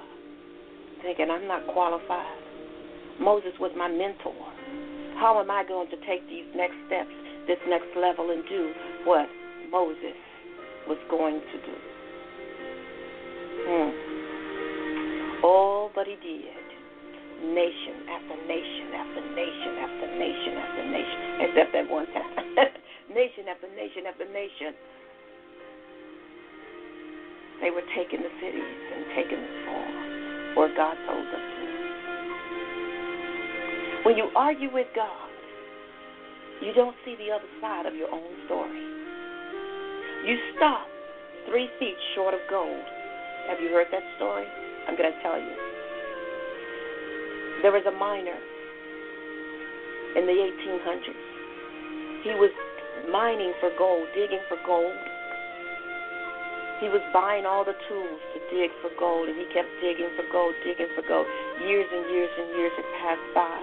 thinking 1.02 1.34
I'm 1.34 1.48
not 1.48 1.66
qualified. 1.74 2.38
Moses 3.20 3.58
was 3.60 3.74
my 3.74 3.90
mentor. 3.90 4.38
How 5.18 5.42
am 5.42 5.50
I 5.50 5.66
going 5.66 5.90
to 5.90 5.98
take 6.06 6.22
these 6.30 6.46
next 6.54 6.78
steps, 6.86 7.10
this 7.50 7.58
next 7.66 7.90
level, 7.98 8.30
and 8.30 8.46
do 8.46 8.70
what 9.02 9.26
Moses 9.74 10.14
was 10.86 11.02
going 11.10 11.42
to 11.42 11.58
do? 11.58 11.76
Hmm. 13.66 13.90
Oh, 15.42 15.90
but 15.98 16.06
he 16.06 16.22
did. 16.22 16.62
Nation 17.50 18.06
after 18.06 18.38
nation 18.46 18.94
after 18.94 19.26
nation 19.34 19.74
after 19.82 20.08
nation 20.22 20.54
after 20.54 20.84
nation, 20.86 21.20
except 21.50 21.74
that 21.74 21.90
one 21.90 22.06
time. 22.14 22.62
nation 23.10 23.50
after 23.50 23.74
nation 23.74 24.06
after 24.06 24.30
nation 24.30 24.78
they 27.62 27.72
were 27.72 27.84
taking 27.96 28.22
the 28.22 28.32
cities 28.42 28.76
and 28.96 29.06
taking 29.16 29.40
the 29.40 29.54
soil 29.64 29.96
where 30.56 30.72
God 30.76 30.96
told 31.08 31.26
them 31.28 31.40
to. 31.40 31.64
When 34.04 34.18
you 34.18 34.30
argue 34.36 34.72
with 34.72 34.88
God, 34.96 35.30
you 36.62 36.74
don't 36.74 36.96
see 37.04 37.16
the 37.16 37.32
other 37.32 37.48
side 37.60 37.86
of 37.86 37.96
your 37.96 38.12
own 38.12 38.32
story. 38.46 38.80
You 40.26 40.38
stop 40.56 40.88
three 41.50 41.70
feet 41.80 41.98
short 42.16 42.34
of 42.34 42.40
gold. 42.50 42.86
Have 43.48 43.60
you 43.60 43.70
heard 43.70 43.88
that 43.92 44.04
story? 44.18 44.48
I'm 44.88 44.96
going 44.98 45.12
to 45.12 45.22
tell 45.22 45.38
you. 45.38 45.56
There 47.62 47.72
was 47.72 47.84
a 47.88 47.92
miner 47.92 48.38
in 50.16 50.26
the 50.26 50.34
1800s. 50.34 52.24
He 52.24 52.32
was 52.40 52.52
mining 53.12 53.54
for 53.60 53.70
gold, 53.78 54.08
digging 54.16 54.42
for 54.48 54.58
gold 54.66 54.96
he 56.80 56.92
was 56.92 57.00
buying 57.16 57.48
all 57.48 57.64
the 57.64 57.78
tools 57.88 58.20
to 58.36 58.40
dig 58.52 58.72
for 58.84 58.92
gold, 59.00 59.32
and 59.32 59.38
he 59.40 59.48
kept 59.56 59.72
digging 59.80 60.12
for 60.20 60.28
gold, 60.28 60.56
digging 60.64 60.92
for 60.92 61.04
gold. 61.08 61.28
Years 61.64 61.88
and 61.88 62.04
years 62.12 62.32
and 62.36 62.48
years 62.52 62.74
had 62.76 62.88
passed 63.00 63.30
by. 63.32 63.58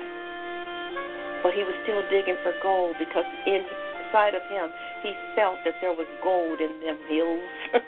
But 1.44 1.52
he 1.52 1.60
was 1.60 1.76
still 1.84 2.00
digging 2.08 2.40
for 2.40 2.56
gold 2.64 2.96
because 2.96 3.26
inside 3.44 4.32
of 4.32 4.40
him, 4.48 4.72
he 5.04 5.12
felt 5.36 5.60
that 5.68 5.76
there 5.84 5.92
was 5.92 6.08
gold 6.24 6.60
in 6.60 6.72
them 6.80 6.96
hills. 7.04 7.44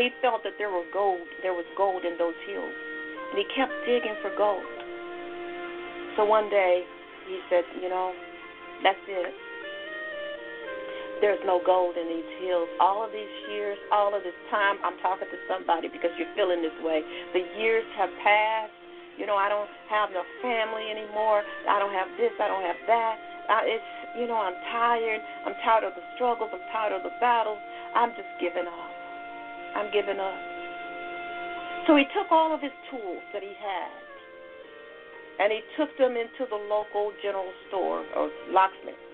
he 0.00 0.08
felt 0.24 0.44
that 0.48 0.56
there 0.56 0.70
were 0.70 0.86
gold, 0.92 1.28
there 1.42 1.52
was 1.52 1.66
gold 1.76 2.08
in 2.08 2.16
those 2.16 2.38
hills. 2.48 2.72
And 3.30 3.36
he 3.36 3.46
kept 3.52 3.74
digging 3.84 4.16
for 4.24 4.32
gold. 4.32 4.64
So 6.16 6.24
one 6.24 6.48
day, 6.48 6.88
he 7.28 7.38
said, 7.50 7.64
you 7.82 7.88
know, 7.88 8.12
that's 8.82 9.04
it 9.06 9.34
there's 11.20 11.40
no 11.44 11.60
gold 11.60 12.00
in 12.00 12.08
these 12.08 12.30
hills. 12.40 12.68
All 12.80 13.04
of 13.04 13.12
these 13.12 13.30
years, 13.52 13.76
all 13.92 14.16
of 14.16 14.24
this 14.24 14.36
time, 14.48 14.80
I'm 14.80 14.96
talking 15.04 15.28
to 15.28 15.38
somebody 15.44 15.92
because 15.92 16.10
you're 16.16 16.32
feeling 16.32 16.64
this 16.64 16.74
way. 16.80 17.04
The 17.36 17.44
years 17.60 17.84
have 18.00 18.08
passed. 18.24 18.72
You 19.20 19.28
know, 19.28 19.36
I 19.36 19.52
don't 19.52 19.68
have 19.92 20.08
no 20.16 20.24
family 20.40 20.88
anymore. 20.88 21.44
I 21.68 21.76
don't 21.76 21.92
have 21.92 22.08
this. 22.16 22.32
I 22.40 22.48
don't 22.48 22.64
have 22.64 22.80
that. 22.88 23.14
I, 23.52 23.56
it's, 23.68 23.90
you 24.16 24.24
know, 24.24 24.40
I'm 24.40 24.56
tired. 24.72 25.20
I'm 25.44 25.52
tired 25.60 25.84
of 25.84 25.92
the 25.92 26.04
struggles. 26.16 26.48
I'm 26.56 26.64
tired 26.72 26.96
of 26.96 27.04
the 27.04 27.12
battles. 27.20 27.60
I'm 27.92 28.16
just 28.16 28.32
giving 28.40 28.64
up. 28.64 28.92
I'm 29.76 29.92
giving 29.92 30.16
up. 30.16 30.40
So 31.84 32.00
he 32.00 32.08
took 32.16 32.32
all 32.32 32.54
of 32.54 32.64
his 32.64 32.72
tools 32.88 33.20
that 33.36 33.44
he 33.44 33.52
had 33.60 33.92
and 35.40 35.52
he 35.52 35.60
took 35.76 35.92
them 35.96 36.16
into 36.16 36.48
the 36.48 36.60
local 36.68 37.12
general 37.20 37.48
store 37.68 38.04
or 38.16 38.30
locksmith 38.52 39.09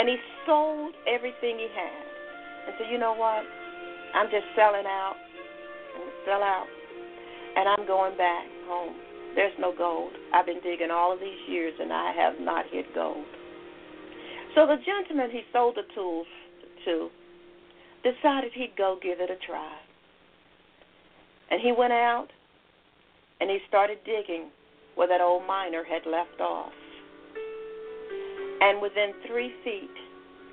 and 0.00 0.08
he 0.08 0.16
sold 0.46 0.94
everything 1.06 1.60
he 1.60 1.68
had. 1.76 2.04
And 2.64 2.74
said, 2.78 2.86
you 2.90 2.96
know 2.96 3.12
what? 3.12 3.44
I'm 4.16 4.32
just 4.32 4.48
selling 4.56 4.88
out. 4.88 5.16
To 5.92 6.00
sell 6.24 6.42
out. 6.42 6.64
And 7.56 7.68
I'm 7.68 7.86
going 7.86 8.16
back 8.16 8.46
home. 8.64 8.96
There's 9.34 9.52
no 9.58 9.74
gold. 9.76 10.12
I've 10.32 10.46
been 10.46 10.60
digging 10.62 10.90
all 10.90 11.12
of 11.12 11.20
these 11.20 11.38
years 11.46 11.74
and 11.78 11.92
I 11.92 12.12
have 12.16 12.40
not 12.40 12.64
hit 12.72 12.86
gold. 12.94 13.26
So 14.54 14.66
the 14.66 14.76
gentleman 14.86 15.30
he 15.30 15.42
sold 15.52 15.76
the 15.76 15.84
tools 15.94 16.26
to 16.86 17.10
decided 18.02 18.52
he'd 18.54 18.72
go 18.78 18.98
give 19.02 19.20
it 19.20 19.30
a 19.30 19.36
try. 19.46 19.76
And 21.50 21.60
he 21.60 21.72
went 21.76 21.92
out 21.92 22.28
and 23.38 23.50
he 23.50 23.58
started 23.68 23.98
digging 24.06 24.48
where 24.94 25.08
that 25.08 25.20
old 25.20 25.46
miner 25.46 25.84
had 25.84 26.10
left 26.10 26.40
off. 26.40 26.72
And 28.60 28.80
within 28.82 29.12
three 29.26 29.52
feet, 29.64 29.96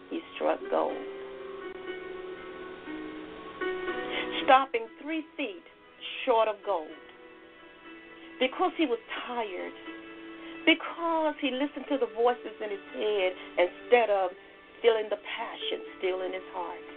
he 0.09 0.21
struck 0.35 0.59
gold. 0.71 0.95
Stopping 4.45 4.87
three 5.01 5.25
feet 5.35 5.63
short 6.25 6.47
of 6.47 6.55
gold. 6.65 6.87
Because 8.39 8.71
he 8.77 8.85
was 8.85 8.99
tired. 9.27 9.73
Because 10.65 11.35
he 11.41 11.51
listened 11.51 11.85
to 11.89 11.97
the 11.97 12.07
voices 12.15 12.55
in 12.63 12.69
his 12.71 12.85
head 12.95 13.31
instead 13.59 14.09
of 14.09 14.31
feeling 14.81 15.07
the 15.09 15.19
passion 15.19 15.83
still 15.99 16.21
in 16.21 16.31
his 16.31 16.47
heart. 16.53 16.87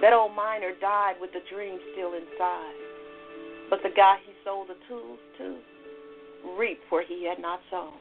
That 0.00 0.12
old 0.12 0.34
miner 0.34 0.72
died 0.80 1.14
with 1.20 1.32
the 1.32 1.42
dream 1.50 1.78
still 1.92 2.14
inside. 2.14 2.78
But 3.70 3.82
the 3.82 3.90
guy 3.94 4.18
he 4.26 4.32
sold 4.44 4.68
the 4.68 4.78
tools 4.86 5.18
to 5.38 5.58
reaped 6.58 6.82
where 6.90 7.06
he 7.06 7.24
had 7.26 7.40
not 7.40 7.60
sown. 7.70 7.94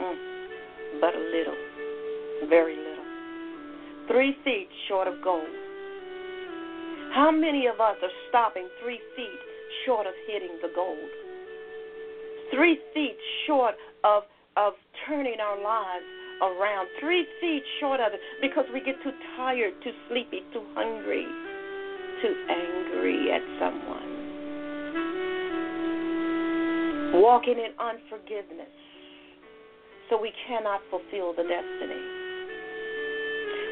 Mm, 0.00 1.00
but 1.00 1.14
a 1.14 1.18
little, 1.18 2.48
very 2.48 2.76
little. 2.76 3.04
Three 4.08 4.36
feet 4.44 4.68
short 4.88 5.08
of 5.08 5.14
gold. 5.22 5.48
How 7.14 7.30
many 7.30 7.66
of 7.66 7.80
us 7.80 7.96
are 8.02 8.14
stopping 8.28 8.68
three 8.82 9.00
feet 9.16 9.40
short 9.84 10.06
of 10.06 10.12
hitting 10.26 10.58
the 10.60 10.70
gold? 10.74 10.98
Three 12.52 12.78
feet 12.94 13.16
short 13.46 13.74
of 14.04 14.24
of 14.56 14.74
turning 15.06 15.40
our 15.40 15.60
lives 15.60 16.04
around. 16.42 16.88
Three 17.00 17.26
feet 17.40 17.62
short 17.80 18.00
of 18.00 18.12
it 18.12 18.20
because 18.40 18.64
we 18.72 18.80
get 18.80 18.96
too 19.02 19.12
tired, 19.36 19.72
too 19.82 19.92
sleepy, 20.08 20.40
too 20.52 20.64
hungry, 20.74 21.26
too 22.22 22.34
angry 22.48 23.32
at 23.32 23.42
someone. 23.58 24.12
Walking 27.22 27.58
in 27.58 27.72
unforgiveness 27.80 28.68
so 30.08 30.20
we 30.20 30.32
cannot 30.46 30.80
fulfill 30.90 31.34
the 31.34 31.42
destiny. 31.42 32.02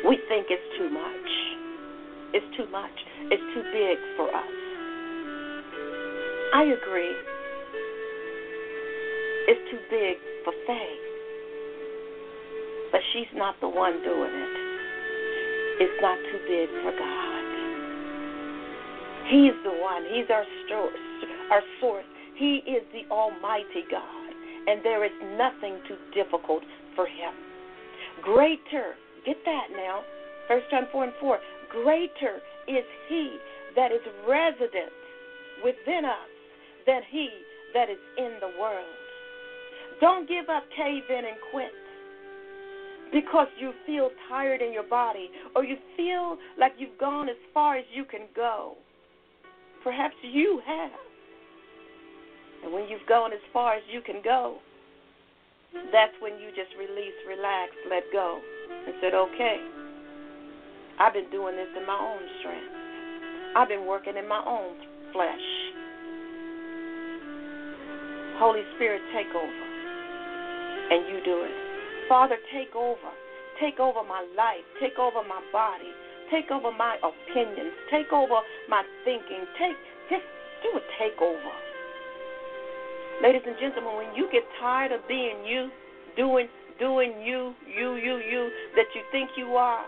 We 0.07 0.19
think 0.29 0.47
it's 0.51 0.69
too 0.77 0.91
much. 0.91 1.31
It's 2.35 2.57
too 2.57 2.67
much. 2.71 2.97
It's 3.31 3.43
too 3.55 3.63
big 3.73 3.99
for 4.17 4.29
us. 4.29 4.55
I 6.55 6.63
agree. 6.75 7.15
It's 9.47 9.71
too 9.71 9.81
big 9.91 10.17
for 10.45 10.53
Faye. 10.67 10.99
But 12.91 13.01
she's 13.13 13.31
not 13.35 13.55
the 13.61 13.69
one 13.69 14.03
doing 14.03 14.35
it. 14.35 14.55
It's 15.81 16.03
not 16.03 16.19
too 16.31 16.41
big 16.47 16.69
for 16.83 16.93
God. 16.93 17.45
He's 19.31 19.57
the 19.65 19.75
one. 19.81 20.05
He's 20.13 20.29
our 20.31 20.45
source. 20.69 21.07
Our 21.51 21.63
source. 21.81 22.05
He 22.37 22.61
is 22.67 22.83
the 22.93 23.09
Almighty 23.11 23.85
God 23.91 24.24
and 24.67 24.85
there 24.85 25.05
is 25.05 25.13
nothing 25.37 25.81
too 25.87 25.97
difficult 26.15 26.63
for 26.95 27.07
him. 27.07 27.35
Greater, 28.23 28.95
Get 29.25 29.37
that 29.45 29.69
now. 29.73 30.01
First 30.49 30.67
John 30.71 30.87
4 30.93 31.05
and 31.05 31.13
4. 31.21 31.39
Greater 31.71 32.37
is 32.69 32.85
he 33.09 33.39
that 33.75 33.91
is 33.91 34.01
resident 34.29 34.93
within 35.65 36.05
us 36.05 36.29
than 36.87 37.01
he 37.11 37.29
that 37.73 37.89
is 37.89 37.99
in 38.19 38.37
the 38.41 38.53
world. 38.61 38.85
Don't 40.01 40.29
give 40.29 40.49
up, 40.51 40.65
cave 40.77 41.05
in, 41.09 41.25
and 41.25 41.37
quit 41.51 41.73
because 43.13 43.47
you 43.59 43.73
feel 43.87 44.11
tired 44.29 44.61
in 44.61 44.73
your 44.73 44.83
body 44.89 45.31
or 45.55 45.65
you 45.65 45.77
feel 45.97 46.37
like 46.59 46.73
you've 46.79 46.99
gone 46.99 47.29
as 47.29 47.37
far 47.55 47.77
as 47.77 47.85
you 47.95 48.05
can 48.05 48.27
go. 48.35 48.75
Perhaps 49.83 50.15
you 50.23 50.61
have. 50.67 50.91
And 52.65 52.73
when 52.73 52.89
you've 52.89 53.07
gone 53.07 53.33
as 53.33 53.45
far 53.53 53.75
as 53.77 53.83
you 53.93 54.01
can 54.01 54.25
go, 54.25 54.57
that's 55.93 56.17
when 56.21 56.41
you 56.41 56.49
just 56.57 56.73
release, 56.79 57.13
relax, 57.29 57.77
let 57.91 58.05
go, 58.11 58.41
and 58.41 58.95
said, 59.03 59.13
okay, 59.13 59.61
I've 60.99 61.13
been 61.13 61.29
doing 61.31 61.57
this 61.57 61.69
in 61.77 61.87
my 61.87 61.99
own 61.99 62.25
strength. 62.41 62.73
I've 63.57 63.69
been 63.69 63.85
working 63.85 64.17
in 64.17 64.27
my 64.27 64.41
own 64.41 64.81
flesh. 65.13 65.47
Holy 68.41 68.63
Spirit, 68.77 69.03
take 69.13 69.29
over. 69.37 69.65
And 70.91 71.07
you 71.13 71.21
do 71.25 71.45
it. 71.45 71.55
Father, 72.09 72.37
take 72.53 72.75
over. 72.75 73.13
Take 73.61 73.79
over 73.79 74.03
my 74.03 74.27
life. 74.37 74.65
Take 74.81 74.99
over 74.99 75.23
my 75.23 75.41
body. 75.53 75.93
Take 76.31 76.51
over 76.51 76.73
my 76.73 76.97
opinions. 77.05 77.77
Take 77.91 78.13
over 78.13 78.41
my 78.69 78.83
thinking. 79.05 79.45
Take 79.59 79.77
just 80.11 80.25
do 80.63 80.79
a 80.79 80.83
takeover. 80.99 81.74
Ladies 83.23 83.43
and 83.47 83.57
gentlemen, 83.61 83.97
when 83.97 84.15
you 84.15 84.29
get 84.33 84.43
tired 84.61 84.91
of 84.91 85.01
being 85.07 85.45
you, 85.45 85.71
doing 86.17 86.49
doing 86.79 87.23
you, 87.23 87.55
you, 87.71 87.95
you, 87.95 88.19
you 88.19 88.51
that 88.75 88.91
you 88.95 89.03
think 89.13 89.31
you 89.37 89.55
are, 89.55 89.85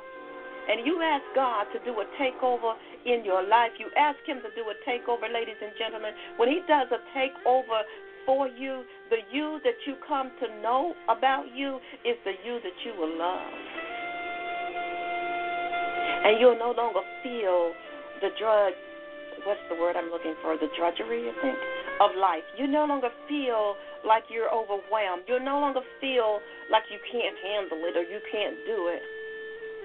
and 0.70 0.86
you 0.86 1.02
ask 1.02 1.24
God 1.34 1.66
to 1.74 1.78
do 1.84 1.98
a 1.98 2.06
takeover 2.22 2.74
in 3.04 3.24
your 3.24 3.42
life, 3.42 3.72
you 3.78 3.90
ask 3.98 4.18
Him 4.26 4.38
to 4.38 4.50
do 4.54 4.62
a 4.70 4.76
takeover, 4.88 5.26
ladies 5.32 5.58
and 5.60 5.72
gentlemen. 5.78 6.12
When 6.36 6.48
He 6.48 6.60
does 6.68 6.86
a 6.94 7.02
takeover 7.18 7.82
for 8.24 8.46
you, 8.46 8.84
the 9.10 9.18
you 9.32 9.58
that 9.64 9.74
you 9.86 9.96
come 10.06 10.30
to 10.40 10.62
know 10.62 10.94
about 11.08 11.46
you 11.54 11.78
is 12.04 12.16
the 12.24 12.32
you 12.44 12.60
that 12.62 12.78
you 12.84 12.94
will 12.98 13.18
love. 13.18 13.52
And 16.26 16.40
you'll 16.40 16.58
no 16.58 16.74
longer 16.76 17.02
feel 17.22 17.72
the 18.20 18.30
drudge, 18.38 18.74
what's 19.44 19.60
the 19.70 19.74
word 19.74 19.96
I'm 19.96 20.10
looking 20.10 20.34
for? 20.42 20.56
The 20.56 20.66
drudgery, 20.78 21.30
I 21.30 21.34
think, 21.42 21.58
of 22.00 22.12
life. 22.16 22.44
You 22.56 22.66
no 22.66 22.84
longer 22.84 23.08
feel 23.28 23.76
like 24.04 24.28
you're 24.28 24.52
overwhelmed. 24.52 25.24
You 25.28 25.40
no 25.40 25.58
longer 25.60 25.80
feel 26.00 26.40
like 26.70 26.84
you 26.92 27.00
can't 27.10 27.36
handle 27.40 27.80
it 27.88 27.96
or 27.96 28.04
you 28.04 28.20
can't 28.30 28.56
do 28.66 28.88
it. 28.92 29.02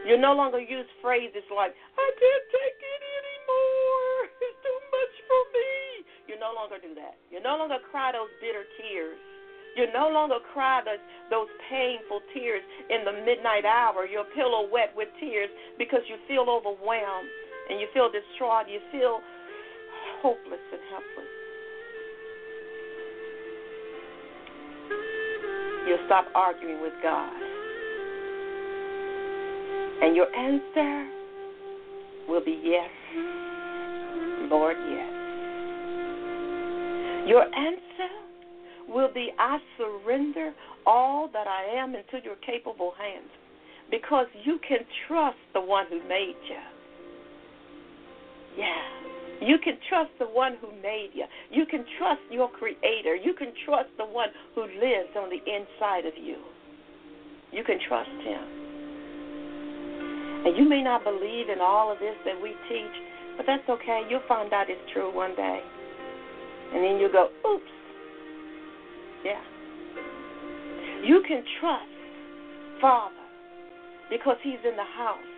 You 0.06 0.18
no 0.18 0.34
longer 0.34 0.60
use 0.60 0.90
phrases 1.02 1.46
like, 1.54 1.72
I 1.78 2.08
can't 2.18 2.46
take 2.50 2.80
it 2.82 3.02
anymore. 3.06 4.20
It's 4.42 4.60
too 4.66 4.80
much 4.90 5.14
for 5.30 5.42
me. 5.54 5.72
You 6.26 6.36
no 6.42 6.52
longer 6.58 6.82
do 6.82 6.98
that. 6.98 7.22
You 7.30 7.40
no 7.40 7.58
longer 7.58 7.78
cry 7.94 8.12
those 8.12 8.32
bitter 8.42 8.66
tears. 8.82 9.18
You 9.78 9.88
no 9.94 10.10
longer 10.10 10.42
cry 10.52 10.82
those, 10.84 11.00
those 11.30 11.48
painful 11.70 12.20
tears 12.34 12.62
in 12.90 13.06
the 13.06 13.14
midnight 13.24 13.64
hour, 13.64 14.06
your 14.06 14.26
pillow 14.36 14.68
wet 14.68 14.92
with 14.96 15.08
tears 15.20 15.50
because 15.78 16.02
you 16.10 16.18
feel 16.28 16.50
overwhelmed 16.50 17.30
and 17.70 17.80
you 17.80 17.88
feel 17.94 18.12
distraught. 18.12 18.68
You 18.68 18.82
feel 18.92 19.22
hopeless 20.20 20.66
and 20.74 20.82
helpless. 20.92 21.41
You'll 25.92 26.06
stop 26.06 26.28
arguing 26.34 26.82
with 26.82 26.94
God. 27.04 27.34
And 30.02 30.16
your 30.16 30.34
answer 30.34 31.12
will 32.30 32.40
be 32.40 32.58
yes, 32.64 32.90
Lord, 34.50 34.78
yes. 34.90 35.12
Your 37.28 37.44
answer 37.44 38.10
will 38.88 39.10
be 39.14 39.32
I 39.38 39.58
surrender 39.78 40.54
all 40.86 41.30
that 41.34 41.48
I 41.48 41.66
am 41.78 41.94
into 41.94 42.24
your 42.24 42.38
capable 42.38 42.94
hands 42.98 43.30
because 43.92 44.28
you 44.46 44.60
can 44.66 44.86
trust 45.10 45.36
the 45.54 45.60
one 45.60 45.88
who 45.90 46.00
made 46.08 46.38
you. 46.48 46.56
Yeah. 48.58 49.01
You 49.42 49.58
can 49.58 49.78
trust 49.90 50.12
the 50.20 50.26
one 50.26 50.56
who 50.62 50.72
made 50.82 51.10
you. 51.14 51.26
You 51.50 51.66
can 51.66 51.84
trust 51.98 52.22
your 52.30 52.50
creator. 52.50 53.16
You 53.16 53.34
can 53.34 53.52
trust 53.66 53.90
the 53.98 54.06
one 54.06 54.30
who 54.54 54.62
lives 54.62 55.10
on 55.18 55.30
the 55.30 55.42
inside 55.42 56.06
of 56.06 56.14
you. 56.16 56.38
You 57.52 57.64
can 57.64 57.80
trust 57.88 58.10
him. 58.24 58.44
And 60.46 60.58
you 60.58 60.70
may 60.70 60.82
not 60.84 61.04
believe 61.04 61.50
in 61.50 61.60
all 61.60 61.92
of 61.92 62.00
this 62.00 62.16
that 62.26 62.40
we 62.42 62.54
teach, 62.70 62.96
but 63.36 63.46
that's 63.46 63.68
okay. 63.68 64.02
You'll 64.10 64.26
find 64.28 64.54
out 64.54 64.70
it's 64.70 64.82
true 64.94 65.14
one 65.14 65.36
day. 65.36 65.62
And 66.74 66.84
then 66.84 66.98
you'll 67.00 67.12
go, 67.12 67.30
oops. 67.50 67.64
Yeah. 69.26 69.42
You 71.04 71.24
can 71.28 71.44
trust 71.60 71.90
Father 72.80 73.16
because 74.10 74.38
He's 74.44 74.60
in 74.64 74.76
the 74.78 74.84
house. 74.84 75.31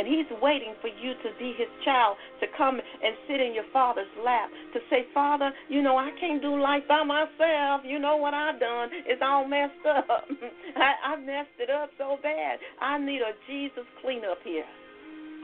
And 0.00 0.08
He's 0.08 0.24
waiting 0.40 0.72
for 0.80 0.88
you 0.88 1.12
to 1.12 1.28
be 1.38 1.52
His 1.60 1.68
child, 1.84 2.16
to 2.40 2.46
come 2.56 2.80
and 2.80 3.12
sit 3.28 3.36
in 3.36 3.52
your 3.52 3.68
Father's 3.70 4.08
lap, 4.24 4.48
to 4.72 4.80
say, 4.88 5.04
Father, 5.12 5.52
you 5.68 5.82
know, 5.82 5.98
I 5.98 6.08
can't 6.18 6.40
do 6.40 6.58
life 6.58 6.88
by 6.88 7.04
myself. 7.04 7.84
You 7.84 7.98
know 8.00 8.16
what 8.16 8.32
I've 8.32 8.58
done? 8.58 8.88
It's 9.04 9.20
all 9.20 9.46
messed 9.46 9.84
up. 9.84 10.08
I, 10.80 11.12
I 11.12 11.16
messed 11.20 11.60
it 11.60 11.68
up 11.68 11.90
so 11.98 12.16
bad. 12.22 12.58
I 12.80 12.96
need 12.96 13.20
a 13.20 13.36
Jesus 13.46 13.84
cleanup 14.00 14.38
here. 14.42 14.64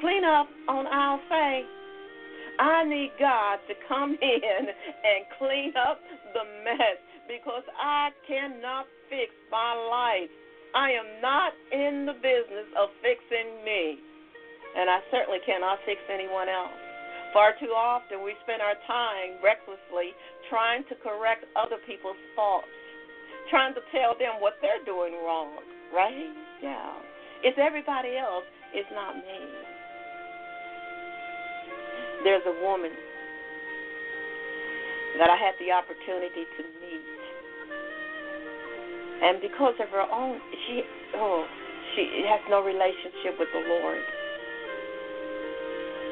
Clean 0.00 0.24
up 0.24 0.48
on 0.68 0.86
our 0.86 1.20
faith. 1.28 1.68
I 2.58 2.88
need 2.88 3.12
God 3.20 3.60
to 3.68 3.74
come 3.86 4.16
in 4.22 4.62
and 4.64 5.20
clean 5.36 5.72
up 5.76 6.00
the 6.32 6.48
mess 6.64 6.96
because 7.28 7.64
I 7.76 8.08
cannot 8.26 8.86
fix 9.10 9.36
my 9.52 9.76
life. 9.76 10.32
I 10.74 10.90
am 10.92 11.20
not 11.20 11.52
in 11.72 12.06
the 12.06 12.12
business 12.12 12.68
of 12.76 12.88
fixing 13.00 13.64
me, 13.64 13.96
and 14.76 14.92
I 14.92 15.00
certainly 15.10 15.40
cannot 15.44 15.80
fix 15.88 16.00
anyone 16.12 16.48
else. 16.48 16.76
Far 17.32 17.52
too 17.58 17.72
often 17.74 18.22
we 18.22 18.36
spend 18.44 18.60
our 18.60 18.76
time 18.86 19.40
recklessly 19.42 20.12
trying 20.48 20.84
to 20.88 20.94
correct 21.00 21.44
other 21.56 21.80
people's 21.84 22.20
faults, 22.36 22.70
trying 23.50 23.74
to 23.74 23.82
tell 23.92 24.16
them 24.16 24.40
what 24.40 24.60
they're 24.60 24.84
doing 24.84 25.12
wrong, 25.24 25.58
right? 25.92 26.32
Yeah. 26.62 26.92
It's 27.44 27.58
everybody 27.60 28.16
else, 28.16 28.44
it's 28.72 28.88
not 28.92 29.16
me 29.16 29.76
there's 32.26 32.42
a 32.42 32.58
woman 32.58 32.90
that 35.14 35.30
I 35.30 35.38
had 35.38 35.54
the 35.62 35.70
opportunity 35.70 36.42
to 36.42 36.62
meet. 36.82 37.06
And 39.22 39.40
because 39.40 39.78
of 39.78 39.88
her 39.94 40.02
own 40.02 40.40
she 40.66 40.82
oh, 41.16 41.46
she 41.94 42.26
has 42.26 42.40
no 42.50 42.66
relationship 42.66 43.38
with 43.38 43.46
the 43.54 43.62
Lord. 43.62 44.02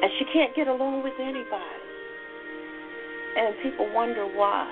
And 0.05 0.13
she 0.19 0.25
can't 0.31 0.55
get 0.55 0.67
along 0.67 1.01
with 1.01 1.17
anybody. 1.17 1.81
And 3.41 3.55
people 3.63 3.89
wonder 3.91 4.29
why. 4.37 4.69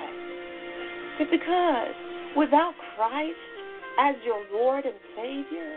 It's 1.17 1.32
because 1.32 1.98
without 2.38 2.78
Christ 2.93 3.41
as 3.98 4.13
your 4.24 4.46
Lord 4.54 4.86
and 4.86 4.93
Savior, 5.17 5.74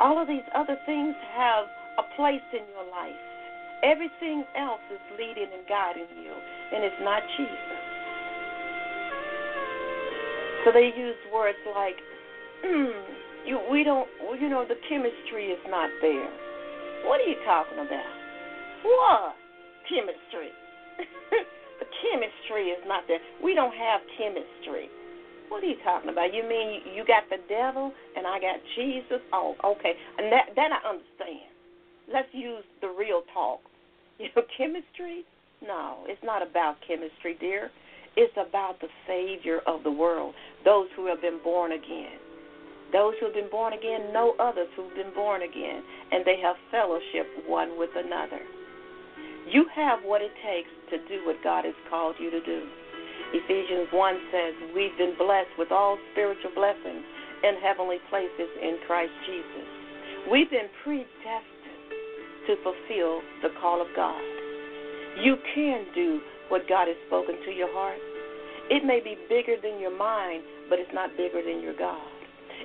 all 0.00 0.20
of 0.20 0.26
these 0.26 0.42
other 0.56 0.74
things 0.86 1.14
have 1.38 1.66
a 2.02 2.16
place 2.16 2.42
in 2.50 2.66
your 2.74 2.82
life. 2.90 3.22
Everything 3.84 4.42
else 4.58 4.82
is 4.90 4.98
leading 5.14 5.46
and 5.54 5.62
guiding 5.68 6.10
you, 6.18 6.34
and 6.74 6.82
it's 6.82 6.98
not 7.02 7.22
Jesus. 7.38 7.78
So 10.64 10.72
they 10.74 10.90
use 10.98 11.14
words 11.32 11.58
like, 11.70 11.94
mm, 12.66 12.90
you, 13.46 13.60
we 13.70 13.84
don't, 13.84 14.08
you 14.40 14.48
know, 14.48 14.66
the 14.66 14.82
chemistry 14.88 15.54
is 15.54 15.62
not 15.70 15.90
there. 16.02 16.41
What 17.04 17.20
are 17.20 17.28
you 17.28 17.36
talking 17.44 17.78
about? 17.78 18.12
What? 18.84 19.34
Chemistry. 19.88 20.50
the 21.80 21.86
chemistry 22.02 22.70
is 22.70 22.82
not 22.86 23.04
there. 23.08 23.18
We 23.42 23.54
don't 23.54 23.74
have 23.74 24.00
chemistry. 24.18 24.88
What 25.48 25.62
are 25.62 25.66
you 25.66 25.76
talking 25.84 26.10
about? 26.10 26.32
You 26.32 26.48
mean 26.48 26.80
you 26.94 27.04
got 27.04 27.28
the 27.28 27.36
devil 27.48 27.92
and 28.16 28.26
I 28.26 28.40
got 28.40 28.56
Jesus? 28.76 29.20
Oh, 29.32 29.54
okay. 29.64 29.92
And 30.18 30.32
that 30.32 30.56
that 30.56 30.70
I 30.72 30.88
understand. 30.88 31.52
Let's 32.12 32.28
use 32.32 32.64
the 32.80 32.88
real 32.88 33.22
talk. 33.34 33.60
You 34.18 34.28
know, 34.36 34.42
chemistry? 34.56 35.24
No, 35.66 36.04
it's 36.06 36.22
not 36.22 36.46
about 36.46 36.76
chemistry, 36.86 37.36
dear. 37.40 37.70
It's 38.14 38.32
about 38.34 38.78
the 38.80 38.86
Savior 39.08 39.60
of 39.66 39.82
the 39.82 39.90
world, 39.90 40.34
those 40.64 40.86
who 40.94 41.06
have 41.06 41.20
been 41.20 41.40
born 41.42 41.72
again. 41.72 42.20
Those 42.92 43.14
who 43.18 43.26
have 43.26 43.34
been 43.34 43.50
born 43.50 43.72
again 43.72 44.12
know 44.12 44.36
others 44.38 44.68
who've 44.76 44.94
been 44.94 45.14
born 45.14 45.42
again, 45.42 45.82
and 46.12 46.24
they 46.24 46.36
have 46.44 46.56
fellowship 46.70 47.24
one 47.48 47.78
with 47.80 47.90
another. 47.96 48.40
You 49.48 49.66
have 49.74 50.04
what 50.04 50.20
it 50.20 50.30
takes 50.44 50.70
to 50.92 51.00
do 51.08 51.24
what 51.26 51.42
God 51.42 51.64
has 51.64 51.74
called 51.88 52.14
you 52.20 52.30
to 52.30 52.40
do. 52.44 52.60
Ephesians 53.32 53.88
1 53.90 54.30
says, 54.30 54.52
We've 54.76 54.96
been 55.00 55.16
blessed 55.16 55.56
with 55.56 55.72
all 55.72 55.96
spiritual 56.12 56.52
blessings 56.54 57.02
in 57.42 57.56
heavenly 57.64 57.96
places 58.12 58.50
in 58.60 58.76
Christ 58.86 59.12
Jesus. 59.24 59.66
We've 60.30 60.50
been 60.52 60.68
predestined 60.84 61.72
to 62.46 62.52
fulfill 62.60 63.24
the 63.40 63.56
call 63.58 63.80
of 63.80 63.88
God. 63.96 64.20
You 65.24 65.36
can 65.54 65.86
do 65.94 66.20
what 66.48 66.68
God 66.68 66.88
has 66.88 66.96
spoken 67.08 67.40
to 67.44 67.50
your 67.50 67.72
heart. 67.72 67.98
It 68.68 68.84
may 68.84 69.00
be 69.00 69.16
bigger 69.28 69.56
than 69.56 69.80
your 69.80 69.96
mind, 69.96 70.44
but 70.68 70.78
it's 70.78 70.92
not 70.92 71.16
bigger 71.16 71.42
than 71.42 71.60
your 71.64 71.76
God. 71.76 72.11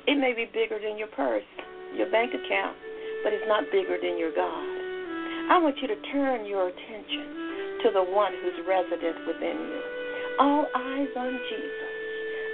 It 0.07 0.15
may 0.19 0.33
be 0.33 0.45
bigger 0.45 0.79
than 0.79 0.97
your 0.97 1.11
purse, 1.11 1.47
your 1.95 2.09
bank 2.11 2.31
account, 2.33 2.77
but 3.23 3.33
it's 3.33 3.47
not 3.47 3.67
bigger 3.71 3.97
than 4.01 4.17
your 4.17 4.31
God. 4.31 4.67
I 5.51 5.59
want 5.59 5.79
you 5.81 5.87
to 5.87 5.99
turn 6.11 6.45
your 6.45 6.67
attention 6.67 7.81
to 7.83 7.91
the 7.91 8.03
one 8.03 8.33
who's 8.43 8.59
resident 8.67 9.15
within 9.27 9.57
you. 9.57 9.81
All 10.39 10.67
eyes 10.75 11.11
on 11.15 11.33
Jesus, 11.49 11.93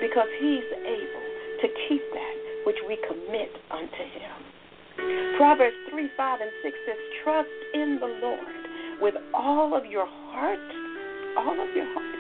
because 0.02 0.30
he's 0.40 0.70
able 0.86 1.28
to 1.62 1.68
keep 1.90 2.04
that 2.14 2.38
which 2.66 2.78
we 2.88 2.98
commit 3.08 3.52
unto 3.72 4.04
him. 4.14 5.38
Proverbs 5.38 5.76
3, 5.90 6.10
5, 6.16 6.42
and 6.42 6.52
6 6.64 6.78
says, 6.86 7.02
Trust 7.24 7.50
in 7.74 7.98
the 8.00 8.12
Lord 8.22 8.64
with 9.02 9.16
all 9.34 9.76
of 9.76 9.86
your 9.86 10.06
heart. 10.08 10.60
All 11.38 11.58
of 11.58 11.76
your 11.76 11.90
heart. 11.98 12.14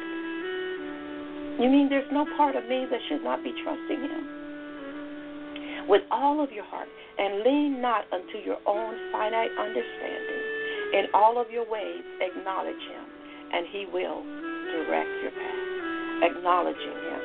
You 1.62 1.70
mean 1.70 1.88
there's 1.88 2.10
no 2.12 2.26
part 2.36 2.56
of 2.56 2.66
me 2.66 2.88
that 2.90 3.00
should 3.08 3.24
not 3.24 3.44
be 3.44 3.54
trusting 3.64 4.02
him? 4.02 4.43
With 5.88 6.02
all 6.12 6.44
of 6.44 6.52
your 6.52 6.66
heart, 6.66 6.88
and 7.18 7.44
lean 7.44 7.82
not 7.82 8.06
unto 8.12 8.40
your 8.42 8.58
own 8.66 8.94
finite 9.12 9.52
understanding. 9.60 10.44
In 10.94 11.06
all 11.14 11.42
of 11.42 11.52
your 11.52 11.70
ways, 11.70 12.02
acknowledge 12.22 12.82
him, 12.90 13.06
and 13.54 13.68
he 13.70 13.86
will 13.92 14.24
direct 14.74 15.14
your 15.22 15.34
path. 15.34 16.32
Acknowledging 16.32 16.98
him. 17.06 17.22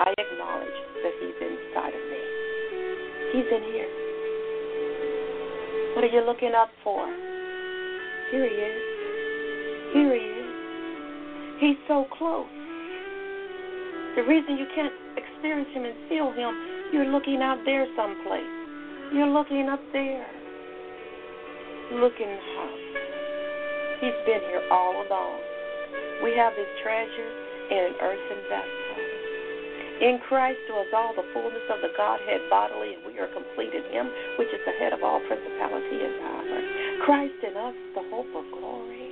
I 0.00 0.10
acknowledge 0.16 0.78
that 1.04 1.12
he's 1.20 1.38
inside 1.40 1.94
of 1.94 2.04
me. 2.08 2.22
He's 3.32 3.48
in 3.48 3.62
here. 3.72 3.90
What 5.94 6.04
are 6.04 6.12
you 6.12 6.24
looking 6.24 6.52
up 6.56 6.70
for? 6.82 7.04
Here 8.32 8.48
he 8.48 8.56
is. 8.56 8.82
Here 9.92 10.12
he 10.16 10.24
is. 10.24 10.52
He's 11.60 11.80
so 11.86 12.06
close. 12.16 12.48
The 14.16 14.24
reason 14.24 14.56
you 14.56 14.66
can't 14.74 14.92
experience 15.16 15.68
him 15.72 15.84
and 15.84 15.94
feel 16.08 16.32
him, 16.32 16.52
you're 16.92 17.08
looking 17.08 17.40
out 17.40 17.56
there 17.64 17.88
someplace. 17.96 18.52
You're 19.16 19.32
looking 19.32 19.68
up 19.72 19.80
there. 19.96 20.28
Looking 21.96 22.36
up. 22.60 22.76
He's 24.04 24.20
been 24.28 24.44
here 24.44 24.60
all 24.70 25.00
along. 25.00 25.40
We 26.22 26.36
have 26.36 26.52
his 26.52 26.68
treasure 26.84 27.32
in 27.72 27.80
an 27.88 27.94
earthen 27.96 28.40
vessel. 28.44 28.92
In 30.04 30.20
Christ 30.28 30.60
was 30.68 30.88
all 30.92 31.16
the 31.16 31.24
fullness 31.32 31.64
of 31.72 31.80
the 31.80 31.96
Godhead 31.96 32.44
bodily, 32.50 33.00
and 33.00 33.02
we 33.08 33.16
are 33.18 33.28
complete 33.32 33.72
in 33.72 33.88
him, 33.88 34.12
which 34.36 34.52
is 34.52 34.60
the 34.66 34.76
head 34.76 34.92
of 34.92 35.00
all 35.00 35.20
principality 35.24 35.96
and 35.96 36.14
power. 36.20 36.60
Christ 37.08 37.40
in 37.40 37.56
us, 37.56 37.76
the 37.96 38.04
hope 38.12 38.28
of 38.36 38.44
glory. 38.52 39.08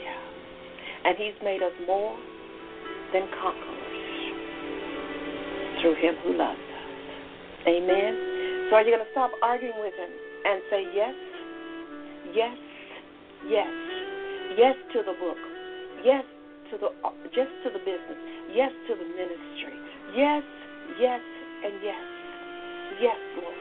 Yeah. 0.00 1.10
And 1.10 1.18
he's 1.18 1.36
made 1.44 1.60
us 1.60 1.76
more 1.86 2.16
than 3.12 3.28
conquerors 3.36 3.73
through 5.84 6.00
him 6.00 6.16
who 6.24 6.32
loves 6.32 6.56
us. 6.56 7.68
Amen. 7.68 8.72
So 8.72 8.80
are 8.80 8.82
you 8.88 8.96
going 8.96 9.04
to 9.04 9.12
stop 9.12 9.36
arguing 9.44 9.76
with 9.84 9.92
him 9.92 10.08
and 10.08 10.64
say 10.72 10.80
yes, 10.96 11.12
yes, 12.32 12.56
yes, 13.44 13.68
yes 14.56 14.76
to 14.96 15.04
the 15.04 15.12
book, 15.20 15.36
yes 16.00 16.24
to 16.72 16.80
the 16.80 16.88
just 17.36 17.52
to 17.60 17.68
the 17.68 17.84
business, 17.84 18.16
yes 18.48 18.72
to 18.88 18.96
the 18.96 19.04
ministry, 19.12 19.76
yes, 20.16 20.40
yes, 20.96 21.20
and 21.68 21.76
yes, 21.84 22.04
yes, 23.04 23.20
Lord. 23.36 23.60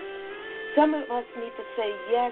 Some 0.79 0.95
of 0.95 1.03
us 1.11 1.27
need 1.35 1.51
to 1.59 1.65
say 1.75 1.91
yes 2.07 2.31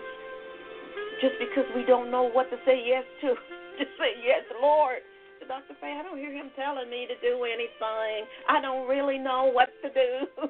just 1.20 1.36
because 1.36 1.68
we 1.76 1.84
don't 1.84 2.10
know 2.10 2.32
what 2.32 2.50
to 2.50 2.56
say 2.64 2.80
yes 2.80 3.04
to. 3.22 3.36
Just 3.78 3.92
say 3.98 4.20
yes, 4.20 4.44
Lord. 4.62 5.00
Dr. 5.48 5.76
Faye, 5.82 5.98
I 6.00 6.04
don't 6.04 6.18
hear 6.18 6.32
him 6.34 6.52
telling 6.56 6.90
me 6.90 7.08
to 7.08 7.16
do 7.22 7.44
anything. 7.44 8.26
I 8.50 8.62
don't 8.62 8.88
really 8.88 9.18
know 9.18 9.52
what 9.54 9.70
to 9.84 9.90
do. 9.90 10.28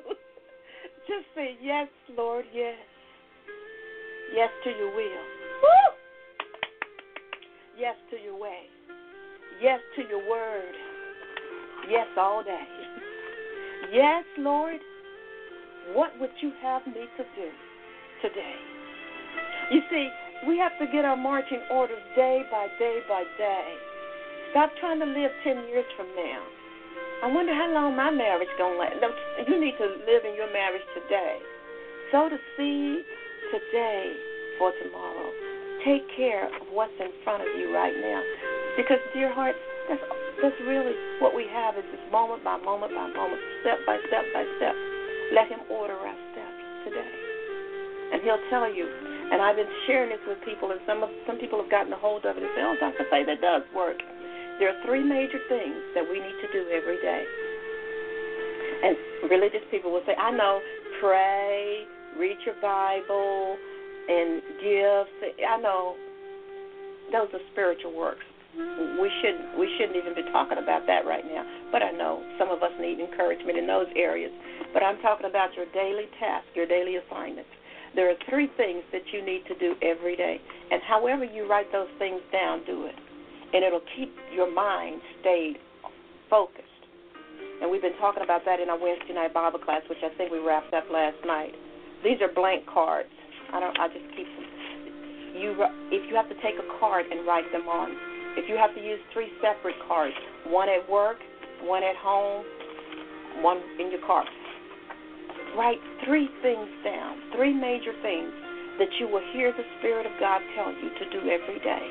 just 1.07 1.25
say 1.35 1.57
yes, 1.61 1.87
Lord, 2.17 2.45
yes. 2.53 2.75
Yes 4.35 4.49
to 4.63 4.69
your 4.69 4.95
will. 4.95 5.25
Woo! 5.63 5.91
Yes 7.77 7.95
to 8.11 8.17
your 8.17 8.39
way. 8.39 8.63
Yes 9.61 9.79
to 9.95 10.01
your 10.07 10.29
word. 10.29 10.73
Yes 11.89 12.07
all 12.17 12.43
day. 12.43 12.63
Yes, 13.91 14.23
Lord, 14.37 14.79
what 15.93 16.11
would 16.21 16.29
you 16.39 16.53
have 16.61 16.85
me 16.85 16.93
to 16.93 17.23
do 17.35 17.49
today? 18.21 18.55
You 19.69 19.81
see, 19.89 20.07
we 20.47 20.57
have 20.59 20.71
to 20.79 20.85
get 20.93 21.03
our 21.03 21.17
marching 21.17 21.59
orders 21.69 21.99
day 22.15 22.43
by 22.49 22.67
day 22.79 22.99
by 23.09 23.23
day. 23.37 23.73
Stop 24.51 24.67
trying 24.83 24.99
to 24.99 25.07
live 25.07 25.31
10 25.47 25.71
years 25.71 25.87
from 25.95 26.11
now. 26.11 26.43
I 27.23 27.31
wonder 27.31 27.55
how 27.55 27.71
long 27.71 27.95
my 27.95 28.11
marriage 28.11 28.51
going 28.59 28.75
to 28.75 28.79
last. 28.83 28.99
You 29.47 29.55
need 29.55 29.79
to 29.79 29.87
live 30.03 30.27
in 30.27 30.35
your 30.35 30.51
marriage 30.51 30.83
today. 30.91 31.39
Sow 32.11 32.27
the 32.27 32.35
seed 32.59 32.99
today 33.47 34.11
for 34.59 34.75
tomorrow. 34.83 35.31
Take 35.87 36.03
care 36.19 36.51
of 36.51 36.67
what's 36.75 36.91
in 36.99 37.15
front 37.23 37.47
of 37.47 37.49
you 37.55 37.71
right 37.71 37.95
now. 37.95 38.19
Because, 38.75 38.99
dear 39.15 39.31
heart, 39.31 39.55
that's, 39.87 40.03
that's 40.43 40.59
really 40.67 40.99
what 41.23 41.31
we 41.31 41.47
have 41.47 41.79
is 41.79 41.87
this 41.87 42.03
moment 42.11 42.43
by 42.43 42.59
moment 42.59 42.91
by 42.91 43.07
moment, 43.07 43.39
step 43.63 43.79
by 43.87 44.03
step 44.11 44.27
by 44.35 44.43
step. 44.59 44.75
Let 45.31 45.47
Him 45.47 45.63
order 45.71 45.95
our 45.95 46.17
steps 46.35 46.59
today. 46.91 47.11
And 48.11 48.19
He'll 48.19 48.43
tell 48.51 48.67
you. 48.67 48.83
And 49.31 49.39
I've 49.39 49.55
been 49.55 49.71
sharing 49.87 50.11
this 50.11 50.19
with 50.27 50.43
people, 50.43 50.75
and 50.75 50.83
some 50.83 51.07
of, 51.07 51.09
some 51.23 51.39
people 51.39 51.55
have 51.63 51.71
gotten 51.71 51.95
a 51.95 51.99
hold 52.03 52.27
of 52.27 52.35
it 52.35 52.43
and 52.43 52.51
say, 52.51 52.67
oh, 52.67 52.75
Dr. 52.83 53.07
Faye, 53.07 53.23
that 53.23 53.39
does 53.39 53.63
work. 53.71 53.95
There 54.61 54.69
are 54.69 54.85
three 54.85 55.01
major 55.01 55.41
things 55.49 55.81
that 55.97 56.05
we 56.05 56.21
need 56.21 56.37
to 56.37 56.49
do 56.53 56.69
every 56.69 57.01
day. 57.01 57.25
And 58.85 58.93
religious 59.25 59.65
people 59.73 59.91
will 59.91 60.05
say, 60.05 60.13
I 60.13 60.29
know, 60.29 60.61
pray, 61.01 61.81
read 62.13 62.37
your 62.45 62.53
Bible, 62.61 63.57
and 64.05 64.37
give. 64.61 65.05
I 65.49 65.57
know 65.57 65.97
those 67.11 67.33
are 67.33 67.41
spiritual 67.51 67.97
works. 67.97 68.21
We 68.53 69.09
shouldn't 69.25 69.57
we 69.57 69.65
shouldn't 69.81 69.97
even 69.97 70.13
be 70.13 70.29
talking 70.29 70.61
about 70.61 70.85
that 70.85 71.09
right 71.09 71.25
now. 71.25 71.41
But 71.71 71.81
I 71.81 71.89
know 71.89 72.21
some 72.37 72.53
of 72.53 72.61
us 72.61 72.71
need 72.79 72.99
encouragement 73.01 73.57
in 73.57 73.65
those 73.65 73.89
areas. 73.95 74.29
But 74.77 74.83
I'm 74.83 75.01
talking 75.01 75.25
about 75.25 75.57
your 75.57 75.65
daily 75.73 76.05
task, 76.21 76.45
your 76.53 76.67
daily 76.67 77.01
assignments. 77.01 77.49
There 77.95 78.11
are 78.11 78.19
three 78.29 78.51
things 78.57 78.83
that 78.93 79.09
you 79.11 79.25
need 79.25 79.41
to 79.49 79.57
do 79.57 79.73
every 79.81 80.15
day. 80.15 80.37
And 80.69 80.85
however 80.85 81.25
you 81.25 81.49
write 81.49 81.71
those 81.71 81.89
things 81.97 82.21
down, 82.31 82.61
do 82.69 82.85
it. 82.85 82.95
And 83.53 83.63
it'll 83.63 83.85
keep 83.95 84.13
your 84.33 84.51
mind 84.51 85.01
stayed 85.19 85.57
focused. 86.29 86.67
And 87.61 87.69
we've 87.69 87.81
been 87.81 87.97
talking 87.99 88.23
about 88.23 88.41
that 88.45 88.59
in 88.59 88.69
our 88.69 88.79
Wednesday 88.79 89.13
night 89.13 89.33
Bible 89.33 89.59
class, 89.59 89.83
which 89.89 90.01
I 90.01 90.09
think 90.17 90.31
we 90.31 90.39
wrapped 90.39 90.73
up 90.73 90.85
last 90.91 91.17
night. 91.25 91.53
These 92.03 92.17
are 92.21 92.31
blank 92.33 92.65
cards. 92.65 93.13
I 93.53 93.59
don't. 93.59 93.77
I 93.77 93.87
just 93.87 94.07
keep 94.17 94.25
them. 94.25 94.47
You, 95.37 95.55
if 95.91 96.09
you 96.09 96.15
have 96.15 96.27
to 96.27 96.35
take 96.41 96.57
a 96.57 96.67
card 96.79 97.05
and 97.05 97.25
write 97.27 97.45
them 97.51 97.67
on, 97.69 97.91
if 98.35 98.49
you 98.49 98.57
have 98.57 98.73
to 98.75 98.81
use 98.81 98.99
three 99.13 99.29
separate 99.43 99.75
cards, 99.87 100.15
one 100.47 100.67
at 100.67 100.89
work, 100.89 101.17
one 101.63 101.83
at 101.83 101.95
home, 101.95 102.43
one 103.43 103.61
in 103.79 103.91
your 103.91 104.01
car, 104.07 104.25
write 105.55 105.79
three 106.05 106.27
things 106.41 106.67
down, 106.83 107.19
three 107.35 107.53
major 107.53 107.93
things 108.01 108.31
that 108.79 108.89
you 108.99 109.07
will 109.07 109.23
hear 109.33 109.53
the 109.53 109.63
Spirit 109.79 110.05
of 110.05 110.11
God 110.19 110.41
tell 110.55 110.71
you 110.73 110.89
to 110.97 111.05
do 111.11 111.19
every 111.29 111.59
day. 111.59 111.85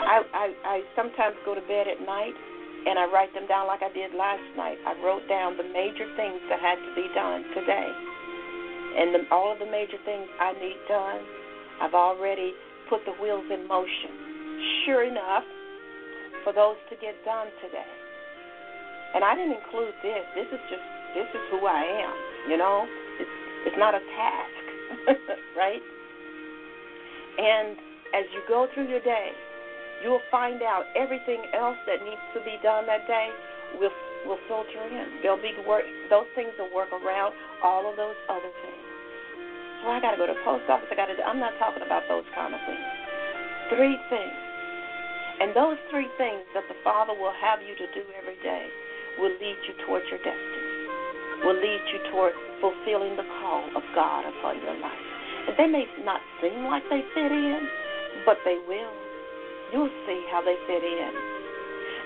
I, 0.00 0.16
I, 0.34 0.46
I 0.64 0.76
sometimes 0.94 1.36
go 1.44 1.54
to 1.54 1.64
bed 1.64 1.88
at 1.88 2.00
night 2.04 2.36
and 2.86 2.98
I 2.98 3.10
write 3.10 3.34
them 3.34 3.48
down 3.48 3.66
like 3.66 3.82
I 3.82 3.90
did 3.90 4.14
last 4.14 4.44
night. 4.56 4.78
I 4.86 4.94
wrote 5.02 5.26
down 5.28 5.56
the 5.56 5.66
major 5.66 6.06
things 6.14 6.38
that 6.48 6.60
had 6.60 6.78
to 6.78 6.90
be 6.94 7.10
done 7.14 7.42
today. 7.50 7.90
And 8.96 9.12
the, 9.12 9.20
all 9.34 9.52
of 9.52 9.58
the 9.58 9.66
major 9.66 9.98
things 10.06 10.28
I 10.38 10.54
need 10.54 10.78
done, 10.88 11.20
I've 11.82 11.94
already 11.94 12.54
put 12.88 13.04
the 13.04 13.12
wheels 13.20 13.44
in 13.50 13.66
motion. 13.66 14.14
Sure 14.86 15.02
enough, 15.02 15.44
for 16.44 16.54
those 16.54 16.78
to 16.88 16.96
get 17.02 17.18
done 17.26 17.50
today. 17.58 17.90
And 19.14 19.24
I 19.24 19.34
didn't 19.34 19.58
include 19.58 19.92
this. 20.02 20.24
This 20.38 20.46
is 20.54 20.62
just 20.70 20.86
this 21.18 21.28
is 21.34 21.42
who 21.50 21.66
I 21.66 21.82
am. 21.82 22.14
You 22.50 22.56
know, 22.56 22.86
it's 23.18 23.36
it's 23.66 23.78
not 23.78 23.94
a 23.94 24.02
task, 24.14 24.62
right? 25.58 25.82
And 27.36 27.76
as 28.14 28.24
you 28.32 28.40
go 28.48 28.68
through 28.72 28.88
your 28.88 29.00
day, 29.00 29.34
you 30.02 30.10
will 30.10 30.24
find 30.30 30.62
out 30.62 30.84
everything 30.94 31.44
else 31.54 31.76
that 31.86 32.04
needs 32.04 32.20
to 32.34 32.40
be 32.44 32.60
done 32.62 32.86
that 32.86 33.06
day 33.06 33.30
will 33.80 33.94
will 34.26 34.42
filter 34.50 34.82
in. 34.90 35.22
There'll 35.22 35.40
be 35.40 35.54
work. 35.66 35.86
Those 36.10 36.26
things 36.34 36.50
will 36.58 36.72
work 36.74 36.90
around 36.90 37.32
all 37.62 37.88
of 37.88 37.94
those 37.96 38.18
other 38.28 38.50
things. 38.62 38.84
So 39.82 39.94
I 39.94 40.02
got 40.02 40.12
to 40.12 40.18
go 40.18 40.26
to 40.26 40.34
post 40.42 40.66
office. 40.66 40.90
I 40.90 40.96
got 40.98 41.06
to. 41.06 41.14
I'm 41.22 41.38
not 41.38 41.54
talking 41.62 41.86
about 41.86 42.02
those 42.10 42.26
kind 42.34 42.52
of 42.52 42.60
things. 42.66 42.86
Three 43.70 43.98
things, 44.10 44.38
and 45.42 45.54
those 45.54 45.78
three 45.90 46.10
things 46.18 46.42
that 46.54 46.66
the 46.70 46.78
Father 46.82 47.14
will 47.14 47.34
have 47.34 47.62
you 47.62 47.74
to 47.74 47.86
do 47.94 48.02
every 48.18 48.38
day 48.42 48.66
will 49.18 49.34
lead 49.36 49.58
you 49.66 49.74
towards 49.86 50.06
your 50.10 50.20
destiny. 50.22 50.66
will 51.44 51.58
lead 51.58 51.82
you 51.92 51.98
toward 52.12 52.32
fulfilling 52.60 53.16
the 53.16 53.26
call 53.40 53.64
of 53.76 53.82
God 53.94 54.24
upon 54.24 54.60
your 54.62 54.76
life. 54.80 55.06
And 55.48 55.54
they 55.58 55.66
may 55.66 55.84
not 56.04 56.20
seem 56.40 56.64
like 56.66 56.82
they 56.90 57.02
fit 57.14 57.32
in, 57.32 57.68
but 58.24 58.38
they 58.44 58.58
will. 58.66 59.05
You'll 59.72 59.92
see 60.06 60.20
how 60.30 60.42
they 60.42 60.56
fit 60.66 60.82
in. 60.82 61.12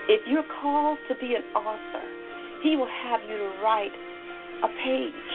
If 0.09 0.21
you're 0.27 0.47
called 0.61 0.97
to 1.09 1.15
be 1.15 1.35
an 1.35 1.43
author, 1.55 2.05
He 2.63 2.75
will 2.75 2.89
have 2.89 3.21
you 3.29 3.37
to 3.37 3.51
write 3.63 3.93
a 4.63 4.69
page, 4.83 5.31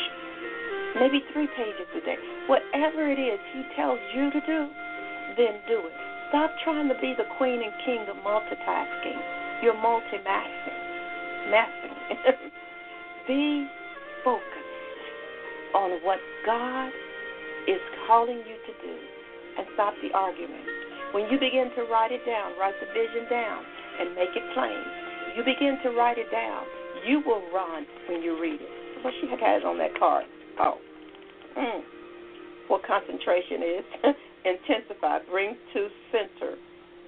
maybe 0.98 1.22
three 1.32 1.48
pages 1.56 1.86
a 1.94 2.00
day. 2.04 2.18
Whatever 2.46 3.10
it 3.10 3.18
is 3.18 3.38
He 3.54 3.62
tells 3.76 3.98
you 4.14 4.30
to 4.30 4.40
do, 4.40 4.68
then 5.36 5.60
do 5.68 5.86
it. 5.86 5.98
Stop 6.30 6.50
trying 6.64 6.88
to 6.88 6.98
be 7.00 7.14
the 7.16 7.26
queen 7.38 7.62
and 7.62 7.72
king 7.84 8.02
of 8.10 8.16
multitasking. 8.26 9.62
You're 9.62 9.80
multi-masking. 9.80 10.80
Masking. 11.50 12.50
be 13.28 13.66
focused 14.24 14.42
on 15.74 16.02
what 16.02 16.18
God 16.44 16.90
is 17.68 17.80
calling 18.06 18.38
you 18.38 18.56
to 18.66 18.72
do 18.82 18.96
and 19.58 19.66
stop 19.74 19.94
the 20.02 20.16
argument. 20.16 20.75
When 21.12 21.30
you 21.30 21.38
begin 21.38 21.70
to 21.76 21.82
write 21.90 22.12
it 22.12 22.24
down, 22.26 22.58
write 22.58 22.74
the 22.80 22.86
vision 22.92 23.28
down 23.30 23.62
and 24.00 24.14
make 24.14 24.34
it 24.34 24.42
plain. 24.54 24.82
You 25.36 25.44
begin 25.44 25.78
to 25.84 25.90
write 25.96 26.18
it 26.18 26.30
down. 26.30 26.64
You 27.06 27.22
will 27.24 27.42
run 27.52 27.86
when 28.08 28.22
you 28.22 28.40
read 28.40 28.60
it. 28.60 29.04
What 29.04 29.14
she 29.20 29.28
has 29.28 29.62
on 29.64 29.78
that 29.78 29.98
card. 29.98 30.24
Oh. 30.58 30.78
Mm. 31.56 31.82
What 32.68 32.82
concentration 32.86 33.62
is. 33.62 33.84
Intensify. 34.44 35.18
Bring 35.30 35.56
to 35.74 35.88
center 36.10 36.56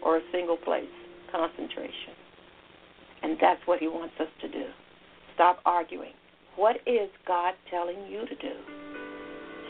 or 0.04 0.18
a 0.18 0.20
single 0.32 0.56
place. 0.56 0.92
Concentration. 1.32 2.14
And 3.22 3.36
that's 3.40 3.60
what 3.66 3.80
he 3.80 3.88
wants 3.88 4.14
us 4.20 4.28
to 4.42 4.48
do. 4.48 4.66
Stop 5.34 5.58
arguing. 5.66 6.12
What 6.56 6.76
is 6.86 7.08
God 7.26 7.54
telling 7.70 8.06
you 8.10 8.26
to 8.26 8.34
do? 8.34 8.54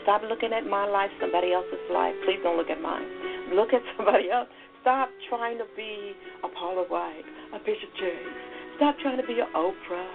Stop 0.03 0.21
looking 0.27 0.53
at 0.53 0.65
my 0.65 0.85
life, 0.85 1.11
somebody 1.19 1.53
else's 1.53 1.85
life. 1.91 2.15
Please 2.25 2.39
don't 2.43 2.57
look 2.57 2.69
at 2.69 2.81
mine. 2.81 3.05
Look 3.53 3.73
at 3.73 3.81
somebody 3.97 4.29
else. 4.29 4.47
Stop 4.81 5.09
trying 5.27 5.57
to 5.57 5.65
be 5.75 6.13
a 6.43 6.47
Paula 6.47 6.85
White, 6.87 7.25
a 7.53 7.59
Bishop 7.59 7.91
Jakes. 7.99 8.35
Stop 8.77 8.95
trying 9.01 9.17
to 9.19 9.27
be 9.27 9.39
an 9.39 9.51
Oprah. 9.55 10.07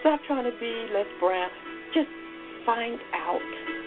Stop 0.00 0.20
trying 0.26 0.44
to 0.44 0.56
be 0.60 0.86
Les 0.94 1.08
Brown. 1.18 1.48
Just 1.94 2.08
find 2.64 2.98
out 3.14 3.42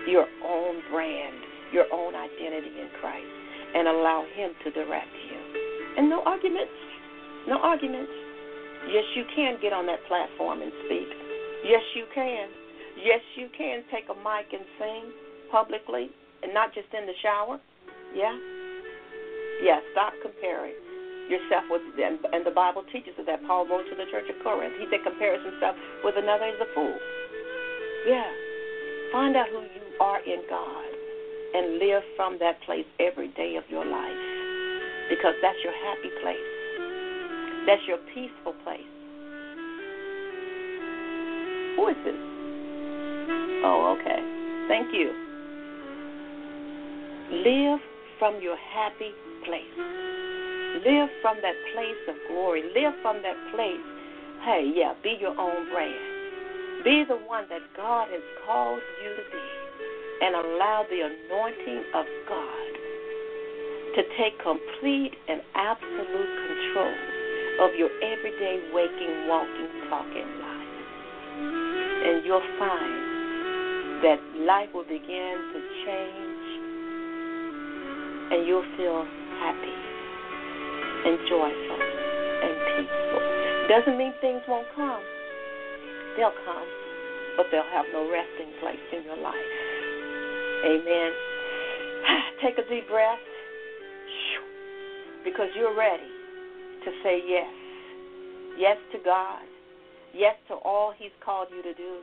your 0.08 0.28
own 0.44 0.82
brand, 0.92 1.40
your 1.72 1.86
own 1.94 2.16
identity 2.16 2.68
in 2.82 2.90
Christ, 3.00 3.32
and 3.76 3.88
allow 3.88 4.26
Him 4.36 4.52
to 4.64 4.72
direct 4.72 5.14
you. 5.32 5.40
And 5.98 6.10
no 6.10 6.22
arguments. 6.26 6.76
No 7.48 7.58
arguments. 7.60 8.12
Yes, 8.92 9.06
you 9.16 9.24
can 9.36 9.58
get 9.62 9.72
on 9.72 9.86
that 9.88 10.04
platform 10.08 10.62
and 10.62 10.72
speak. 10.86 11.08
Yes, 11.64 11.82
you 11.96 12.06
can. 12.14 12.50
Yes, 13.02 13.22
you 13.36 13.48
can 13.58 13.84
take 13.92 14.06
a 14.10 14.16
mic 14.16 14.52
and 14.52 14.66
sing 14.78 15.12
publicly 15.52 16.10
and 16.44 16.54
not 16.54 16.74
just 16.74 16.88
in 16.94 17.06
the 17.06 17.14
shower. 17.22 17.60
Yeah? 18.14 18.36
Yeah, 19.64 19.80
stop 19.92 20.14
comparing 20.22 20.76
yourself 21.30 21.66
with 21.70 21.82
them. 21.98 22.20
And 22.34 22.46
the 22.46 22.52
Bible 22.52 22.84
teaches 22.92 23.14
us 23.18 23.26
that 23.26 23.42
Paul 23.48 23.68
wrote 23.68 23.88
to 23.90 23.96
the 23.96 24.06
church 24.12 24.30
of 24.30 24.38
Corinth. 24.44 24.76
He 24.80 24.86
said 24.90 25.02
compares 25.04 25.42
himself 25.46 25.76
with 26.04 26.16
another 26.18 26.46
is 26.46 26.60
a 26.62 26.70
fool. 26.74 26.98
Yeah. 28.08 28.30
Find 29.12 29.36
out 29.36 29.48
who 29.50 29.62
you 29.62 29.86
are 30.00 30.20
in 30.22 30.44
God 30.50 30.90
and 31.56 31.80
live 31.80 32.04
from 32.16 32.38
that 32.40 32.62
place 32.66 32.86
every 33.00 33.30
day 33.34 33.56
of 33.56 33.64
your 33.70 33.86
life. 33.86 34.22
Because 35.10 35.34
that's 35.42 35.58
your 35.64 35.74
happy 35.74 36.12
place. 36.22 36.50
That's 37.66 37.82
your 37.88 37.98
peaceful 38.14 38.54
place. 38.64 38.92
Who 41.78 41.88
is 41.90 41.98
this? 42.04 42.16
Oh, 43.64 43.98
okay. 43.98 44.22
Thank 44.68 44.94
you. 44.94 45.14
Live 47.32 47.80
from 48.20 48.42
your 48.42 48.58
happy 48.58 49.12
place. 49.46 49.78
Live 50.86 51.10
from 51.22 51.38
that 51.42 51.56
place 51.74 52.02
of 52.10 52.16
glory. 52.28 52.64
Live 52.76 52.94
from 53.02 53.22
that 53.24 53.38
place. 53.56 53.86
Hey, 54.44 54.72
yeah, 54.76 54.94
be 55.04 55.18
your 55.20 55.38
own 55.40 55.72
brand. 55.72 56.84
Be 56.84 57.04
the 57.08 57.18
one 57.26 57.46
that 57.50 57.62
God 57.76 58.10
has 58.12 58.22
called 58.46 58.82
you 59.04 59.10
to 59.16 59.26
be 59.32 59.48
and 60.22 60.36
allow 60.36 60.86
the 60.90 61.02
anointing 61.02 61.84
of 61.96 62.06
God 62.28 62.72
to 63.96 64.02
take 64.20 64.38
complete 64.44 65.14
and 65.28 65.42
absolute 65.56 66.32
control 66.46 66.96
of 67.64 67.72
your 67.80 67.90
everyday 68.04 68.60
waking, 68.74 69.28
walking, 69.28 69.72
talking 69.90 70.28
life. 70.44 70.76
And 72.06 72.26
you'll 72.26 72.44
find 72.60 74.04
that 74.04 74.20
life 74.46 74.70
will 74.74 74.84
begin 74.84 75.36
to 75.56 75.60
change 75.88 76.35
and 78.32 78.48
you'll 78.48 78.66
feel 78.78 79.06
happy 79.40 79.76
and 81.06 81.20
joyful 81.30 81.80
and 82.42 82.54
peaceful. 82.74 83.22
Doesn't 83.70 83.98
mean 83.98 84.14
things 84.22 84.42
won't 84.48 84.68
come. 84.76 85.02
They'll 86.18 86.38
come, 86.46 86.68
but 87.38 87.46
they'll 87.52 87.72
have 87.74 87.86
no 87.94 88.10
resting 88.10 88.52
place 88.62 88.82
in 88.94 89.04
your 89.04 89.18
life. 89.18 89.50
Amen. 90.66 91.12
Take 92.42 92.58
a 92.58 92.68
deep 92.70 92.88
breath 92.88 93.20
because 95.24 95.50
you're 95.58 95.76
ready 95.76 96.10
to 96.86 96.92
say 97.04 97.22
yes. 97.28 97.52
Yes 98.58 98.78
to 98.94 99.00
God. 99.04 99.42
Yes 100.14 100.36
to 100.48 100.56
all 100.56 100.94
He's 100.98 101.12
called 101.24 101.48
you 101.52 101.62
to 101.62 101.74
do. 101.74 102.00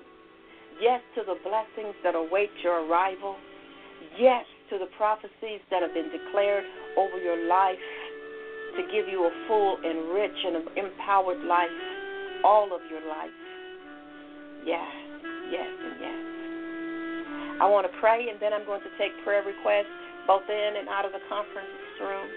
Yes 0.81 1.01
to 1.17 1.23
the 1.25 1.37
blessings 1.43 1.95
that 2.05 2.15
await 2.15 2.51
your 2.63 2.85
arrival. 2.87 3.37
Yes 4.19 4.45
to 4.73 4.81
the 4.81 4.89
prophecies 4.97 5.61
that 5.69 5.85
have 5.85 5.93
been 5.93 6.09
declared 6.09 6.65
over 6.97 7.21
your 7.21 7.37
life 7.45 7.77
to 8.73 8.81
give 8.89 9.05
you 9.05 9.29
a 9.29 9.33
full 9.45 9.77
and 9.85 10.09
rich 10.17 10.33
and 10.33 10.65
empowered 10.81 11.45
life, 11.45 11.77
all 12.41 12.73
of 12.73 12.81
your 12.89 13.05
life. 13.05 13.37
Yes, 14.65 14.89
yes, 15.53 15.69
and 15.69 15.97
yes. 16.01 16.21
I 17.61 17.69
want 17.69 17.85
to 17.85 17.93
pray, 18.01 18.33
and 18.33 18.41
then 18.41 18.57
I'm 18.57 18.65
going 18.65 18.81
to 18.81 18.93
take 18.97 19.13
prayer 19.29 19.45
requests 19.45 19.93
both 20.25 20.49
in 20.49 20.81
and 20.81 20.89
out 20.89 21.05
of 21.05 21.13
the 21.13 21.21
conference 21.29 21.69
room. 22.01 22.33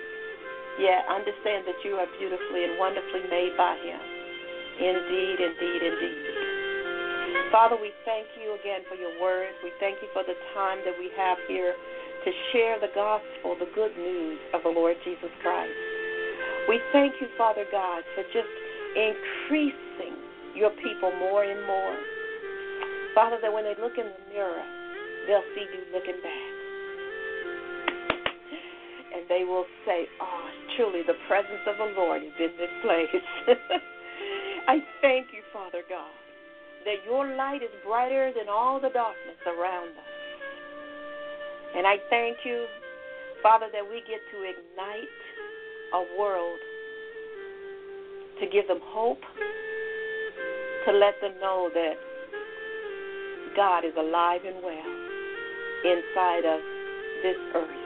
Yeah, 0.76 1.08
understand 1.08 1.64
that 1.72 1.80
you 1.88 1.96
are 1.96 2.10
beautifully 2.20 2.68
and 2.68 2.76
wonderfully 2.76 3.32
made 3.32 3.56
by 3.56 3.80
Him. 3.80 4.02
Indeed, 4.76 5.40
indeed, 5.40 5.82
indeed. 5.88 6.20
Father, 7.48 7.80
we 7.80 7.96
thank 8.04 8.28
you 8.36 8.60
again 8.60 8.84
for 8.92 9.00
your 9.00 9.16
word. 9.24 9.56
We 9.64 9.72
thank 9.80 10.04
you 10.04 10.12
for 10.12 10.28
the 10.28 10.36
time 10.52 10.84
that 10.84 11.00
we 11.00 11.08
have 11.16 11.40
here 11.48 11.72
to 12.26 12.32
share 12.52 12.82
the 12.82 12.90
gospel, 12.98 13.54
the 13.62 13.70
good 13.78 13.94
news 13.96 14.42
of 14.58 14.66
the 14.66 14.74
Lord 14.74 14.98
Jesus 15.06 15.30
Christ. 15.46 15.78
We 16.68 16.82
thank 16.92 17.14
you, 17.22 17.30
Father 17.38 17.66
God, 17.72 18.02
for 18.18 18.26
just 18.34 18.50
increasing 18.98 20.18
your 20.58 20.74
people 20.82 21.14
more 21.22 21.46
and 21.46 21.62
more. 21.70 21.98
Father, 23.14 23.38
that 23.42 23.54
when 23.54 23.64
they 23.64 23.78
look 23.78 23.94
in 24.02 24.10
the 24.10 24.24
mirror, 24.34 24.66
they'll 25.30 25.46
see 25.54 25.70
you 25.70 25.86
looking 25.94 26.18
back. 26.26 26.52
And 29.14 29.30
they 29.30 29.46
will 29.46 29.70
say, 29.86 30.10
Oh, 30.20 30.50
truly 30.76 31.06
the 31.06 31.16
presence 31.30 31.62
of 31.70 31.78
the 31.78 31.94
Lord 31.94 32.24
is 32.24 32.34
in 32.42 32.52
this 32.58 32.74
place. 32.82 33.24
I 34.68 34.82
thank 35.02 35.28
you, 35.30 35.46
Father 35.54 35.86
God, 35.88 36.18
that 36.86 37.06
your 37.06 37.36
light 37.38 37.62
is 37.62 37.70
brighter 37.86 38.34
than 38.36 38.50
all 38.50 38.82
the 38.82 38.90
darkness 38.90 39.38
around 39.46 39.94
us. 39.94 40.15
And 41.76 41.86
I 41.86 41.98
thank 42.10 42.38
you, 42.46 42.66
Father, 43.44 43.68
that 43.74 43.84
we 43.84 44.00
get 44.08 44.24
to 44.32 44.38
ignite 44.48 45.20
a 45.94 46.18
world 46.18 46.60
to 48.40 48.48
give 48.48 48.68
them 48.68 48.80
hope, 48.82 49.20
to 50.88 50.92
let 50.92 51.20
them 51.20 51.34
know 51.42 51.70
that 51.74 51.96
God 53.56 53.84
is 53.84 53.92
alive 53.98 54.42
and 54.48 54.56
well 54.64 54.92
inside 55.84 56.48
of 56.48 56.60
this 57.24 57.40
earth 57.56 57.84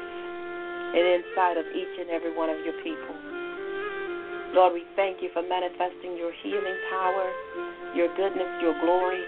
and 0.93 1.05
inside 1.25 1.57
of 1.57 1.65
each 1.73 1.93
and 1.99 2.09
every 2.09 2.35
one 2.35 2.49
of 2.49 2.57
your 2.65 2.77
people. 2.81 3.15
Lord, 4.53 4.73
we 4.73 4.83
thank 4.95 5.21
you 5.21 5.29
for 5.33 5.41
manifesting 5.41 6.17
your 6.17 6.31
healing 6.41 6.77
power, 6.89 7.25
your 7.95 8.09
goodness, 8.15 8.49
your 8.61 8.73
glory 8.81 9.21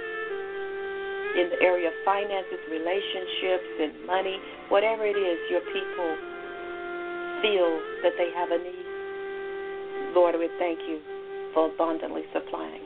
in 1.37 1.49
the 1.49 1.59
area 1.63 1.87
of 1.87 1.95
finances, 2.03 2.59
relationships, 2.69 3.69
and 3.79 4.05
money, 4.05 4.37
whatever 4.69 5.05
it 5.05 5.15
is 5.15 5.39
your 5.49 5.63
people 5.71 6.11
feel 7.41 7.71
that 8.03 8.13
they 8.17 8.29
have 8.35 8.51
a 8.51 8.59
need. 8.59 8.87
Lord, 10.13 10.35
we 10.37 10.49
thank 10.59 10.79
you 10.87 10.99
for 11.53 11.71
abundantly 11.71 12.23
supplying 12.33 12.83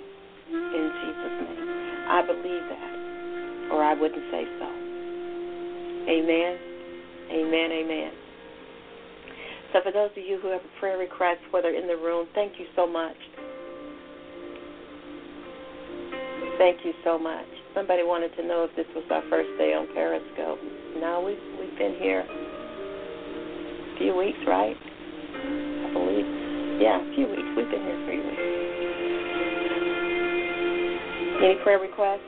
in 0.50 0.86
Jesus' 1.02 1.38
name. 1.42 1.66
I 2.08 2.22
believe 2.22 2.66
that, 2.70 3.74
or 3.74 3.84
I 3.84 3.94
wouldn't 3.94 4.24
say 4.32 4.46
so. 4.60 4.70
Amen. 6.06 6.58
Amen. 7.32 7.72
Amen. 7.72 8.12
So, 9.74 9.82
for 9.84 9.92
those 9.92 10.12
of 10.12 10.24
you 10.24 10.40
who 10.40 10.50
have 10.50 10.62
a 10.62 10.80
prayer 10.80 10.98
request, 10.98 11.42
whether 11.52 11.70
in 11.70 11.88
the 11.88 11.98
room, 11.98 12.28
thank 12.36 12.54
you 12.60 12.66
so 12.76 12.86
much. 12.86 13.18
Thank 16.58 16.86
you 16.86 16.94
so 17.04 17.18
much. 17.18 17.55
Somebody 17.76 18.08
wanted 18.08 18.32
to 18.40 18.48
know 18.48 18.64
if 18.64 18.72
this 18.80 18.88
was 18.96 19.04
our 19.12 19.22
first 19.30 19.52
day 19.60 19.76
on 19.76 19.86
Periscope. 19.94 20.58
No, 20.96 21.20
we've 21.20 21.38
we've 21.60 21.78
been 21.78 22.00
here 22.00 22.24
a 22.24 23.98
few 24.00 24.16
weeks, 24.16 24.40
right? 24.48 24.80
I 24.80 25.90
believe. 25.92 26.26
Yeah, 26.80 27.04
a 27.04 27.10
few 27.14 27.28
weeks. 27.28 27.52
We've 27.54 27.68
been 27.68 27.84
here 27.84 28.00
three 28.08 28.24
weeks. 28.24 28.42
Any 31.44 31.60
prayer 31.68 31.84
requests? 31.84 32.24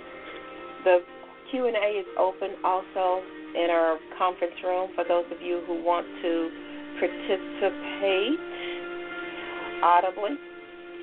The 0.83 0.99
Q 1.49 1.71
and 1.71 1.79
A 1.79 2.03
is 2.03 2.09
open 2.19 2.59
also 2.63 3.23
in 3.55 3.71
our 3.71 3.97
conference 4.19 4.59
room 4.63 4.91
for 4.93 5.07
those 5.07 5.25
of 5.31 5.41
you 5.41 5.63
who 5.65 5.79
want 5.81 6.05
to 6.21 6.51
participate 6.99 8.39
audibly. 9.79 10.35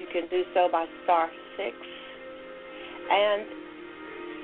You 0.01 0.07
can 0.13 0.29
do 0.29 0.45
so 0.53 0.69
by 0.71 0.85
star 1.05 1.33
six. 1.57 1.75
And 3.09 3.64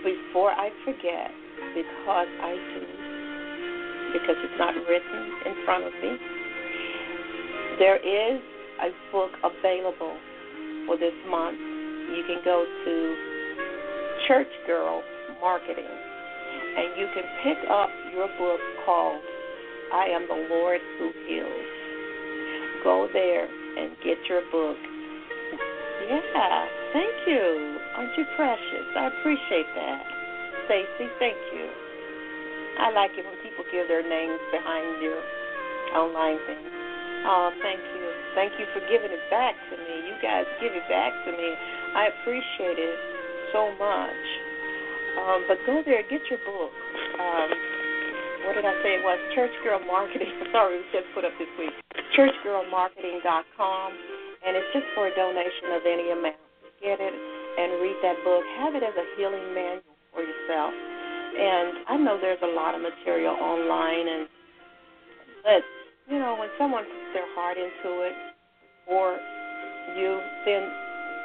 before 0.04 0.52
I 0.52 0.70
forget, 0.84 1.30
because 1.74 2.28
I 2.40 2.54
do, 2.74 2.86
because 4.12 4.36
it's 4.42 4.58
not 4.58 4.74
written 4.88 5.20
in 5.46 5.54
front 5.64 5.84
of 5.84 5.92
me, 6.02 6.16
there 7.78 7.96
is 7.96 8.40
a 8.80 8.90
book 9.12 9.30
available 9.44 10.16
for 10.86 10.96
this 10.96 11.14
month. 11.28 11.58
You 11.58 12.24
can 12.26 12.40
go 12.44 12.64
to 12.64 12.94
Church 14.26 14.50
Girl 14.66 15.02
Marketing 15.40 15.84
and 15.84 16.96
you 16.98 17.06
can 17.14 17.24
pick 17.42 17.58
up 17.70 17.90
your 18.12 18.28
book 18.38 18.60
called 18.84 19.20
I 19.92 20.06
Am 20.06 20.26
the 20.28 20.46
Lord 20.48 20.80
Who 20.98 21.12
Heals. 21.26 21.66
Go 22.84 23.08
there 23.12 23.46
and 23.46 23.96
get 24.04 24.18
your 24.28 24.42
book. 24.52 24.76
Yeah, 26.08 26.79
thank 26.92 27.14
you. 27.26 27.78
Aren't 27.96 28.16
you 28.16 28.24
precious? 28.36 28.86
I 28.96 29.10
appreciate 29.14 29.70
that. 29.74 30.02
Stacy, 30.66 31.06
thank 31.18 31.38
you. 31.54 31.66
I 32.78 32.90
like 32.94 33.12
it 33.18 33.26
when 33.26 33.36
people 33.42 33.64
give 33.72 33.88
their 33.88 34.06
names 34.06 34.40
behind 34.52 35.02
your 35.02 35.20
online 35.94 36.38
thing. 36.46 36.62
Oh, 37.26 37.52
thank 37.60 37.80
you. 37.80 38.06
Thank 38.34 38.52
you 38.56 38.66
for 38.72 38.80
giving 38.88 39.12
it 39.12 39.24
back 39.28 39.52
to 39.68 39.74
me. 39.76 40.08
You 40.08 40.16
guys 40.22 40.46
give 40.62 40.72
it 40.72 40.86
back 40.88 41.12
to 41.26 41.30
me. 41.34 41.48
I 41.92 42.08
appreciate 42.14 42.78
it 42.78 42.98
so 43.52 43.74
much. 43.76 44.24
Um, 45.18 45.44
but 45.50 45.58
go 45.66 45.82
there, 45.84 46.02
get 46.06 46.22
your 46.30 46.40
book. 46.46 46.72
Um, 47.18 47.50
what 48.46 48.54
did 48.56 48.64
I 48.64 48.72
say 48.82 48.96
it 48.96 49.04
was? 49.04 49.18
Church 49.34 49.52
Girl 49.62 49.82
Marketing. 49.84 50.30
Sorry, 50.54 50.80
it 50.80 50.86
was 50.86 50.90
just 50.94 51.08
put 51.12 51.24
up 51.26 51.34
this 51.36 51.50
week. 51.58 51.74
ChurchGirlMarketing.com, 52.16 53.88
and 54.46 54.56
it's 54.56 54.70
just 54.72 54.86
for 54.94 55.06
a 55.06 55.14
donation 55.14 55.76
of 55.76 55.82
any 55.86 56.10
amount. 56.10 56.49
Get 56.82 56.98
it 57.00 57.14
and 57.14 57.80
read 57.80 57.96
that 58.02 58.16
book. 58.24 58.42
Have 58.58 58.74
it 58.74 58.82
as 58.82 58.96
a 58.96 59.06
healing 59.16 59.54
manual 59.54 59.94
for 60.12 60.24
yourself. 60.24 60.72
And 60.72 61.86
I 61.88 61.96
know 61.96 62.18
there's 62.20 62.42
a 62.42 62.52
lot 62.56 62.74
of 62.74 62.80
material 62.80 63.36
online, 63.36 64.08
and 64.08 64.28
but 65.44 65.62
you 66.10 66.18
know 66.18 66.36
when 66.36 66.48
someone 66.58 66.84
puts 66.84 67.10
their 67.14 67.28
heart 67.36 67.56
into 67.56 68.02
it 68.02 68.16
for 68.86 69.14
you, 69.94 70.18
then 70.44 70.62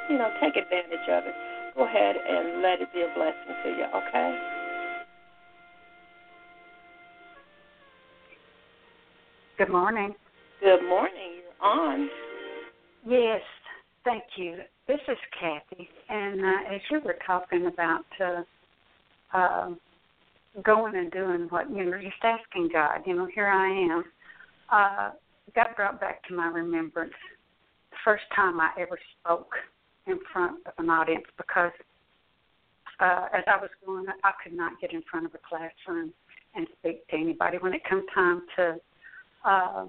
you 0.09 0.17
know 0.17 0.29
take 0.39 0.55
advantage 0.55 1.07
of 1.09 1.25
it 1.25 1.35
go 1.75 1.85
ahead 1.85 2.15
and 2.15 2.61
let 2.61 2.81
it 2.81 2.91
be 2.93 3.01
a 3.01 3.13
blessing 3.15 3.55
to 3.63 3.69
you, 3.69 3.85
okay? 3.93 4.39
Good 9.57 9.69
morning. 9.69 10.15
Good 10.61 10.87
morning. 10.87 11.41
You're 11.43 11.69
on. 11.69 12.09
Yes, 13.05 13.41
thank 14.03 14.23
you. 14.37 14.57
This 14.87 14.99
is 15.07 15.17
Kathy, 15.39 15.89
and 16.09 16.41
uh, 16.41 16.75
as 16.75 16.81
you 16.91 16.99
were 17.03 17.17
talking 17.25 17.65
about 17.65 18.05
uh, 18.21 18.43
uh, 19.35 19.69
going 20.63 20.95
and 20.95 21.11
doing 21.11 21.47
what 21.49 21.71
you 21.71 21.85
know, 21.85 21.99
just 21.99 22.13
asking 22.21 22.69
God. 22.71 22.99
You 23.07 23.15
know, 23.15 23.27
here 23.33 23.47
I 23.47 23.67
am. 23.67 24.03
Uh, 24.71 25.11
God 25.55 25.67
brought 25.75 25.99
back 25.99 26.23
to 26.27 26.35
my 26.35 26.47
remembrance 26.47 27.13
the 27.89 27.97
first 28.05 28.25
time 28.35 28.59
I 28.59 28.69
ever 28.79 28.99
spoke 29.19 29.53
in 30.05 30.19
front 30.31 30.59
of 30.67 30.73
an 30.77 30.91
audience 30.91 31.25
because 31.35 31.71
uh, 32.99 33.25
as 33.33 33.43
I 33.47 33.57
was 33.57 33.71
growing 33.83 34.05
I 34.23 34.31
could 34.43 34.53
not 34.53 34.79
get 34.79 34.93
in 34.93 35.01
front 35.09 35.25
of 35.25 35.31
a 35.33 35.39
classroom 35.49 36.13
and 36.53 36.67
speak 36.79 37.07
to 37.07 37.15
anybody. 37.15 37.57
When 37.59 37.73
it 37.73 37.81
comes 37.89 38.03
time 38.13 38.43
to 38.57 38.75
uh, 39.43 39.85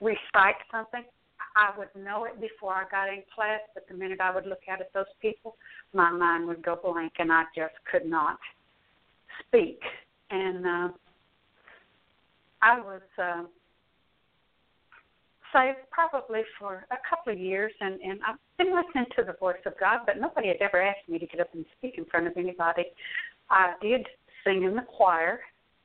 recite 0.00 0.56
something, 0.72 1.04
I 1.56 1.72
would 1.78 1.88
know 1.96 2.24
it 2.24 2.38
before 2.38 2.74
I 2.74 2.84
got 2.90 3.08
in 3.08 3.22
class, 3.34 3.60
but 3.72 3.88
the 3.88 3.94
minute 3.94 4.20
I 4.20 4.32
would 4.32 4.46
look 4.46 4.60
out 4.70 4.82
at 4.82 4.92
those 4.92 5.06
people, 5.22 5.56
my 5.94 6.10
mind 6.10 6.46
would 6.46 6.62
go 6.62 6.78
blank 6.82 7.14
and 7.18 7.32
I 7.32 7.44
just 7.56 7.74
could 7.90 8.04
not 8.04 8.38
speak. 9.46 9.80
And 10.30 10.66
uh, 10.66 10.88
I 12.60 12.78
was 12.80 13.00
uh, 13.18 13.44
saved 15.54 15.78
probably 15.90 16.42
for 16.58 16.86
a 16.90 16.96
couple 17.08 17.32
of 17.32 17.38
years, 17.38 17.72
and 17.80 18.00
and 18.02 18.20
I've 18.26 18.36
been 18.58 18.74
listening 18.74 19.06
to 19.16 19.24
the 19.24 19.38
voice 19.38 19.56
of 19.64 19.72
God, 19.80 20.00
but 20.04 20.20
nobody 20.20 20.48
had 20.48 20.60
ever 20.60 20.82
asked 20.82 21.08
me 21.08 21.18
to 21.18 21.26
get 21.26 21.40
up 21.40 21.54
and 21.54 21.64
speak 21.78 21.94
in 21.96 22.04
front 22.04 22.26
of 22.26 22.36
anybody. 22.36 22.84
I 23.48 23.74
did 23.80 24.06
sing 24.44 24.64
in 24.64 24.74
the 24.74 24.82
choir, 24.82 25.40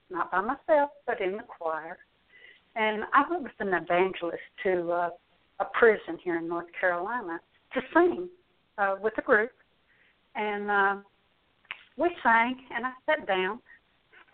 not 0.10 0.32
by 0.32 0.42
myself, 0.42 0.90
but 1.06 1.22
in 1.22 1.34
the 1.34 1.44
choir, 1.44 1.98
and 2.76 3.04
I 3.14 3.24
with 3.30 3.52
an 3.60 3.74
evangelist 3.74 4.42
to 4.64 4.92
uh, 4.92 5.10
a 5.62 5.66
prison 5.78 6.18
here 6.24 6.38
in 6.38 6.48
North 6.48 6.68
Carolina 6.80 7.40
to 7.74 7.82
sing 7.94 8.28
uh, 8.78 8.96
with 9.02 9.14
a 9.18 9.22
group, 9.22 9.52
and 10.36 10.70
uh, 10.70 10.96
we 11.98 12.10
sang, 12.24 12.58
and 12.76 12.86
I 12.86 12.92
sat 13.06 13.28
down, 13.28 13.60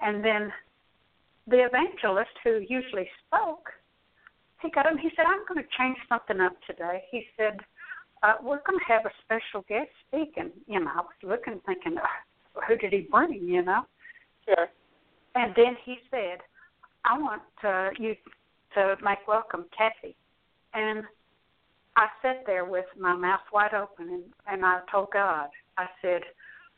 and 0.02 0.24
then 0.24 0.52
the 1.48 1.66
evangelist 1.66 2.32
who 2.44 2.60
usually 2.68 3.08
spoke 3.28 3.70
he 4.62 4.70
got 4.72 4.88
him. 4.88 4.98
He 4.98 5.10
said, 5.16 5.26
"I'm 5.28 5.46
going 5.48 5.64
to 5.64 5.70
change 5.78 5.98
something 6.10 6.40
up 6.40 6.54
today." 6.66 7.04
He 7.12 7.28
said, 7.38 7.60
uh, 8.24 8.36
"We're 8.42 8.62
going 8.66 8.80
to 8.80 8.86
have 8.88 9.06
a 9.06 9.12
special 9.24 9.64
guest 9.68 9.90
speaking." 10.08 10.52
You 10.68 10.80
know, 10.80 10.92
I 10.94 11.02
was 11.02 11.18
looking, 11.24 11.62
thinking, 11.66 11.98
uh, 11.98 12.62
"Who 12.68 12.76
did 12.78 12.94
he 12.94 13.08
bring?" 13.10 13.48
You 13.48 13.64
know. 13.64 13.86
Sure. 14.46 14.68
And 15.36 15.54
then 15.56 15.78
he 15.84 15.98
said, 16.10 16.40
"I 17.06 17.18
want 17.20 17.44
uh, 17.64 17.90
you 18.00 18.16
to 18.74 18.96
make 19.04 19.28
welcome 19.28 19.66
Kathy," 19.78 20.16
and 20.74 21.04
I 21.98 22.08
sat 22.22 22.44
there 22.46 22.64
with 22.64 22.86
my 22.98 23.16
mouth 23.16 23.42
wide 23.52 23.74
open, 23.74 24.10
and, 24.10 24.24
and 24.46 24.64
I 24.64 24.82
told 24.92 25.08
God, 25.12 25.50
I 25.78 25.88
said, 26.00 26.22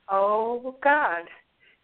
"Oh 0.09 0.77
God, 0.81 1.25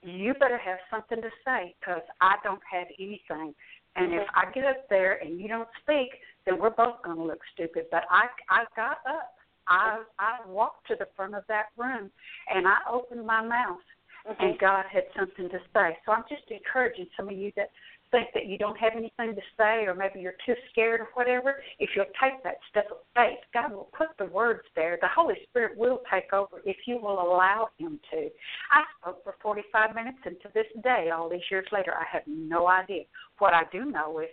you 0.02 0.34
better 0.36 0.58
have 0.58 0.78
something 0.90 1.22
to 1.22 1.30
say 1.44 1.76
because 1.80 2.02
I 2.22 2.36
don't 2.44 2.62
have 2.72 2.88
anything." 2.98 3.54
And 3.98 4.14
if 4.14 4.28
I 4.36 4.52
get 4.52 4.66
up 4.66 4.88
there 4.90 5.22
and 5.22 5.40
you 5.40 5.50
don't 5.50 5.68
speak, 5.82 6.10
then 6.46 6.60
we're 6.60 6.70
both 6.70 7.04
going 7.04 7.18
to 7.18 7.24
look 7.24 7.42
stupid. 7.54 7.86
But 7.92 8.04
I 8.10 8.28
I 8.50 8.64
got 8.76 9.00
up. 9.06 9.34
I 9.68 10.04
I 10.18 10.48
walked 10.48 10.88
to 10.88 10.96
the 10.98 11.08
front 11.18 11.36
of 11.36 11.44
that 11.50 11.68
room 11.76 12.12
and 12.54 12.66
I 12.66 12.78
opened 12.90 13.26
my 13.26 13.42
mouth 13.42 13.84
mm-hmm. 14.28 14.44
and 14.44 14.60
God 14.60 14.86
had 14.92 15.04
something 15.18 15.50
to 15.50 15.60
say. 15.74 15.98
So 16.06 16.12
I'm 16.14 16.24
just 16.30 16.50
encouraging 16.50 17.08
some 17.18 17.30
of 17.30 17.36
you 17.36 17.52
that 17.56 17.70
think 18.12 18.30
that 18.34 18.46
you 18.46 18.58
don't 18.58 18.78
have 18.78 18.94
anything 18.96 19.36
to 19.36 19.42
say 19.58 19.86
or 19.86 19.96
maybe 19.96 20.20
you're 20.20 20.36
too 20.46 20.56
scared 20.72 21.02
or 21.02 21.08
whatever, 21.14 21.62
if 21.80 21.90
you'll 21.96 22.06
take 22.22 22.44
that 22.44 22.58
step 22.70 22.88
of 22.92 22.98
faith, 23.14 23.40
God 23.54 23.72
will 23.72 23.90
put 23.98 24.10
the 24.18 24.26
words 24.26 24.62
there. 24.76 24.98
The 25.02 25.08
Holy 25.14 25.36
Spirit 25.50 25.78
will 25.78 26.02
take 26.12 26.34
over 26.34 26.62
if 26.66 26.78
you 26.86 27.00
will 27.02 27.22
allow 27.22 27.70
Him 27.78 28.00
to. 28.12 28.30
I 28.72 28.84
spoke 29.02 29.24
for 29.24 29.36
45 29.42 29.96
minutes, 29.96 30.18
and 30.26 30.36
to 30.42 30.50
this 30.54 30.68
day, 30.84 31.10
all 31.16 31.30
these 31.30 31.50
years 31.52 31.68
later, 31.72 31.94
I 31.94 32.06
have 32.12 32.24
no 32.28 32.68
idea. 32.68 33.04
What 33.40 33.54
I 33.54 33.64
do 33.72 33.86
know 33.86 34.20
is 34.20 34.30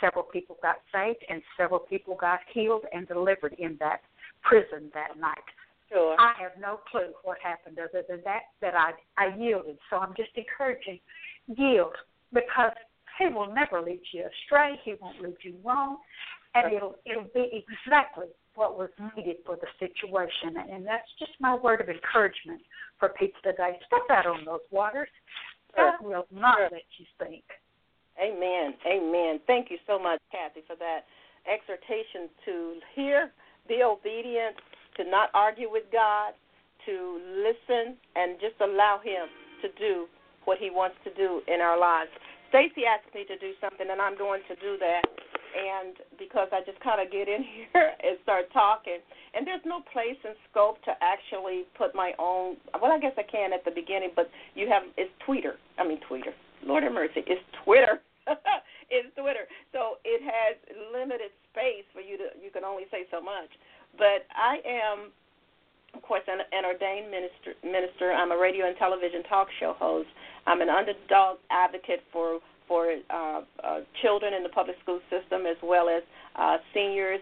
several 0.00 0.24
people 0.24 0.56
got 0.62 0.76
saved 0.92 1.24
and 1.28 1.42
several 1.56 1.80
people 1.80 2.16
got 2.20 2.40
healed 2.52 2.84
and 2.92 3.06
delivered 3.06 3.54
in 3.58 3.76
that 3.80 4.00
prison 4.42 4.90
that 4.94 5.18
night. 5.18 5.38
Sure. 5.88 6.16
I 6.18 6.32
have 6.40 6.52
no 6.60 6.80
clue 6.90 7.12
what 7.22 7.38
happened 7.42 7.78
other 7.78 8.02
than 8.08 8.20
that 8.24 8.42
that 8.60 8.74
I 8.74 8.92
I 9.16 9.36
yielded. 9.36 9.78
So 9.90 9.96
I'm 9.96 10.14
just 10.16 10.30
encouraging 10.34 10.98
yield 11.46 11.94
because 12.32 12.72
he 13.18 13.26
will 13.28 13.52
never 13.52 13.80
lead 13.80 14.00
you 14.12 14.24
astray. 14.24 14.78
He 14.84 14.94
won't 15.00 15.20
lead 15.20 15.36
you 15.42 15.54
wrong, 15.64 15.98
and 16.54 16.72
it'll 16.72 16.96
it'll 17.04 17.30
be 17.34 17.64
exactly 17.64 18.26
what 18.54 18.78
was 18.78 18.90
needed 19.16 19.36
for 19.44 19.56
the 19.56 19.66
situation. 19.78 20.56
And 20.70 20.86
that's 20.86 21.08
just 21.18 21.32
my 21.40 21.54
word 21.54 21.80
of 21.80 21.88
encouragement 21.88 22.60
for 22.98 23.10
people 23.10 23.40
today. 23.42 23.78
Step 23.86 24.06
out 24.10 24.26
on 24.26 24.44
those 24.44 24.60
waters. 24.70 25.08
God 25.76 25.94
will 26.00 26.26
not 26.30 26.58
let 26.70 26.86
you 26.98 27.06
sink. 27.18 27.42
Amen. 28.20 28.74
Amen. 28.86 29.40
Thank 29.46 29.70
you 29.70 29.78
so 29.86 29.98
much, 29.98 30.20
Kathy, 30.30 30.60
for 30.66 30.76
that 30.76 31.00
exhortation 31.50 32.30
to 32.44 32.74
hear, 32.94 33.32
be 33.66 33.82
obedient, 33.82 34.54
to 34.96 35.04
not 35.04 35.30
argue 35.34 35.70
with 35.70 35.84
God, 35.92 36.32
to 36.86 37.20
listen, 37.42 37.96
and 38.14 38.38
just 38.40 38.54
allow 38.60 39.00
Him 39.02 39.26
to 39.62 39.68
do 39.78 40.06
what 40.44 40.58
He 40.58 40.70
wants 40.70 40.96
to 41.04 41.12
do 41.14 41.42
in 41.52 41.60
our 41.60 41.78
lives. 41.78 42.10
Stacy 42.54 42.86
asked 42.86 43.10
me 43.10 43.26
to 43.26 43.34
do 43.42 43.50
something, 43.58 43.90
and 43.90 43.98
I'm 43.98 44.14
going 44.14 44.38
to 44.46 44.54
do 44.62 44.78
that. 44.78 45.02
and 45.54 45.98
because 46.18 46.48
I 46.50 46.62
just 46.66 46.78
kind 46.82 46.98
of 47.02 47.10
get 47.10 47.26
in 47.26 47.42
here 47.54 47.94
and 47.98 48.18
start 48.22 48.46
talking, 48.52 48.98
and 49.34 49.46
there's 49.46 49.62
no 49.66 49.82
place 49.90 50.18
and 50.22 50.34
scope 50.50 50.82
to 50.86 50.92
actually 51.02 51.66
put 51.78 51.94
my 51.94 52.12
own. 52.18 52.56
Well, 52.78 52.90
I 52.90 52.98
guess 52.98 53.14
I 53.18 53.22
can 53.22 53.52
at 53.52 53.64
the 53.64 53.70
beginning, 53.70 54.10
but 54.14 54.30
you 54.54 54.68
have 54.68 54.82
it's 54.96 55.10
Twitter. 55.26 55.58
I 55.78 55.86
mean 55.86 55.98
Twitter. 56.06 56.34
Lord 56.66 56.82
have 56.82 56.92
mercy, 56.92 57.22
it's 57.26 57.42
Twitter. 57.64 58.00
it's 58.90 59.10
Twitter. 59.18 59.46
So 59.72 59.98
it 60.04 60.22
has 60.22 60.56
limited 60.94 61.30
space 61.50 61.86
for 61.92 62.00
you 62.00 62.16
to. 62.18 62.34
You 62.38 62.50
can 62.50 62.64
only 62.64 62.84
say 62.90 63.06
so 63.10 63.20
much. 63.20 63.50
But 63.98 64.26
I 64.34 64.58
am, 64.66 65.10
of 65.94 66.02
course, 66.02 66.22
an, 66.26 66.40
an 66.52 66.64
ordained 66.64 67.10
minister. 67.10 67.54
Minister. 67.62 68.12
I'm 68.12 68.32
a 68.32 68.38
radio 68.38 68.66
and 68.66 68.76
television 68.76 69.22
talk 69.24 69.48
show 69.60 69.74
host. 69.78 70.08
I'm 70.46 70.60
an 70.60 70.68
underdog 70.68 71.38
advocate 71.50 72.02
for 72.12 72.40
for 72.66 72.96
uh, 73.10 73.40
uh, 73.62 73.80
children 74.00 74.32
in 74.32 74.42
the 74.42 74.48
public 74.48 74.76
school 74.82 75.00
system 75.10 75.44
as 75.46 75.56
well 75.62 75.88
as 75.88 76.02
uh, 76.36 76.56
seniors. 76.72 77.20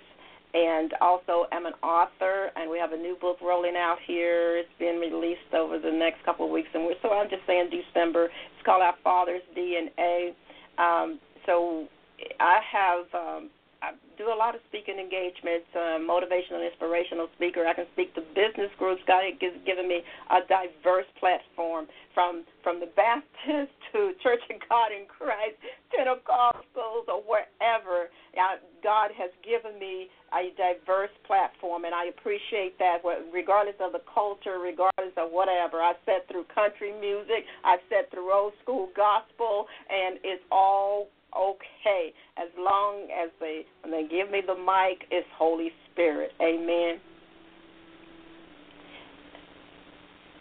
And 0.55 0.93
also, 1.01 1.47
I'm 1.51 1.65
an 1.65 1.73
author, 1.83 2.51
and 2.57 2.71
we 2.71 2.79
have 2.79 2.93
a 2.93 2.97
new 2.97 3.17
book 3.21 3.39
rolling 3.41 3.75
out 3.75 3.97
here. 4.07 4.59
It's 4.59 4.69
being 4.79 5.01
released 5.01 5.55
over 5.55 5.79
the 5.79 5.91
next 5.91 6.23
couple 6.27 6.45
of 6.45 6.53
weeks, 6.53 6.69
and 6.75 6.85
we're 6.85 7.01
so 7.01 7.11
I'm 7.11 7.31
just 7.31 7.43
saying 7.47 7.71
December. 7.71 8.27
It's 8.27 8.65
called 8.65 8.83
Our 8.83 8.95
Father's 9.03 9.43
DNA. 9.57 10.35
Um, 10.77 11.19
so 11.47 11.89
I 12.39 12.59
have 12.71 13.07
um, 13.15 13.51
do 14.19 14.29
a 14.33 14.37
lot 14.37 14.55
of 14.55 14.61
speaking 14.69 14.99
engagements, 14.99 15.67
uh, 15.75 16.01
motivational, 16.03 16.65
inspirational 16.65 17.29
speaker. 17.37 17.67
I 17.67 17.75
can 17.75 17.87
speak 17.93 18.15
to 18.15 18.23
business 18.35 18.71
groups. 18.79 19.03
God 19.07 19.25
has 19.25 19.37
given 19.65 19.89
me 19.89 20.03
a 20.31 20.41
diverse 20.47 21.09
platform 21.19 21.87
from 22.15 22.45
from 22.63 22.81
the 22.81 22.91
Baptist 22.95 23.73
to 23.93 24.13
Church 24.23 24.41
of 24.51 24.61
God 24.69 24.93
in 24.93 25.07
Christ, 25.07 25.57
Pentecostals, 25.91 27.09
or 27.09 27.23
wherever. 27.25 28.09
God 28.83 29.11
has 29.17 29.31
given 29.45 29.79
me 29.79 30.09
a 30.33 30.51
diverse 30.57 31.13
platform, 31.27 31.85
and 31.85 31.95
I 31.95 32.07
appreciate 32.07 32.79
that. 32.79 33.05
Regardless 33.33 33.77
of 33.81 33.93
the 33.93 34.03
culture, 34.13 34.59
regardless 34.59 35.15
of 35.17 35.31
whatever, 35.31 35.79
I 35.79 35.93
sat 36.05 36.27
through 36.29 36.45
country 36.55 36.93
music, 36.99 37.45
I've 37.65 37.85
sat 37.89 38.11
through 38.11 38.33
old 38.33 38.53
school 38.63 38.89
gospel, 38.97 39.67
and 39.89 40.19
it's 40.25 40.43
all 40.51 41.09
okay 41.37 42.13
as 42.37 42.49
long 42.59 43.09
as 43.11 43.31
they 43.41 43.65
when 43.83 43.93
they 43.93 44.09
give 44.09 44.31
me 44.31 44.41
the 44.47 44.55
mic 44.55 45.07
it's 45.11 45.27
Holy 45.37 45.71
Spirit. 45.93 46.31
Amen. 46.41 47.01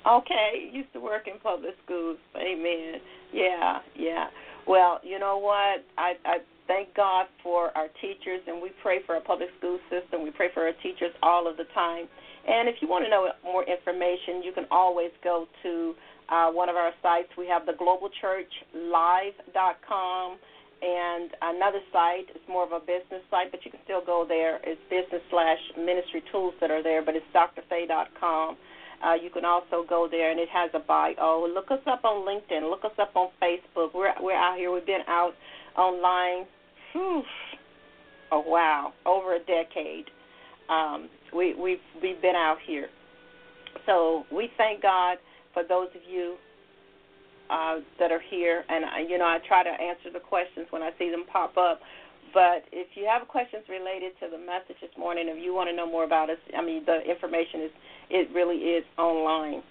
Okay, 0.08 0.70
used 0.72 0.92
to 0.94 1.00
work 1.00 1.28
in 1.28 1.40
public 1.40 1.76
schools. 1.86 2.18
Amen. 2.36 2.96
Yeah, 3.32 3.80
yeah. 3.96 4.26
Well, 4.68 5.00
you 5.04 5.20
know 5.20 5.38
what? 5.38 5.86
I 5.98 6.14
I 6.26 6.38
thank 6.68 6.94
God 6.96 7.28
for 7.44 7.76
our 7.78 7.88
teachers 8.02 8.42
and 8.48 8.60
we 8.62 8.72
pray 8.82 9.00
for 9.06 9.16
our 9.16 9.22
public 9.22 9.50
school 9.60 9.78
system. 9.90 10.24
We 10.24 10.32
pray 10.32 10.48
for 10.54 10.64
our 10.64 10.74
teachers 10.82 11.12
all 11.22 11.50
of 11.50 11.58
the 11.58 11.66
time. 11.74 12.08
And 12.48 12.70
if 12.70 12.76
you 12.82 12.88
want 12.88 13.06
to 13.06 13.10
know 13.10 13.30
more 13.44 13.64
information, 13.64 14.42
you 14.44 14.52
can 14.54 14.66
always 14.72 15.12
go 15.24 15.48
to 15.64 15.94
uh, 16.30 16.50
one 16.50 16.70
of 16.70 16.76
our 16.76 16.92
sites. 17.02 17.30
We 17.38 17.48
have 17.48 17.66
the 17.66 17.74
globalchurchlive.com 17.74 20.38
and 20.82 21.32
another 21.42 21.80
site. 21.94 22.26
It's 22.34 22.48
more 22.50 22.64
of 22.64 22.72
a 22.72 22.80
business 22.80 23.22
site, 23.30 23.52
but 23.52 23.64
you 23.64 23.72
can 23.72 23.80
still 23.84 24.04
go 24.04 24.26
there. 24.28 24.60
It's 24.64 24.82
business 24.90 25.22
slash 25.30 25.60
ministry 25.78 26.24
tools 26.32 26.54
that 26.60 26.72
are 26.72 26.82
there, 26.82 27.04
but 27.04 27.16
it's 27.16 27.26
drfaye.com. 27.34 28.58
Uh, 29.04 29.14
you 29.16 29.30
can 29.30 29.46
also 29.46 29.84
go 29.88 30.08
there, 30.10 30.32
and 30.32 30.40
it 30.40 30.50
has 30.50 30.70
a 30.74 30.80
bio. 30.80 31.48
Look 31.52 31.72
us 31.72 31.82
up 31.88 32.06
on 32.06 32.26
LinkedIn. 32.26 32.70
Look 32.70 32.86
us 32.86 32.98
up 33.00 33.16
on 33.16 33.30
Facebook. 33.42 33.94
We're 33.94 34.14
we're 34.22 34.36
out 34.36 34.58
here. 34.58 34.72
We've 34.72 34.86
been 34.86 35.06
out 35.08 35.34
online. 35.78 36.46
Whew, 36.94 37.24
oh 38.32 38.44
wow, 38.46 38.94
over 39.06 39.36
a 39.36 39.40
decade. 39.40 40.06
Um, 40.70 41.10
we 41.36 41.56
we've 41.56 41.80
we've 42.02 42.22
been 42.22 42.36
out 42.36 42.58
here. 42.66 42.90
So 43.86 44.26
we 44.32 44.50
thank 44.58 44.84
God 44.84 45.18
for 45.54 45.64
those 45.64 45.88
of 45.96 46.02
you 46.08 46.36
uh, 47.52 47.80
that 48.00 48.12
are 48.12 48.24
here, 48.32 48.64
and 48.70 48.86
I, 48.86 49.00
you 49.02 49.18
know 49.18 49.26
I 49.26 49.40
try 49.46 49.62
to 49.64 49.70
answer 49.70 50.10
the 50.12 50.24
questions 50.24 50.68
when 50.72 50.82
I 50.82 50.92
see 50.98 51.12
them 51.12 51.26
pop 51.32 51.58
up. 51.58 51.82
But 52.34 52.64
if 52.72 52.96
you 52.96 53.06
have 53.12 53.28
questions 53.28 53.64
related 53.68 54.16
to 54.24 54.32
the 54.32 54.40
message 54.40 54.80
this 54.80 54.96
morning, 54.98 55.28
if 55.28 55.44
you 55.44 55.54
want 55.54 55.70
to 55.70 55.76
know 55.76 55.86
more 55.86 56.06
about 56.06 56.30
us, 56.30 56.40
I 56.58 56.64
mean 56.64 56.86
the 56.86 57.04
information 57.04 57.68
is 57.68 57.72
it 58.10 58.30
really 58.34 58.56
is 58.56 58.86
online, 58.98 59.62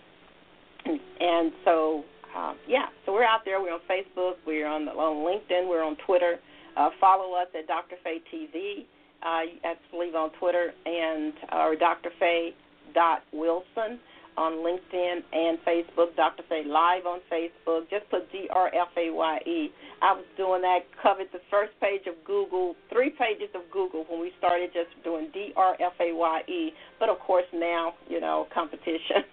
and, 0.85 1.53
so 1.65 2.05
um, 2.37 2.57
yeah, 2.69 2.87
so 3.07 3.13
we're 3.13 3.25
out 3.25 3.41
there. 3.45 3.61
We're 3.61 3.73
on 3.73 3.81
Facebook, 3.89 4.35
we're 4.47 4.69
on 4.69 4.85
the, 4.85 4.93
on 4.93 5.25
LinkedIn, 5.25 5.69
we're 5.69 5.85
on 5.85 5.97
Twitter. 6.07 6.37
Uh, 6.77 6.91
follow 7.01 7.35
us 7.35 7.49
at 7.59 7.67
Dr. 7.67 7.97
Faye 8.05 8.21
TV. 8.33 8.85
Uh, 9.23 9.49
I 9.65 9.75
believe 9.91 10.15
on 10.15 10.31
Twitter 10.39 10.73
and 10.85 11.33
or 11.53 11.77
Dr. 11.77 12.11
Faye 12.19 12.55
dot 12.95 13.23
Wilson 13.33 13.99
on 14.37 14.65
LinkedIn 14.65 15.23
and 15.33 15.59
Facebook, 15.67 16.15
Dr. 16.17 16.43
Faye 16.49 16.65
Live 16.67 17.07
on 17.07 17.21
Facebook. 17.31 17.89
Just 17.91 18.09
put 18.11 18.31
D 18.33 18.49
R 18.51 18.69
F 18.69 18.89
A 18.97 19.11
Y 19.11 19.39
E. 19.47 19.69
I 20.03 20.13
was 20.13 20.25
doing 20.37 20.63
that, 20.63 20.81
covered 21.03 21.29
the 21.33 21.41
first 21.51 21.73
page 21.81 22.07
of 22.07 22.15
Google, 22.25 22.75
three 22.93 23.11
pages 23.11 23.49
of 23.55 23.63
Google 23.71 24.05
when 24.09 24.21
we 24.21 24.33
started 24.39 24.71
just 24.73 24.91
doing 25.05 25.29
D 25.33 25.53
R 25.57 25.75
F 25.75 25.93
A 26.01 26.13
Y 26.15 26.41
E. 26.49 26.71
But 26.99 27.09
of 27.09 27.19
course, 27.21 27.47
now, 27.53 27.95
you 28.09 28.21
know, 28.21 28.47
competition, 28.53 29.25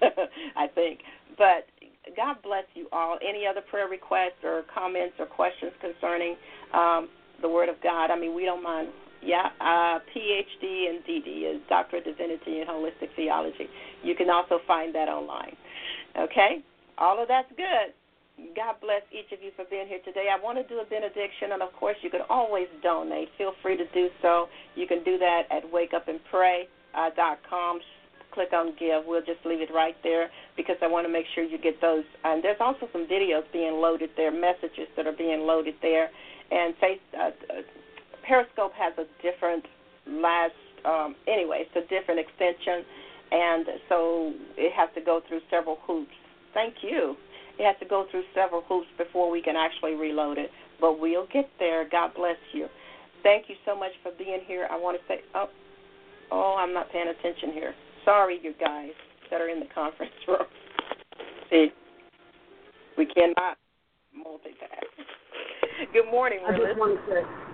I 0.56 0.66
think. 0.74 1.00
But 1.38 1.68
God 2.16 2.36
bless 2.42 2.64
you 2.74 2.88
all. 2.92 3.18
Any 3.26 3.46
other 3.46 3.60
prayer 3.60 3.88
requests 3.88 4.42
or 4.44 4.62
comments 4.72 5.14
or 5.18 5.26
questions 5.26 5.72
concerning 5.80 6.36
um, 6.72 7.08
the 7.42 7.48
Word 7.48 7.68
of 7.68 7.76
God? 7.82 8.10
I 8.10 8.18
mean, 8.18 8.34
we 8.34 8.44
don't 8.44 8.62
mind 8.62 8.88
yeah, 9.26 9.50
uh, 9.60 9.98
PhD 10.14 10.88
and 10.88 11.04
DD 11.04 11.56
is 11.56 11.60
Doctor 11.68 11.98
of 11.98 12.04
Divinity 12.04 12.60
in 12.60 12.66
Holistic 12.68 13.08
Theology. 13.16 13.68
You 14.04 14.14
can 14.14 14.30
also 14.30 14.60
find 14.66 14.94
that 14.94 15.08
online. 15.08 15.56
Okay? 16.16 16.62
All 16.96 17.20
of 17.20 17.28
that's 17.28 17.50
good. 17.56 17.92
God 18.54 18.76
bless 18.80 19.02
each 19.10 19.32
of 19.32 19.42
you 19.42 19.50
for 19.56 19.64
being 19.68 19.88
here 19.88 19.98
today. 20.04 20.28
I 20.30 20.38
want 20.40 20.58
to 20.58 20.64
do 20.72 20.78
a 20.80 20.84
benediction, 20.84 21.50
and 21.52 21.62
of 21.62 21.72
course, 21.72 21.96
you 22.02 22.10
can 22.10 22.20
always 22.28 22.68
donate. 22.82 23.30
Feel 23.36 23.54
free 23.62 23.76
to 23.76 23.86
do 23.92 24.08
so. 24.22 24.48
You 24.76 24.86
can 24.86 25.02
do 25.02 25.18
that 25.18 25.42
at 25.50 25.64
wakeupandpray.com. 25.72 27.80
Click 28.30 28.52
on 28.52 28.74
Give. 28.78 29.04
We'll 29.06 29.24
just 29.24 29.44
leave 29.44 29.62
it 29.62 29.70
right 29.74 29.96
there 30.02 30.30
because 30.56 30.76
I 30.82 30.86
want 30.86 31.06
to 31.06 31.12
make 31.12 31.26
sure 31.34 31.42
you 31.44 31.58
get 31.58 31.80
those. 31.80 32.04
And 32.24 32.44
there's 32.44 32.60
also 32.60 32.88
some 32.92 33.06
videos 33.06 33.42
being 33.52 33.80
loaded 33.80 34.10
there, 34.16 34.30
messages 34.30 34.86
that 34.96 35.06
are 35.06 35.16
being 35.16 35.40
loaded 35.40 35.74
there, 35.80 36.10
and 36.52 36.76
face. 36.76 37.00
Uh, 37.18 37.30
Periscope 38.26 38.72
has 38.74 38.92
a 38.98 39.06
different 39.22 39.64
last 40.06 40.52
um, 40.86 41.16
anyway, 41.26 41.66
it's 41.66 41.74
a 41.74 41.86
different 41.90 42.20
extension, 42.20 42.86
and 43.32 43.66
so 43.88 44.32
it 44.56 44.72
has 44.72 44.88
to 44.94 45.00
go 45.00 45.20
through 45.28 45.40
several 45.50 45.78
hoops. 45.82 46.14
Thank 46.54 46.74
you. 46.82 47.16
It 47.58 47.66
has 47.66 47.74
to 47.80 47.88
go 47.88 48.06
through 48.10 48.22
several 48.34 48.62
hoops 48.68 48.86
before 48.96 49.30
we 49.30 49.42
can 49.42 49.56
actually 49.56 49.94
reload 49.94 50.38
it, 50.38 50.50
but 50.80 51.00
we'll 51.00 51.26
get 51.32 51.50
there. 51.58 51.88
God 51.90 52.14
bless 52.14 52.38
you. 52.52 52.68
Thank 53.22 53.48
you 53.48 53.56
so 53.64 53.74
much 53.76 53.92
for 54.02 54.12
being 54.16 54.40
here. 54.46 54.68
I 54.70 54.76
want 54.78 54.96
to 55.00 55.02
say, 55.08 55.22
oh, 55.34 55.48
oh, 56.30 56.56
I'm 56.58 56.72
not 56.72 56.92
paying 56.92 57.08
attention 57.08 57.52
here. 57.52 57.74
Sorry, 58.04 58.38
you 58.40 58.54
guys 58.60 58.92
that 59.30 59.40
are 59.40 59.48
in 59.48 59.58
the 59.58 59.66
conference 59.74 60.12
room. 60.28 60.46
See, 61.50 61.68
we 62.96 63.06
cannot 63.06 63.58
multitask. 64.14 65.92
Good 65.92 66.10
morning, 66.10 66.40
I 66.46 66.52
just 66.52 66.78
to 66.78 66.96
say 67.10 67.45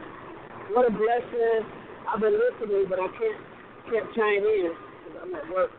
what 0.73 0.89
a 0.89 0.93
blessing. 0.93 1.63
I've 2.09 2.21
been 2.21 2.37
listening, 2.37 2.87
but 2.89 2.99
I 2.99 3.09
can't 3.17 3.41
can't 3.89 4.09
chime 4.17 4.45
in 4.45 4.73
because 4.73 5.17
I'm 5.23 5.33
at 5.37 5.47
work. 5.53 5.71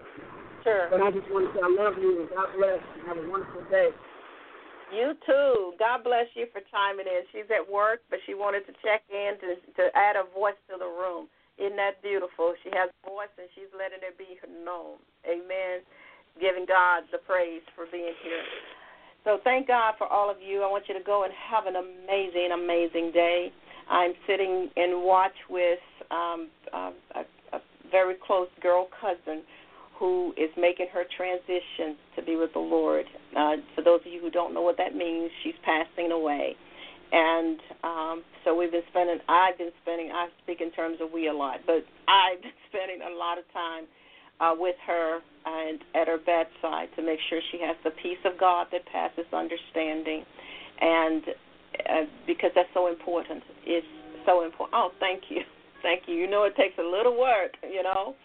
Sure. 0.63 0.87
But 0.89 1.01
I 1.01 1.11
just 1.11 1.27
want 1.33 1.49
to 1.49 1.49
say 1.51 1.61
I 1.61 1.71
love 1.71 1.99
you 1.99 2.23
and 2.23 2.29
God 2.31 2.49
bless 2.55 2.79
and 2.79 3.01
have 3.09 3.17
a 3.19 3.25
wonderful 3.27 3.63
day. 3.67 3.91
You 4.93 5.17
too. 5.25 5.73
God 5.81 6.05
bless 6.05 6.29
you 6.37 6.45
for 6.53 6.61
chiming 6.69 7.09
in. 7.09 7.25
She's 7.33 7.49
at 7.49 7.65
work, 7.65 8.05
but 8.13 8.21
she 8.29 8.37
wanted 8.37 8.63
to 8.69 8.73
check 8.85 9.01
in 9.09 9.35
to 9.41 9.49
to 9.81 9.83
add 9.97 10.15
a 10.15 10.29
voice 10.31 10.57
to 10.69 10.77
the 10.77 10.87
room. 10.87 11.27
Isn't 11.57 11.77
that 11.77 12.01
beautiful? 12.01 12.53
She 12.63 12.69
has 12.73 12.89
a 12.89 13.01
voice 13.05 13.33
and 13.37 13.49
she's 13.53 13.69
letting 13.73 14.01
it 14.01 14.17
be 14.17 14.37
known. 14.65 14.97
Amen. 15.25 15.85
Giving 16.41 16.65
God 16.65 17.05
the 17.13 17.21
praise 17.21 17.61
for 17.77 17.85
being 17.91 18.17
here. 18.25 18.45
So 19.23 19.39
thank 19.43 19.67
God 19.67 19.93
for 19.97 20.07
all 20.07 20.29
of 20.29 20.41
you. 20.41 20.63
I 20.63 20.67
want 20.67 20.85
you 20.89 20.97
to 20.97 21.03
go 21.03 21.23
and 21.23 21.31
have 21.33 21.65
an 21.69 21.77
amazing, 21.77 22.49
amazing 22.51 23.11
day. 23.13 23.53
I'm 23.89 24.13
sitting 24.27 24.69
in 24.75 25.03
watch 25.03 25.35
with 25.49 25.79
um, 26.11 26.49
a, 26.73 26.91
a 27.53 27.59
very 27.91 28.15
close 28.25 28.49
girl 28.61 28.87
cousin 28.99 29.43
who 29.97 30.33
is 30.37 30.49
making 30.57 30.87
her 30.93 31.03
transition 31.15 31.95
to 32.15 32.23
be 32.23 32.35
with 32.35 32.51
the 32.53 32.59
Lord. 32.59 33.05
Uh, 33.35 33.57
for 33.75 33.83
those 33.83 34.01
of 34.05 34.11
you 34.11 34.19
who 34.19 34.29
don't 34.29 34.53
know 34.53 34.61
what 34.61 34.77
that 34.77 34.95
means, 34.95 35.31
she's 35.43 35.55
passing 35.63 36.11
away. 36.11 36.55
And 37.11 37.59
um, 37.83 38.23
so 38.43 38.55
we've 38.55 38.71
been 38.71 38.83
spending, 38.89 39.19
I've 39.29 39.57
been 39.57 39.71
spending, 39.83 40.11
I 40.11 40.29
speak 40.41 40.61
in 40.61 40.71
terms 40.71 40.97
of 40.99 41.11
we 41.13 41.27
a 41.27 41.33
lot, 41.33 41.59
but 41.65 41.85
I've 42.07 42.41
been 42.41 42.51
spending 42.69 43.01
a 43.05 43.15
lot 43.15 43.37
of 43.37 43.45
time 43.53 43.85
uh, 44.41 44.55
with 44.57 44.75
her 44.87 45.19
and 45.45 45.79
at 45.93 46.07
her 46.07 46.17
bedside 46.17 46.89
to 46.95 47.03
make 47.03 47.19
sure 47.29 47.39
she 47.51 47.59
has 47.59 47.75
the 47.83 47.91
peace 47.91 48.17
of 48.25 48.39
God 48.39 48.67
that 48.71 48.85
passes 48.87 49.25
understanding. 49.31 50.25
And 50.81 51.23
uh, 51.89 52.05
because 52.27 52.51
that's 52.55 52.69
so 52.73 52.87
important. 52.87 53.43
It's 53.65 53.87
so 54.25 54.43
important. 54.43 54.73
Oh, 54.73 54.91
thank 54.99 55.23
you, 55.29 55.41
thank 55.81 56.03
you. 56.07 56.15
You 56.15 56.29
know, 56.29 56.43
it 56.43 56.55
takes 56.55 56.77
a 56.77 56.85
little 56.85 57.19
work, 57.19 57.53
you 57.63 57.83
know, 57.83 58.15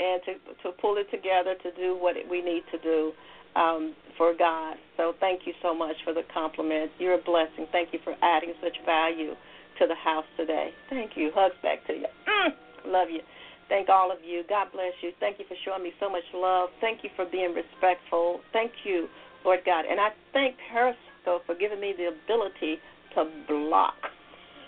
and 0.00 0.20
to 0.26 0.32
to 0.62 0.76
pull 0.80 0.96
it 0.96 1.10
together 1.10 1.54
to 1.62 1.70
do 1.72 1.96
what 1.96 2.16
we 2.30 2.42
need 2.42 2.62
to 2.72 2.78
do 2.78 3.12
um, 3.56 3.94
for 4.16 4.34
God. 4.34 4.76
So 4.96 5.14
thank 5.20 5.46
you 5.46 5.52
so 5.62 5.74
much 5.74 5.96
for 6.04 6.12
the 6.12 6.22
compliment. 6.32 6.90
You're 6.98 7.14
a 7.14 7.22
blessing. 7.22 7.66
Thank 7.72 7.92
you 7.92 7.98
for 8.04 8.14
adding 8.22 8.54
such 8.62 8.76
value 8.84 9.34
to 9.78 9.86
the 9.86 9.94
house 9.94 10.26
today. 10.36 10.70
Thank 10.90 11.12
you. 11.16 11.30
Hugs 11.34 11.54
back 11.62 11.86
to 11.86 11.92
you. 11.92 12.06
Mm, 12.28 12.50
love 12.86 13.08
you. 13.10 13.20
Thank 13.68 13.88
all 13.88 14.12
of 14.12 14.18
you. 14.24 14.42
God 14.48 14.68
bless 14.72 14.92
you. 15.00 15.12
Thank 15.20 15.38
you 15.38 15.46
for 15.48 15.56
showing 15.64 15.82
me 15.82 15.92
so 15.98 16.08
much 16.10 16.24
love. 16.34 16.68
Thank 16.80 17.02
you 17.02 17.10
for 17.16 17.24
being 17.24 17.54
respectful. 17.54 18.40
Thank 18.52 18.72
you, 18.84 19.08
Lord 19.44 19.60
God. 19.64 19.84
And 19.88 20.00
I 20.00 20.10
thank 20.32 20.56
Periscope 20.70 21.46
for 21.46 21.54
giving 21.54 21.80
me 21.80 21.94
the 21.96 22.12
ability 22.12 22.78
to 23.14 23.30
block 23.48 23.94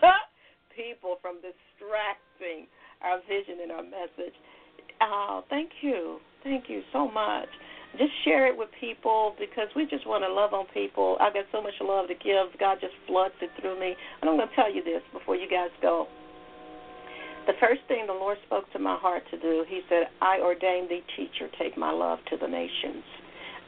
people 0.77 1.19
from 1.23 1.37
distracting 1.37 2.67
our 3.03 3.21
vision 3.29 3.63
and 3.63 3.73
our 3.73 3.83
message. 3.83 4.35
Oh, 5.01 5.45
thank 5.51 5.71
you. 5.83 6.19
Thank 6.43 6.69
you 6.69 6.83
so 6.93 7.11
much. 7.11 7.49
Just 7.99 8.13
share 8.25 8.47
it 8.47 8.57
with 8.57 8.69
people 8.81 9.35
because 9.39 9.69
we 9.75 9.87
just 9.87 10.07
want 10.07 10.25
to 10.25 10.33
love 10.33 10.53
on 10.53 10.67
people. 10.75 11.17
I've 11.21 11.33
got 11.33 11.45
so 11.53 11.63
much 11.63 11.75
love 11.81 12.09
to 12.09 12.15
give. 12.15 12.53
God 12.61 12.79
just 12.81 12.93
floods 13.07 13.35
it 13.41 13.51
through 13.61 13.81
me. 13.81 13.95
And 14.21 14.29
I'm 14.29 14.37
going 14.37 14.49
to 14.49 14.55
tell 14.55 14.73
you 14.73 14.85
this 14.85 15.03
before 15.13 15.37
you 15.37 15.49
guys 15.49 15.71
go. 15.81 16.07
The 17.47 17.55
first 17.61 17.81
thing 17.89 18.07
the 18.07 18.13
Lord 18.13 18.39
spoke 18.45 18.71
to 18.73 18.79
my 18.79 18.97
heart 18.99 19.23
to 19.31 19.39
do, 19.39 19.65
He 19.69 19.81
said, 19.89 20.09
I 20.21 20.41
ordain 20.43 20.89
thee 20.89 21.03
teacher, 21.17 21.49
take 21.59 21.79
my 21.79 21.93
love 21.93 22.19
to 22.31 22.37
the 22.37 22.49
nations. 22.49 23.05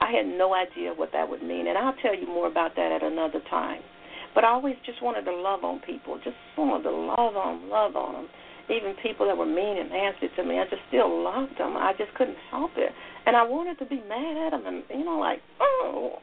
I 0.01 0.11
had 0.11 0.27
no 0.27 0.55
idea 0.55 0.93
what 0.95 1.11
that 1.13 1.29
would 1.29 1.43
mean, 1.43 1.67
and 1.69 1.79
I'll 1.79 1.95
tell 2.03 2.15
you 2.15 2.27
more 2.27 2.49
about 2.49 2.75
that 2.77 2.93
at 2.93 3.03
another 3.03 3.41
time. 3.51 3.83
But 4.35 4.45
I 4.45 4.49
always 4.49 4.77
just 4.87 5.03
wanted 5.03 5.25
to 5.25 5.35
love 5.35 5.65
on 5.65 5.81
people, 5.81 6.19
just 6.23 6.37
wanted 6.57 6.85
to 6.85 6.91
love 6.91 7.37
on 7.37 7.69
love 7.69 7.97
on 7.97 8.13
them. 8.15 8.29
Even 8.69 8.95
people 9.03 9.27
that 9.27 9.37
were 9.37 9.47
mean 9.47 9.79
and 9.79 9.89
nasty 9.89 10.29
to 10.37 10.45
me, 10.45 10.59
I 10.61 10.65
just 10.65 10.83
still 10.89 11.09
loved 11.25 11.57
them. 11.59 11.77
I 11.77 11.93
just 11.97 12.13
couldn't 12.15 12.37
help 12.51 12.73
it, 12.77 12.93
and 13.27 13.35
I 13.35 13.43
wanted 13.43 13.79
to 13.79 13.87
be 13.87 14.03
mad 14.07 14.47
at 14.47 14.51
them, 14.51 14.67
and 14.67 14.85
you 14.91 15.05
know, 15.05 15.19
like 15.19 15.41
oh, 15.61 16.19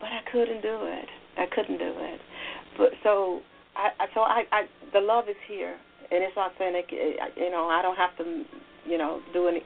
but 0.00 0.08
I 0.08 0.20
couldn't 0.32 0.62
do 0.62 0.78
it. 0.82 1.08
I 1.36 1.46
couldn't 1.54 1.78
do 1.78 1.92
it. 1.96 2.20
But 2.78 2.90
so 3.02 3.40
I, 3.76 3.90
so 4.14 4.20
I, 4.20 4.44
I, 4.52 4.62
the 4.92 5.00
love 5.00 5.28
is 5.28 5.36
here, 5.48 5.76
and 6.10 6.22
it's 6.22 6.36
authentic. 6.36 6.90
You 6.90 7.50
know, 7.50 7.68
I 7.68 7.82
don't 7.82 7.96
have 7.96 8.16
to, 8.18 8.44
you 8.86 8.98
know, 8.98 9.20
do 9.32 9.48
any. 9.48 9.62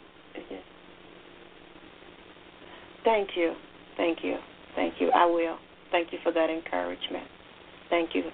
Thank 3.05 3.30
you, 3.36 3.55
thank 3.97 4.18
you, 4.22 4.36
thank 4.74 4.95
you. 5.01 5.11
I 5.14 5.26
will. 5.26 5.57
Thank 5.91 6.12
you 6.12 6.18
for 6.22 6.32
that 6.32 6.51
encouragement. 6.51 7.26
Thank 7.91 8.14
you. 8.14 8.24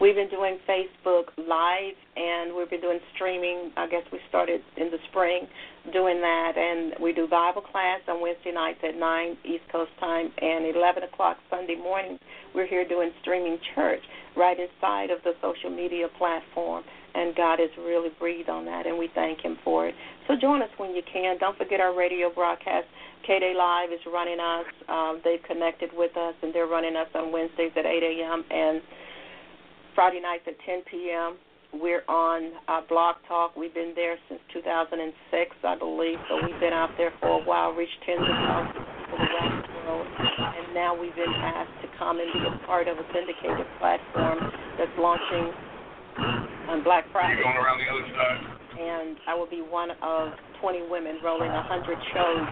We've 0.00 0.14
been 0.14 0.30
doing 0.30 0.56
Facebook 0.66 1.28
Live 1.36 1.94
and 2.16 2.56
we've 2.56 2.70
been 2.70 2.80
doing 2.80 3.00
streaming. 3.14 3.70
I 3.76 3.86
guess 3.86 4.02
we 4.10 4.18
started 4.30 4.62
in 4.78 4.90
the 4.90 4.96
spring 5.10 5.46
doing 5.92 6.22
that. 6.22 6.52
And 6.56 6.94
we 7.02 7.12
do 7.12 7.28
Bible 7.28 7.60
class 7.60 8.00
on 8.08 8.22
Wednesday 8.22 8.52
nights 8.52 8.78
at 8.82 8.96
9 8.96 9.36
East 9.44 9.64
Coast 9.70 9.90
time 10.00 10.32
and 10.40 10.74
11 10.74 11.02
o'clock 11.02 11.36
Sunday 11.50 11.76
morning. 11.76 12.18
We're 12.54 12.66
here 12.66 12.88
doing 12.88 13.10
streaming 13.20 13.58
church 13.74 14.00
right 14.36 14.56
inside 14.58 15.10
of 15.10 15.18
the 15.22 15.32
social 15.42 15.68
media 15.68 16.06
platform. 16.16 16.84
And 17.14 17.34
God 17.34 17.58
has 17.58 17.70
really 17.78 18.10
breathed 18.18 18.48
on 18.48 18.64
that, 18.66 18.86
and 18.86 18.98
we 18.98 19.08
thank 19.14 19.40
Him 19.40 19.58
for 19.64 19.88
it. 19.88 19.94
So 20.28 20.34
join 20.40 20.62
us 20.62 20.70
when 20.76 20.94
you 20.94 21.02
can. 21.12 21.38
Don't 21.38 21.58
forget 21.58 21.80
our 21.80 21.96
radio 21.96 22.30
broadcast. 22.32 22.86
KD 23.28 23.54
Live 23.54 23.92
is 23.92 24.00
running 24.06 24.40
us. 24.40 24.66
Um, 24.88 25.20
they've 25.24 25.42
connected 25.46 25.90
with 25.92 26.16
us, 26.16 26.34
and 26.42 26.54
they're 26.54 26.66
running 26.66 26.96
us 26.96 27.08
on 27.14 27.32
Wednesdays 27.32 27.72
at 27.76 27.84
8 27.84 28.02
a.m. 28.02 28.44
and 28.50 28.80
Friday 29.94 30.20
nights 30.20 30.44
at 30.46 30.54
10 30.64 30.82
p.m. 30.90 31.36
We're 31.72 32.02
on 32.08 32.50
uh, 32.66 32.82
Talk. 33.28 33.54
We've 33.54 33.74
been 33.74 33.92
there 33.94 34.16
since 34.28 34.40
2006, 34.52 35.54
I 35.62 35.78
believe. 35.78 36.18
So 36.28 36.42
we've 36.42 36.58
been 36.58 36.74
out 36.74 36.90
there 36.98 37.12
for 37.20 37.38
a 37.38 37.42
while, 37.44 37.70
reached 37.70 37.94
tens 38.02 38.18
of 38.18 38.26
thousands 38.26 38.74
of 38.74 38.86
people 38.98 39.18
around 39.22 39.62
the 39.62 39.70
world. 39.86 40.06
And 40.10 40.74
now 40.74 40.98
we've 40.98 41.14
been 41.14 41.30
asked 41.30 41.78
to 41.82 41.88
come 41.94 42.18
and 42.18 42.26
be 42.34 42.42
a 42.42 42.66
part 42.66 42.88
of 42.88 42.98
a 42.98 43.06
syndicated 43.14 43.66
platform 43.78 44.50
that's 44.78 44.94
launching 44.98 45.54
on 46.68 46.82
Black 46.84 47.04
Friday. 47.12 47.42
Going 47.42 47.56
around 47.56 47.78
the 47.78 47.88
other 47.90 48.06
side. 48.14 48.40
And 48.78 49.16
I 49.26 49.34
will 49.34 49.48
be 49.48 49.60
one 49.60 49.90
of 50.02 50.32
20 50.60 50.88
women 50.88 51.18
rolling 51.22 51.52
100 51.52 51.98
shows 52.14 52.46